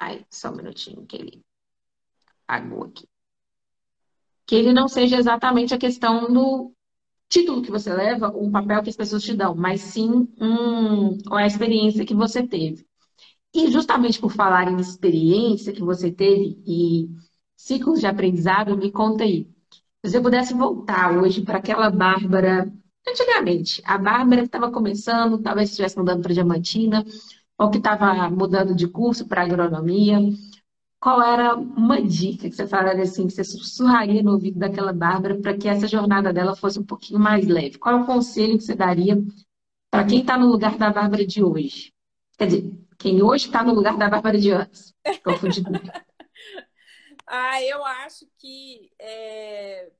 Ai, 0.00 0.24
só 0.30 0.50
um 0.50 0.56
minutinho 0.56 1.06
que 1.06 1.16
ele 1.16 1.44
apagou 2.46 2.84
aqui. 2.84 3.08
Que 4.46 4.54
ele 4.56 4.72
não 4.72 4.88
seja 4.88 5.16
exatamente 5.18 5.74
a 5.74 5.78
questão 5.78 6.32
do 6.32 6.72
título 7.28 7.62
que 7.62 7.70
você 7.70 7.92
leva, 7.92 8.28
o 8.28 8.50
papel 8.50 8.82
que 8.82 8.90
as 8.90 8.96
pessoas 8.96 9.22
te 9.22 9.34
dão, 9.34 9.54
mas 9.54 9.82
sim 9.82 10.28
um, 10.40 11.18
a 11.36 11.46
experiência 11.46 12.06
que 12.06 12.14
você 12.14 12.46
teve. 12.46 12.86
E 13.54 13.70
justamente 13.70 14.20
por 14.20 14.32
falar 14.32 14.70
em 14.70 14.80
experiência 14.80 15.72
que 15.72 15.82
você 15.82 16.12
teve 16.12 16.62
e 16.66 17.08
ciclos 17.56 18.00
de 18.00 18.06
aprendizado, 18.06 18.76
me 18.76 18.90
conta 18.92 19.24
aí. 19.24 19.48
Se 20.04 20.12
você 20.12 20.20
pudesse 20.20 20.54
voltar 20.54 21.16
hoje 21.18 21.42
para 21.42 21.58
aquela 21.58 21.90
Bárbara, 21.90 22.72
antigamente, 23.06 23.82
a 23.84 23.98
Bárbara 23.98 24.42
que 24.42 24.48
estava 24.48 24.70
começando, 24.70 25.42
talvez 25.42 25.70
estivesse 25.70 25.98
mudando 25.98 26.22
para 26.22 26.34
Diamantina, 26.34 27.04
ou 27.58 27.70
que 27.70 27.78
estava 27.78 28.30
mudando 28.30 28.74
de 28.74 28.86
curso 28.86 29.26
para 29.26 29.42
agronomia, 29.42 30.20
qual 31.00 31.20
era 31.20 31.56
uma 31.56 32.00
dica 32.00 32.48
que 32.48 32.54
você 32.54 32.66
falaria 32.66 33.02
assim, 33.02 33.26
que 33.26 33.32
você 33.32 33.44
sussurraria 33.44 34.22
no 34.22 34.32
ouvido 34.32 34.58
daquela 34.58 34.92
Bárbara 34.92 35.38
para 35.40 35.56
que 35.56 35.68
essa 35.68 35.86
jornada 35.86 36.32
dela 36.32 36.54
fosse 36.54 36.78
um 36.78 36.84
pouquinho 36.84 37.18
mais 37.18 37.46
leve? 37.46 37.78
Qual 37.78 37.98
é 37.98 38.00
o 38.00 38.06
conselho 38.06 38.56
que 38.56 38.64
você 38.64 38.74
daria 38.74 39.20
para 39.90 40.06
quem 40.06 40.20
está 40.20 40.38
no 40.38 40.46
lugar 40.46 40.78
da 40.78 40.90
Bárbara 40.90 41.26
de 41.26 41.42
hoje? 41.42 41.92
Quer 42.36 42.46
dizer, 42.46 42.72
quem 42.96 43.22
hoje 43.22 43.46
está 43.46 43.64
no 43.64 43.74
lugar 43.74 43.96
da 43.96 44.08
Bárbara 44.08 44.38
de 44.38 44.52
antes. 44.52 44.94
Confundi 45.24 45.62
ah, 47.26 47.62
eu 47.62 47.84
acho 47.84 48.26
que 48.38 48.90
é, 49.00 49.90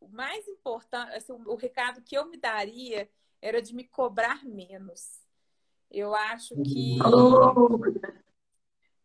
o 0.00 0.08
mais 0.08 0.46
importante, 0.48 1.14
assim, 1.14 1.32
o 1.32 1.54
recado 1.54 2.02
que 2.02 2.16
eu 2.16 2.28
me 2.28 2.36
daria 2.36 3.08
era 3.40 3.60
de 3.62 3.74
me 3.74 3.84
cobrar 3.84 4.44
menos 4.44 5.15
eu 5.90 6.14
acho 6.14 6.54
que 6.62 6.98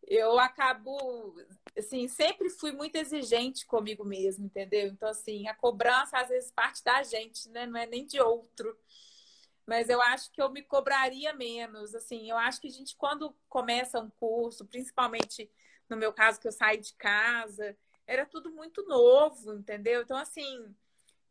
eu 0.06 0.38
acabo, 0.38 1.34
assim, 1.76 2.06
sempre 2.06 2.50
fui 2.50 2.72
muito 2.72 2.96
exigente 2.96 3.64
comigo 3.64 4.04
mesmo, 4.04 4.44
entendeu? 4.44 4.88
Então, 4.88 5.08
assim, 5.08 5.48
a 5.48 5.54
cobrança 5.54 6.18
às 6.18 6.28
vezes 6.28 6.50
parte 6.50 6.84
da 6.84 7.02
gente, 7.02 7.48
né? 7.48 7.64
Não 7.66 7.78
é 7.78 7.86
nem 7.86 8.04
de 8.04 8.20
outro. 8.20 8.76
Mas 9.66 9.88
eu 9.88 10.02
acho 10.02 10.30
que 10.32 10.42
eu 10.42 10.50
me 10.50 10.62
cobraria 10.62 11.32
menos, 11.32 11.94
assim. 11.94 12.28
Eu 12.28 12.36
acho 12.36 12.60
que 12.60 12.66
a 12.66 12.70
gente, 12.70 12.96
quando 12.96 13.34
começa 13.48 14.00
um 14.00 14.10
curso, 14.10 14.66
principalmente 14.66 15.50
no 15.88 15.96
meu 15.96 16.12
caso, 16.12 16.40
que 16.40 16.48
eu 16.48 16.52
saí 16.52 16.78
de 16.78 16.94
casa, 16.94 17.76
era 18.06 18.26
tudo 18.26 18.50
muito 18.50 18.82
novo, 18.86 19.54
entendeu? 19.54 20.02
Então, 20.02 20.16
assim, 20.16 20.74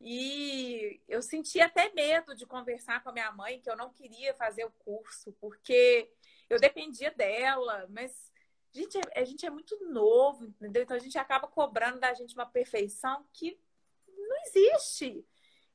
e 0.02 1.02
eu 1.08 1.22
senti 1.22 1.62
até 1.62 1.91
medo 1.93 2.36
de 2.36 2.45
conversar 2.45 3.04
com 3.04 3.10
a 3.10 3.14
minha 3.14 3.32
mãe, 3.32 3.62
que 3.62 3.70
eu 3.70 3.78
não 3.78 3.91
queria 3.91 4.34
fazer 4.34 4.66
o 4.66 4.72
curso, 4.80 5.32
porque 5.39 6.12
eu 6.49 6.60
dependia 6.60 7.12
dela, 7.12 7.88
mas 7.89 8.32
gente 8.74 8.97
é, 8.97 9.22
a 9.22 9.26
gente 9.26 9.45
é 9.45 9.49
muito 9.49 9.78
novo, 9.89 10.45
entendeu? 10.45 10.84
Então 10.84 10.95
a 10.95 10.99
gente 10.99 11.18
acaba 11.18 11.47
cobrando 11.47 11.99
da 11.99 12.14
gente 12.14 12.34
uma 12.34 12.45
perfeição 12.45 13.26
que 13.34 13.60
não 14.08 14.38
existe. 14.45 15.26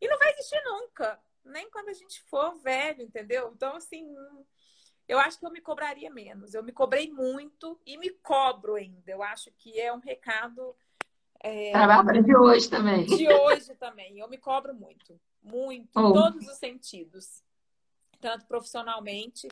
E 0.00 0.08
não 0.08 0.18
vai 0.18 0.32
existir 0.32 0.62
nunca. 0.64 1.20
Nem 1.44 1.70
quando 1.70 1.90
a 1.90 1.92
gente 1.92 2.22
for 2.22 2.54
velho, 2.56 3.02
entendeu? 3.02 3.52
Então, 3.54 3.76
assim, 3.76 4.14
eu 5.06 5.18
acho 5.18 5.38
que 5.38 5.46
eu 5.46 5.50
me 5.50 5.60
cobraria 5.60 6.10
menos. 6.10 6.54
Eu 6.54 6.62
me 6.62 6.72
cobrei 6.72 7.10
muito 7.10 7.80
e 7.86 7.96
me 7.96 8.10
cobro 8.10 8.74
ainda. 8.74 9.10
Eu 9.10 9.22
acho 9.22 9.52
que 9.52 9.80
é 9.80 9.92
um 9.92 10.00
recado. 10.00 10.76
É, 11.40 11.72
Para 11.72 12.22
de 12.22 12.36
hoje 12.36 12.68
também. 12.68 13.04
De 13.04 13.28
hoje 13.28 13.74
também. 13.74 14.18
Eu 14.18 14.28
me 14.28 14.38
cobro 14.38 14.74
muito. 14.74 15.20
Muito. 15.42 15.90
Oh. 15.94 16.10
Em 16.10 16.12
todos 16.12 16.48
os 16.48 16.56
sentidos. 16.58 17.42
Tanto 18.20 18.46
profissionalmente. 18.46 19.48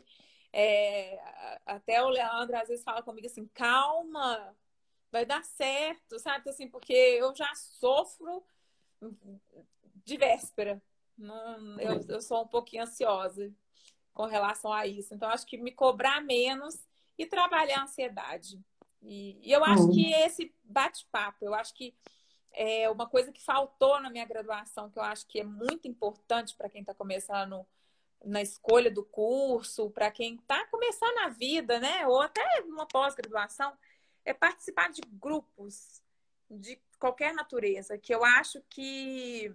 É, 0.51 1.19
até 1.65 2.01
o 2.01 2.09
Leandro 2.09 2.55
às 2.55 2.67
vezes 2.67 2.83
fala 2.83 3.01
comigo 3.01 3.27
assim: 3.27 3.45
calma, 3.53 4.55
vai 5.11 5.25
dar 5.25 5.43
certo, 5.43 6.17
sabe? 6.19 6.49
Assim, 6.49 6.67
porque 6.67 6.93
eu 6.93 7.35
já 7.35 7.53
sofro 7.55 8.43
de 10.03 10.17
véspera. 10.17 10.81
Não, 11.17 11.79
eu, 11.79 12.05
eu 12.07 12.21
sou 12.21 12.43
um 12.43 12.47
pouquinho 12.47 12.83
ansiosa 12.83 13.51
com 14.13 14.25
relação 14.25 14.71
a 14.71 14.87
isso. 14.87 15.13
Então, 15.13 15.29
acho 15.29 15.45
que 15.45 15.57
me 15.57 15.71
cobrar 15.71 16.21
menos 16.21 16.85
e 17.17 17.25
trabalhar 17.25 17.79
a 17.79 17.83
ansiedade. 17.83 18.59
E, 19.05 19.39
e 19.41 19.51
eu 19.51 19.63
acho 19.63 19.83
uhum. 19.83 19.91
que 19.91 20.11
esse 20.13 20.53
bate-papo, 20.63 21.45
eu 21.45 21.53
acho 21.53 21.73
que 21.73 21.95
é 22.51 22.89
uma 22.89 23.07
coisa 23.07 23.31
que 23.31 23.43
faltou 23.43 23.99
na 24.01 24.09
minha 24.09 24.25
graduação, 24.25 24.89
que 24.89 24.97
eu 24.97 25.03
acho 25.03 25.27
que 25.27 25.39
é 25.39 25.43
muito 25.43 25.87
importante 25.87 26.55
para 26.55 26.69
quem 26.69 26.81
está 26.81 26.93
começando 26.93 27.65
na 28.23 28.41
escolha 28.41 28.89
do 28.89 29.03
curso, 29.03 29.89
para 29.91 30.09
quem 30.09 30.35
está 30.35 30.65
começando 30.67 31.19
a 31.19 31.29
vida, 31.29 31.79
né? 31.79 32.07
Ou 32.07 32.21
até 32.21 32.43
uma 32.65 32.87
pós-graduação, 32.87 33.77
é 34.23 34.33
participar 34.33 34.89
de 34.89 35.01
grupos 35.01 36.01
de 36.49 36.79
qualquer 36.99 37.33
natureza, 37.33 37.97
que 37.97 38.13
eu 38.13 38.23
acho 38.23 38.61
que 38.69 39.53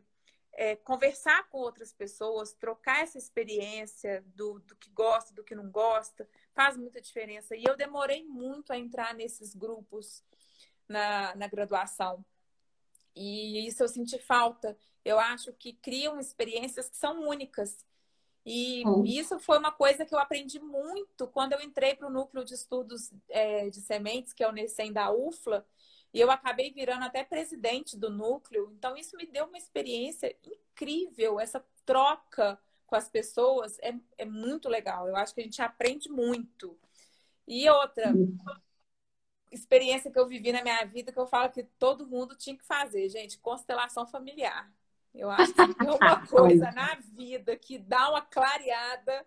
é, 0.52 0.76
conversar 0.76 1.48
com 1.48 1.58
outras 1.58 1.92
pessoas, 1.92 2.52
trocar 2.52 3.02
essa 3.02 3.18
experiência 3.18 4.24
do, 4.34 4.58
do 4.60 4.76
que 4.76 4.90
gosta, 4.90 5.34
do 5.34 5.44
que 5.44 5.54
não 5.54 5.70
gosta, 5.70 6.28
faz 6.52 6.76
muita 6.76 7.00
diferença. 7.00 7.56
E 7.56 7.64
eu 7.64 7.76
demorei 7.76 8.24
muito 8.24 8.72
a 8.72 8.78
entrar 8.78 9.14
nesses 9.14 9.54
grupos 9.54 10.22
na, 10.88 11.34
na 11.36 11.46
graduação. 11.46 12.24
E 13.14 13.66
isso 13.66 13.82
eu 13.82 13.88
senti 13.88 14.18
falta. 14.18 14.76
Eu 15.04 15.18
acho 15.18 15.52
que 15.52 15.72
criam 15.72 16.18
experiências 16.18 16.88
que 16.88 16.96
são 16.96 17.28
únicas. 17.28 17.84
E 18.44 18.82
hum. 18.86 19.04
isso 19.04 19.38
foi 19.38 19.58
uma 19.58 19.70
coisa 19.70 20.04
que 20.04 20.14
eu 20.14 20.18
aprendi 20.18 20.58
muito 20.58 21.26
quando 21.28 21.52
eu 21.52 21.60
entrei 21.60 21.94
para 21.94 22.08
o 22.08 22.10
núcleo 22.10 22.44
de 22.44 22.54
estudos 22.54 23.12
é, 23.28 23.68
de 23.68 23.80
sementes, 23.80 24.32
que 24.32 24.42
é 24.42 24.48
o 24.48 24.52
NECEM 24.52 24.92
da 24.92 25.12
UFLA, 25.12 25.66
e 26.12 26.20
eu 26.20 26.30
acabei 26.30 26.72
virando 26.72 27.04
até 27.04 27.22
presidente 27.22 27.96
do 27.96 28.10
núcleo. 28.10 28.72
Então, 28.76 28.96
isso 28.96 29.16
me 29.16 29.26
deu 29.26 29.46
uma 29.46 29.58
experiência 29.58 30.36
incrível. 30.44 31.38
Essa 31.38 31.64
troca 31.86 32.58
com 32.86 32.96
as 32.96 33.08
pessoas 33.08 33.78
é, 33.80 33.94
é 34.18 34.24
muito 34.24 34.68
legal. 34.68 35.06
Eu 35.06 35.14
acho 35.14 35.32
que 35.32 35.40
a 35.40 35.44
gente 35.44 35.62
aprende 35.62 36.08
muito. 36.08 36.76
E 37.46 37.68
outra 37.70 38.12
experiência 39.52 40.10
que 40.10 40.18
eu 40.18 40.26
vivi 40.26 40.52
na 40.52 40.62
minha 40.62 40.84
vida 40.84 41.12
que 41.12 41.18
eu 41.18 41.26
falo 41.26 41.50
que 41.50 41.62
todo 41.62 42.06
mundo 42.06 42.36
tinha 42.36 42.56
que 42.56 42.64
fazer, 42.64 43.08
gente, 43.08 43.38
constelação 43.38 44.06
familiar. 44.06 44.72
Eu 45.14 45.30
acho 45.30 45.52
que 45.52 45.60
é 45.60 45.90
uma 45.90 46.26
coisa 46.26 46.70
na 46.72 46.94
vida 46.96 47.56
que 47.56 47.78
dá 47.78 48.10
uma 48.10 48.22
clareada 48.22 49.26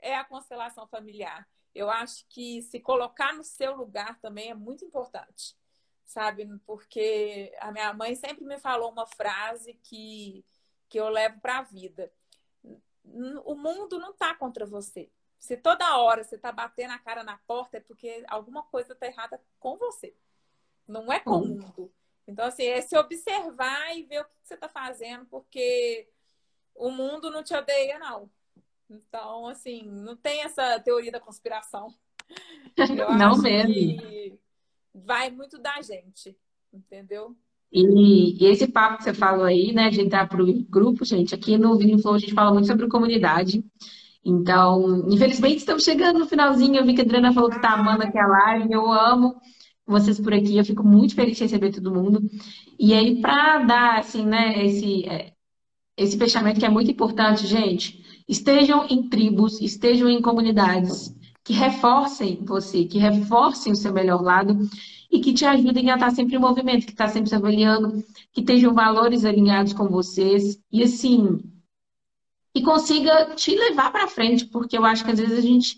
é 0.00 0.16
a 0.16 0.24
constelação 0.24 0.86
familiar. 0.86 1.48
Eu 1.74 1.88
acho 1.88 2.26
que 2.28 2.60
se 2.62 2.80
colocar 2.80 3.32
no 3.32 3.44
seu 3.44 3.74
lugar 3.74 4.18
também 4.20 4.50
é 4.50 4.54
muito 4.54 4.84
importante 4.84 5.54
sabe? 6.04 6.46
Porque 6.66 7.52
a 7.60 7.72
minha 7.72 7.92
mãe 7.92 8.14
sempre 8.14 8.44
me 8.44 8.58
falou 8.58 8.90
uma 8.90 9.06
frase 9.06 9.74
que, 9.82 10.44
que 10.88 10.98
eu 10.98 11.08
levo 11.08 11.40
para 11.40 11.58
a 11.58 11.62
vida. 11.62 12.12
O 13.44 13.54
mundo 13.54 13.98
não 13.98 14.10
está 14.10 14.34
contra 14.34 14.64
você. 14.64 15.10
Se 15.38 15.56
toda 15.56 15.98
hora 15.98 16.22
você 16.22 16.36
está 16.36 16.52
batendo 16.52 16.92
a 16.92 16.98
cara 16.98 17.24
na 17.24 17.36
porta, 17.46 17.78
é 17.78 17.80
porque 17.80 18.24
alguma 18.28 18.62
coisa 18.62 18.92
está 18.92 19.06
errada 19.06 19.40
com 19.58 19.76
você. 19.76 20.14
Não 20.86 21.12
é 21.12 21.18
com 21.18 21.38
o 21.38 21.46
mundo. 21.46 21.92
Então, 22.28 22.46
assim, 22.46 22.64
é 22.64 22.80
se 22.80 22.96
observar 22.96 23.96
e 23.96 24.04
ver 24.04 24.20
o 24.20 24.24
que 24.24 24.30
você 24.44 24.54
está 24.54 24.68
fazendo, 24.68 25.26
porque 25.26 26.08
o 26.74 26.90
mundo 26.90 27.30
não 27.30 27.42
te 27.42 27.54
odeia, 27.54 27.98
não. 27.98 28.30
Então, 28.88 29.48
assim, 29.48 29.82
não 29.82 30.16
tem 30.16 30.42
essa 30.42 30.78
teoria 30.78 31.10
da 31.10 31.18
conspiração. 31.18 31.92
Eu 32.76 33.14
não 33.14 33.36
mesmo. 33.38 33.72
Vai 35.04 35.30
muito 35.30 35.58
da 35.58 35.80
gente, 35.82 36.36
entendeu? 36.72 37.36
E, 37.72 38.44
e, 38.44 38.46
esse 38.46 38.66
papo 38.66 38.98
que 38.98 39.04
você 39.04 39.14
falou 39.14 39.44
aí, 39.44 39.72
né, 39.72 39.88
de 39.88 40.00
entrar 40.00 40.28
para 40.28 40.42
o 40.42 40.64
grupo, 40.64 41.04
gente, 41.04 41.34
aqui 41.34 41.56
no 41.56 41.76
Vinho 41.78 41.98
Flow 41.98 42.14
a 42.14 42.18
gente 42.18 42.34
fala 42.34 42.52
muito 42.52 42.66
sobre 42.66 42.86
comunidade. 42.86 43.64
Então, 44.24 45.08
infelizmente, 45.10 45.56
estamos 45.56 45.82
chegando 45.82 46.18
no 46.18 46.26
finalzinho. 46.26 46.76
Eu 46.76 46.84
vi 46.84 46.94
que 46.94 47.00
a 47.00 47.04
Adriana 47.04 47.32
falou 47.32 47.48
que 47.50 47.56
está 47.56 47.72
amando 47.72 48.04
aqui 48.04 48.18
a 48.18 48.26
live. 48.26 48.72
Eu 48.72 48.92
amo 48.92 49.34
vocês 49.86 50.20
por 50.20 50.34
aqui. 50.34 50.56
Eu 50.56 50.64
fico 50.64 50.84
muito 50.84 51.14
feliz 51.14 51.36
de 51.36 51.44
receber 51.44 51.72
todo 51.72 51.94
mundo. 51.94 52.20
E 52.78 52.92
aí, 52.92 53.20
para 53.20 53.64
dar, 53.64 53.98
assim, 53.98 54.24
né, 54.24 54.64
esse, 54.64 55.08
é, 55.08 55.32
esse 55.96 56.18
fechamento 56.18 56.60
que 56.60 56.66
é 56.66 56.68
muito 56.68 56.90
importante, 56.90 57.46
gente, 57.46 58.04
estejam 58.28 58.86
em 58.88 59.08
tribos, 59.08 59.60
estejam 59.60 60.08
em 60.08 60.20
comunidades 60.22 61.12
que 61.44 61.52
reforcem 61.52 62.44
você, 62.44 62.84
que 62.84 62.98
reforcem 62.98 63.72
o 63.72 63.76
seu 63.76 63.92
melhor 63.92 64.22
lado 64.22 64.58
e 65.10 65.20
que 65.20 65.32
te 65.32 65.44
ajudem 65.44 65.90
a 65.90 65.94
estar 65.94 66.10
sempre 66.10 66.36
em 66.36 66.40
movimento, 66.40 66.86
que 66.86 66.92
está 66.92 67.08
sempre 67.08 67.28
se 67.28 67.34
avaliando, 67.34 68.02
que 68.32 68.42
tenham 68.42 68.72
valores 68.72 69.24
alinhados 69.24 69.72
com 69.72 69.88
vocês 69.88 70.58
e 70.70 70.82
assim, 70.82 71.40
e 72.54 72.62
consiga 72.62 73.34
te 73.34 73.54
levar 73.54 73.90
para 73.90 74.08
frente, 74.08 74.46
porque 74.46 74.76
eu 74.76 74.84
acho 74.84 75.04
que 75.04 75.10
às 75.10 75.18
vezes 75.18 75.38
a 75.38 75.42
gente 75.42 75.76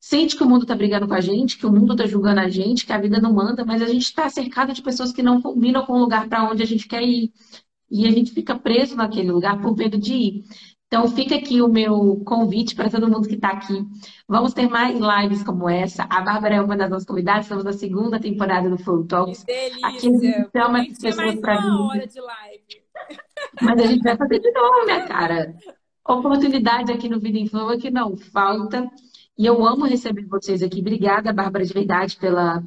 sente 0.00 0.36
que 0.36 0.42
o 0.42 0.48
mundo 0.48 0.62
está 0.62 0.74
brigando 0.74 1.06
com 1.06 1.14
a 1.14 1.20
gente, 1.20 1.56
que 1.56 1.66
o 1.66 1.72
mundo 1.72 1.92
está 1.92 2.06
julgando 2.06 2.40
a 2.40 2.48
gente, 2.48 2.84
que 2.84 2.92
a 2.92 2.98
vida 2.98 3.20
não 3.20 3.32
manda, 3.32 3.64
mas 3.64 3.80
a 3.80 3.86
gente 3.86 4.02
está 4.02 4.28
cercado 4.28 4.72
de 4.72 4.82
pessoas 4.82 5.12
que 5.12 5.22
não 5.22 5.40
combinam 5.40 5.86
com 5.86 5.92
o 5.92 5.98
lugar 5.98 6.28
para 6.28 6.50
onde 6.50 6.62
a 6.62 6.66
gente 6.66 6.88
quer 6.88 7.02
ir. 7.02 7.32
E 7.88 8.06
a 8.06 8.10
gente 8.10 8.32
fica 8.32 8.58
preso 8.58 8.96
naquele 8.96 9.30
lugar 9.30 9.60
por 9.60 9.76
medo 9.76 9.98
de 9.98 10.14
ir. 10.14 10.44
Então, 10.92 11.08
fica 11.08 11.36
aqui 11.36 11.62
o 11.62 11.68
meu 11.68 12.22
convite 12.22 12.74
para 12.74 12.90
todo 12.90 13.08
mundo 13.08 13.26
que 13.26 13.36
está 13.36 13.48
aqui. 13.48 13.82
Vamos 14.28 14.52
ter 14.52 14.68
mais 14.68 14.94
lives 14.94 15.42
como 15.42 15.66
essa. 15.66 16.02
A 16.02 16.20
Bárbara 16.20 16.56
é 16.56 16.60
uma 16.60 16.76
das 16.76 16.90
nossas 16.90 17.06
convidadas, 17.06 17.46
estamos 17.46 17.64
na 17.64 17.72
segunda 17.72 18.20
temporada 18.20 18.68
do 18.68 18.76
Flow 18.76 19.02
Talks. 19.06 19.42
Que 19.42 19.54
delícia! 19.54 19.88
Aqui 19.88 19.96
a 19.96 20.10
gente 20.10 20.50
chama 20.54 20.82
as 20.82 20.98
pessoas 20.98 21.40
para 21.40 21.62
vir. 21.62 21.70
hora 21.70 22.06
de 22.06 22.20
live. 22.20 22.82
Mas 23.62 23.80
a 23.80 23.86
gente 23.86 24.02
vai 24.02 24.18
fazer 24.18 24.38
de 24.38 24.52
novo, 24.52 24.84
minha 24.84 25.08
cara. 25.08 25.54
Oportunidade 26.06 26.92
aqui 26.92 27.08
no 27.08 27.18
Vida 27.18 27.38
em 27.38 27.46
Flow 27.46 27.72
é 27.72 27.78
que 27.78 27.90
não 27.90 28.14
falta. 28.14 28.86
E 29.38 29.46
eu 29.46 29.64
amo 29.64 29.86
receber 29.86 30.26
vocês 30.26 30.62
aqui. 30.62 30.80
Obrigada, 30.80 31.32
Bárbara, 31.32 31.64
de 31.64 31.72
verdade, 31.72 32.18
pela, 32.18 32.62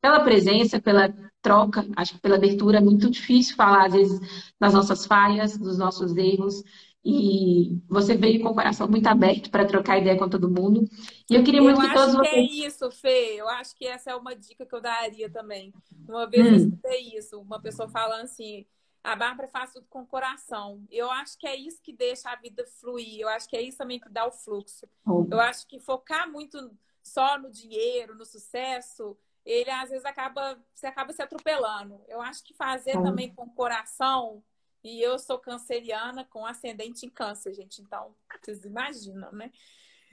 pela 0.00 0.20
presença, 0.20 0.80
pela 0.80 1.12
troca, 1.42 1.84
acho 1.96 2.14
que 2.14 2.20
pela 2.20 2.36
abertura. 2.36 2.78
É 2.78 2.80
muito 2.80 3.10
difícil 3.10 3.56
falar, 3.56 3.86
às 3.86 3.94
vezes, 3.94 4.52
das 4.60 4.74
nossas 4.74 5.06
falhas, 5.06 5.58
dos 5.58 5.76
nossos 5.76 6.16
erros. 6.16 6.62
E 7.10 7.80
você 7.88 8.14
veio 8.14 8.42
com 8.42 8.50
o 8.50 8.54
coração 8.54 8.86
muito 8.86 9.06
aberto 9.06 9.50
para 9.50 9.64
trocar 9.64 9.96
ideia 9.96 10.18
com 10.18 10.28
todo 10.28 10.50
mundo. 10.50 10.86
E 11.30 11.36
eu 11.36 11.42
queria 11.42 11.62
muito 11.62 11.80
eu 11.80 11.88
que 11.88 11.94
todos 11.94 12.14
vocês. 12.14 12.14
Eu 12.14 12.20
acho 12.20 12.30
que 12.30 12.36
é 12.36 12.66
isso, 12.66 12.90
Fê. 12.90 13.34
Eu 13.36 13.48
acho 13.48 13.74
que 13.74 13.86
essa 13.86 14.10
é 14.10 14.14
uma 14.14 14.36
dica 14.36 14.66
que 14.66 14.74
eu 14.74 14.80
daria 14.82 15.30
também. 15.30 15.72
Uma 16.06 16.28
vez 16.28 16.46
hum. 16.46 16.50
eu 16.50 16.56
escutei 16.56 17.16
isso, 17.16 17.40
uma 17.40 17.58
pessoa 17.58 17.88
falando 17.88 18.24
assim. 18.24 18.66
A 19.02 19.16
Bárbara 19.16 19.48
faz 19.48 19.72
tudo 19.72 19.86
com 19.88 20.02
o 20.02 20.06
coração. 20.06 20.84
Eu 20.90 21.10
acho 21.10 21.38
que 21.38 21.46
é 21.46 21.56
isso 21.56 21.80
que 21.82 21.94
deixa 21.94 22.28
a 22.28 22.36
vida 22.36 22.66
fluir. 22.78 23.20
Eu 23.20 23.28
acho 23.28 23.48
que 23.48 23.56
é 23.56 23.62
isso 23.62 23.78
também 23.78 23.98
que 23.98 24.10
dá 24.10 24.26
o 24.26 24.30
fluxo. 24.30 24.86
Oh. 25.06 25.26
Eu 25.30 25.40
acho 25.40 25.66
que 25.66 25.80
focar 25.80 26.30
muito 26.30 26.58
só 27.02 27.38
no 27.38 27.50
dinheiro, 27.50 28.14
no 28.14 28.26
sucesso, 28.26 29.16
ele 29.46 29.70
às 29.70 29.88
vezes 29.88 30.04
acaba, 30.04 30.62
você 30.74 30.86
acaba 30.86 31.10
se 31.14 31.22
atropelando. 31.22 32.02
Eu 32.06 32.20
acho 32.20 32.44
que 32.44 32.52
fazer 32.52 32.98
oh. 32.98 33.02
também 33.02 33.32
com 33.34 33.44
o 33.44 33.54
coração 33.54 34.42
e 34.82 35.02
eu 35.02 35.18
sou 35.18 35.38
canceriana 35.38 36.24
com 36.24 36.46
ascendente 36.46 37.04
em 37.04 37.10
câncer, 37.10 37.52
gente. 37.54 37.82
Então, 37.82 38.14
vocês 38.40 38.64
imaginam, 38.64 39.32
né? 39.32 39.50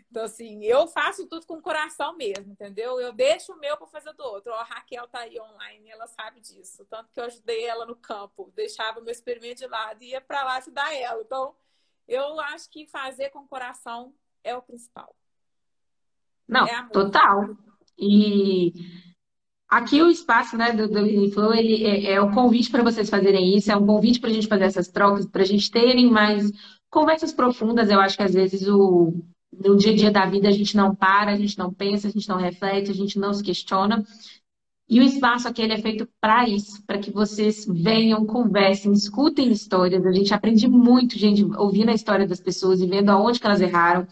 Então, 0.09 0.24
assim, 0.24 0.63
eu 0.63 0.88
faço 0.88 1.28
tudo 1.28 1.45
com 1.45 1.55
o 1.55 1.61
coração 1.61 2.16
mesmo, 2.16 2.51
entendeu? 2.51 2.99
Eu 2.99 3.11
deixo 3.11 3.53
o 3.53 3.59
meu 3.59 3.76
para 3.76 3.88
fazer 3.88 4.13
do 4.13 4.24
outro. 4.24 4.51
Ó, 4.51 4.55
a 4.55 4.63
Raquel 4.63 5.07
tá 5.07 5.20
aí 5.20 5.39
online, 5.39 5.89
ela 5.89 6.07
sabe 6.07 6.39
disso. 6.39 6.86
Tanto 6.86 7.11
que 7.11 7.20
eu 7.20 7.26
ajudei 7.26 7.66
ela 7.66 7.86
no 7.86 7.95
campo, 7.95 8.51
deixava 8.55 9.01
meu 9.01 9.11
experimento 9.11 9.59
de 9.59 9.68
lado 9.68 10.01
e 10.01 10.11
ia 10.11 10.22
para 10.22 10.43
lá 10.43 10.57
ajudar 10.57 10.93
ela. 10.95 11.22
Então, 11.22 11.55
eu 12.07 12.39
acho 12.39 12.70
que 12.70 12.88
fazer 12.88 13.30
com 13.30 13.39
o 13.39 13.47
coração 13.47 14.13
é 14.43 14.55
o 14.55 14.61
principal. 14.61 15.16
Não, 16.47 16.66
é 16.66 16.89
total. 16.89 17.57
E 17.97 18.74
Aqui 19.76 20.01
o 20.01 20.09
espaço 20.09 20.55
né, 20.55 20.71
do, 20.71 20.88
do 20.88 21.32
Flow 21.32 21.53
ele 21.53 21.84
é, 21.84 22.13
é 22.13 22.21
o 22.21 22.32
convite 22.32 22.71
para 22.71 22.82
vocês 22.82 23.09
fazerem 23.09 23.57
isso, 23.57 23.69
é 23.69 23.76
um 23.76 23.86
convite 23.86 24.21
para 24.21 24.30
a 24.30 24.34
gente 24.34 24.47
fazer 24.47 24.63
essas 24.63 24.88
trocas, 24.88 25.26
para 25.26 25.41
a 25.41 25.45
gente 25.45 25.69
terem 25.69 26.09
mais 26.09 26.49
conversas 26.89 27.34
profundas. 27.34 27.89
Eu 27.89 27.99
acho 27.99 28.15
que 28.15 28.23
às 28.23 28.34
vezes 28.34 28.65
o 28.69 29.13
no 29.51 29.76
dia 29.76 29.91
a 29.91 29.95
dia 29.97 30.11
da 30.11 30.26
vida 30.26 30.47
a 30.47 30.51
gente 30.51 30.78
não 30.78 30.95
para, 30.95 31.34
a 31.34 31.36
gente 31.36 31.57
não 31.57 31.73
pensa, 31.73 32.07
a 32.07 32.09
gente 32.09 32.30
não 32.30 32.38
reflete, 32.38 32.89
a 32.89 32.93
gente 32.93 33.19
não 33.19 33.34
se 33.34 33.43
questiona. 33.43 34.01
E 34.88 35.01
o 35.01 35.03
espaço 35.03 35.45
aqui 35.45 35.63
é 35.63 35.78
feito 35.78 36.07
para 36.21 36.47
isso, 36.47 36.82
para 36.88 36.97
que 36.97 37.11
vocês 37.11 37.65
venham, 37.67 38.26
conversem, 38.26 38.93
escutem 38.93 39.51
histórias. 39.51 40.05
A 40.05 40.11
gente 40.13 40.34
aprende 40.34 40.69
muito, 40.69 41.19
gente, 41.19 41.43
ouvindo 41.57 41.89
a 41.89 41.93
história 41.93 42.26
das 42.26 42.39
pessoas 42.39 42.80
e 42.80 42.88
vendo 42.88 43.09
aonde 43.09 43.41
que 43.41 43.45
elas 43.45 43.59
erraram, 43.59 44.03
o 44.03 44.07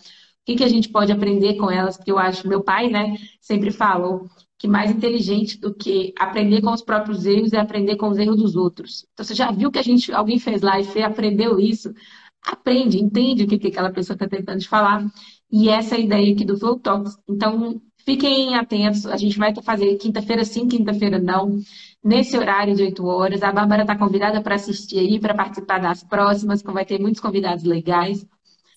que, 0.46 0.58
que 0.58 0.64
a 0.66 0.70
gente 0.70 0.90
pode 0.90 1.10
aprender 1.10 1.56
com 1.56 1.72
elas, 1.72 1.96
porque 1.96 2.12
eu 2.12 2.20
acho, 2.20 2.50
meu 2.50 2.62
pai, 2.62 2.90
né, 2.90 3.16
sempre 3.40 3.72
falou 3.72 4.28
que 4.64 4.68
mais 4.70 4.90
inteligente 4.90 5.60
do 5.60 5.74
que 5.74 6.14
aprender 6.18 6.62
com 6.62 6.72
os 6.72 6.82
próprios 6.82 7.26
erros 7.26 7.52
é 7.52 7.60
aprender 7.60 7.98
com 7.98 8.08
os 8.08 8.18
erros 8.18 8.38
dos 8.38 8.56
outros. 8.56 9.06
Então, 9.12 9.26
você 9.26 9.36
já 9.36 9.52
viu 9.52 9.70
que 9.70 9.78
a 9.78 9.84
gente, 9.84 10.10
alguém 10.14 10.40
fez 10.40 10.62
lá 10.62 10.80
e 10.80 10.86
você 10.86 11.02
aprendeu 11.02 11.60
isso? 11.60 11.94
Aprende, 12.42 12.98
entende 12.98 13.44
o 13.44 13.48
que, 13.48 13.60
que 13.60 13.68
aquela 13.68 13.92
pessoa 13.92 14.16
está 14.16 14.26
tentando 14.26 14.60
te 14.60 14.70
falar. 14.70 15.06
E 15.52 15.68
essa 15.68 15.96
é 15.96 15.98
a 15.98 16.02
ideia 16.02 16.34
aqui 16.34 16.46
do 16.46 16.58
Flow 16.58 16.80
Talks. 16.80 17.18
Então, 17.30 17.82
Fiquem 18.06 18.56
atentos, 18.56 19.06
a 19.06 19.16
gente 19.18 19.38
vai 19.38 19.54
fazer 19.62 19.96
quinta-feira 19.96 20.44
sim, 20.44 20.68
quinta-feira 20.68 21.20
não, 21.20 21.60
nesse 22.04 22.38
horário 22.38 22.76
de 22.76 22.84
8 22.84 23.06
horas. 23.06 23.44
A 23.44 23.52
Bárbara 23.52 23.84
está 23.84 23.98
convidada 23.98 24.42
para 24.42 24.56
assistir 24.56 25.00
aí, 25.00 25.20
para 25.20 25.34
participar 25.34 25.80
das 25.80 26.04
próximas, 26.04 26.62
que 26.62 26.72
vai 26.72 26.86
ter 26.86 27.00
muitos 27.00 27.22
convidados 27.22 27.64
legais. 27.64 28.26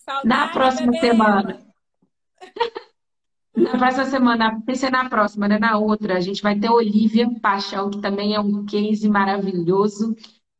Saudade, 0.04 0.28
na 0.28 0.48
próxima 0.48 0.92
semana. 0.94 1.60
na 3.56 3.78
próxima 3.78 4.04
semana, 4.04 4.60
pensei 4.66 4.90
na 4.90 5.08
próxima, 5.08 5.48
né? 5.48 5.58
Na 5.58 5.78
outra, 5.78 6.16
a 6.16 6.20
gente 6.20 6.42
vai 6.42 6.58
ter 6.58 6.70
Olivia 6.70 7.28
Paixão, 7.40 7.90
que 7.90 8.00
também 8.00 8.34
é 8.34 8.40
um 8.40 8.64
case 8.64 9.08
maravilhoso, 9.08 10.14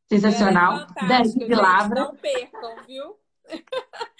sensacional. 0.09 0.79
É 0.95 1.01
fantástico, 1.01 1.39
de 1.39 1.45
gente, 1.45 1.55
Lavra. 1.55 2.01
Não 2.01 2.15
percam, 2.15 2.75
viu? 2.87 3.03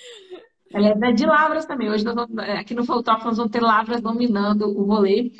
Ela 0.71 0.89
é 1.07 1.11
de 1.13 1.25
Lavras 1.25 1.65
também. 1.65 1.89
Hoje 1.89 2.03
vamos- 2.03 2.37
aqui 2.37 2.73
no 2.73 2.83
Fotógrafo 2.83 3.27
nós 3.27 3.37
vamos 3.37 3.51
ter 3.51 3.61
Lavras 3.61 4.01
dominando 4.01 4.63
o 4.67 4.83
rolê. 4.83 5.31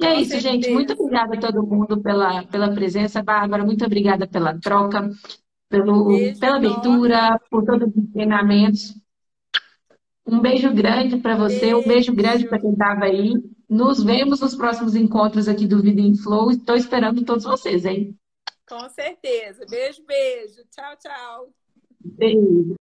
E 0.00 0.06
é 0.06 0.14
Com 0.14 0.20
isso, 0.20 0.38
gente. 0.38 0.66
certeza. 0.66 0.74
Muito 0.74 0.92
obrigada 0.92 1.34
a 1.34 1.40
todo 1.40 1.66
mundo 1.66 2.00
pela, 2.00 2.44
pela 2.44 2.72
presença. 2.72 3.22
Bárbara, 3.22 3.64
muito 3.64 3.84
obrigada 3.84 4.26
pela 4.28 4.58
troca, 4.58 5.10
pelo, 5.68 6.06
Beijo 6.06 6.38
pela 6.38 6.56
abertura, 6.56 7.40
por 7.50 7.64
todos 7.64 7.88
os 7.88 8.12
treinamentos. 8.12 8.94
Um 10.30 10.40
beijo 10.40 10.70
grande 10.74 11.16
para 11.16 11.34
você, 11.34 11.74
um 11.74 11.82
beijo 11.82 12.14
grande 12.14 12.46
para 12.46 12.60
quem 12.60 12.72
estava 12.72 13.06
aí. 13.06 13.32
Nos 13.66 14.02
vemos 14.02 14.40
nos 14.40 14.54
próximos 14.54 14.94
encontros 14.94 15.48
aqui 15.48 15.66
do 15.66 15.80
Vida 15.80 16.02
em 16.02 16.14
Flow. 16.14 16.50
Estou 16.50 16.76
esperando 16.76 17.24
todos 17.24 17.44
vocês, 17.44 17.86
hein? 17.86 18.14
Com 18.68 18.88
certeza. 18.90 19.64
Beijo, 19.68 20.04
beijo. 20.04 20.62
Tchau, 20.70 20.96
tchau. 20.98 21.48
Beijo. 22.04 22.76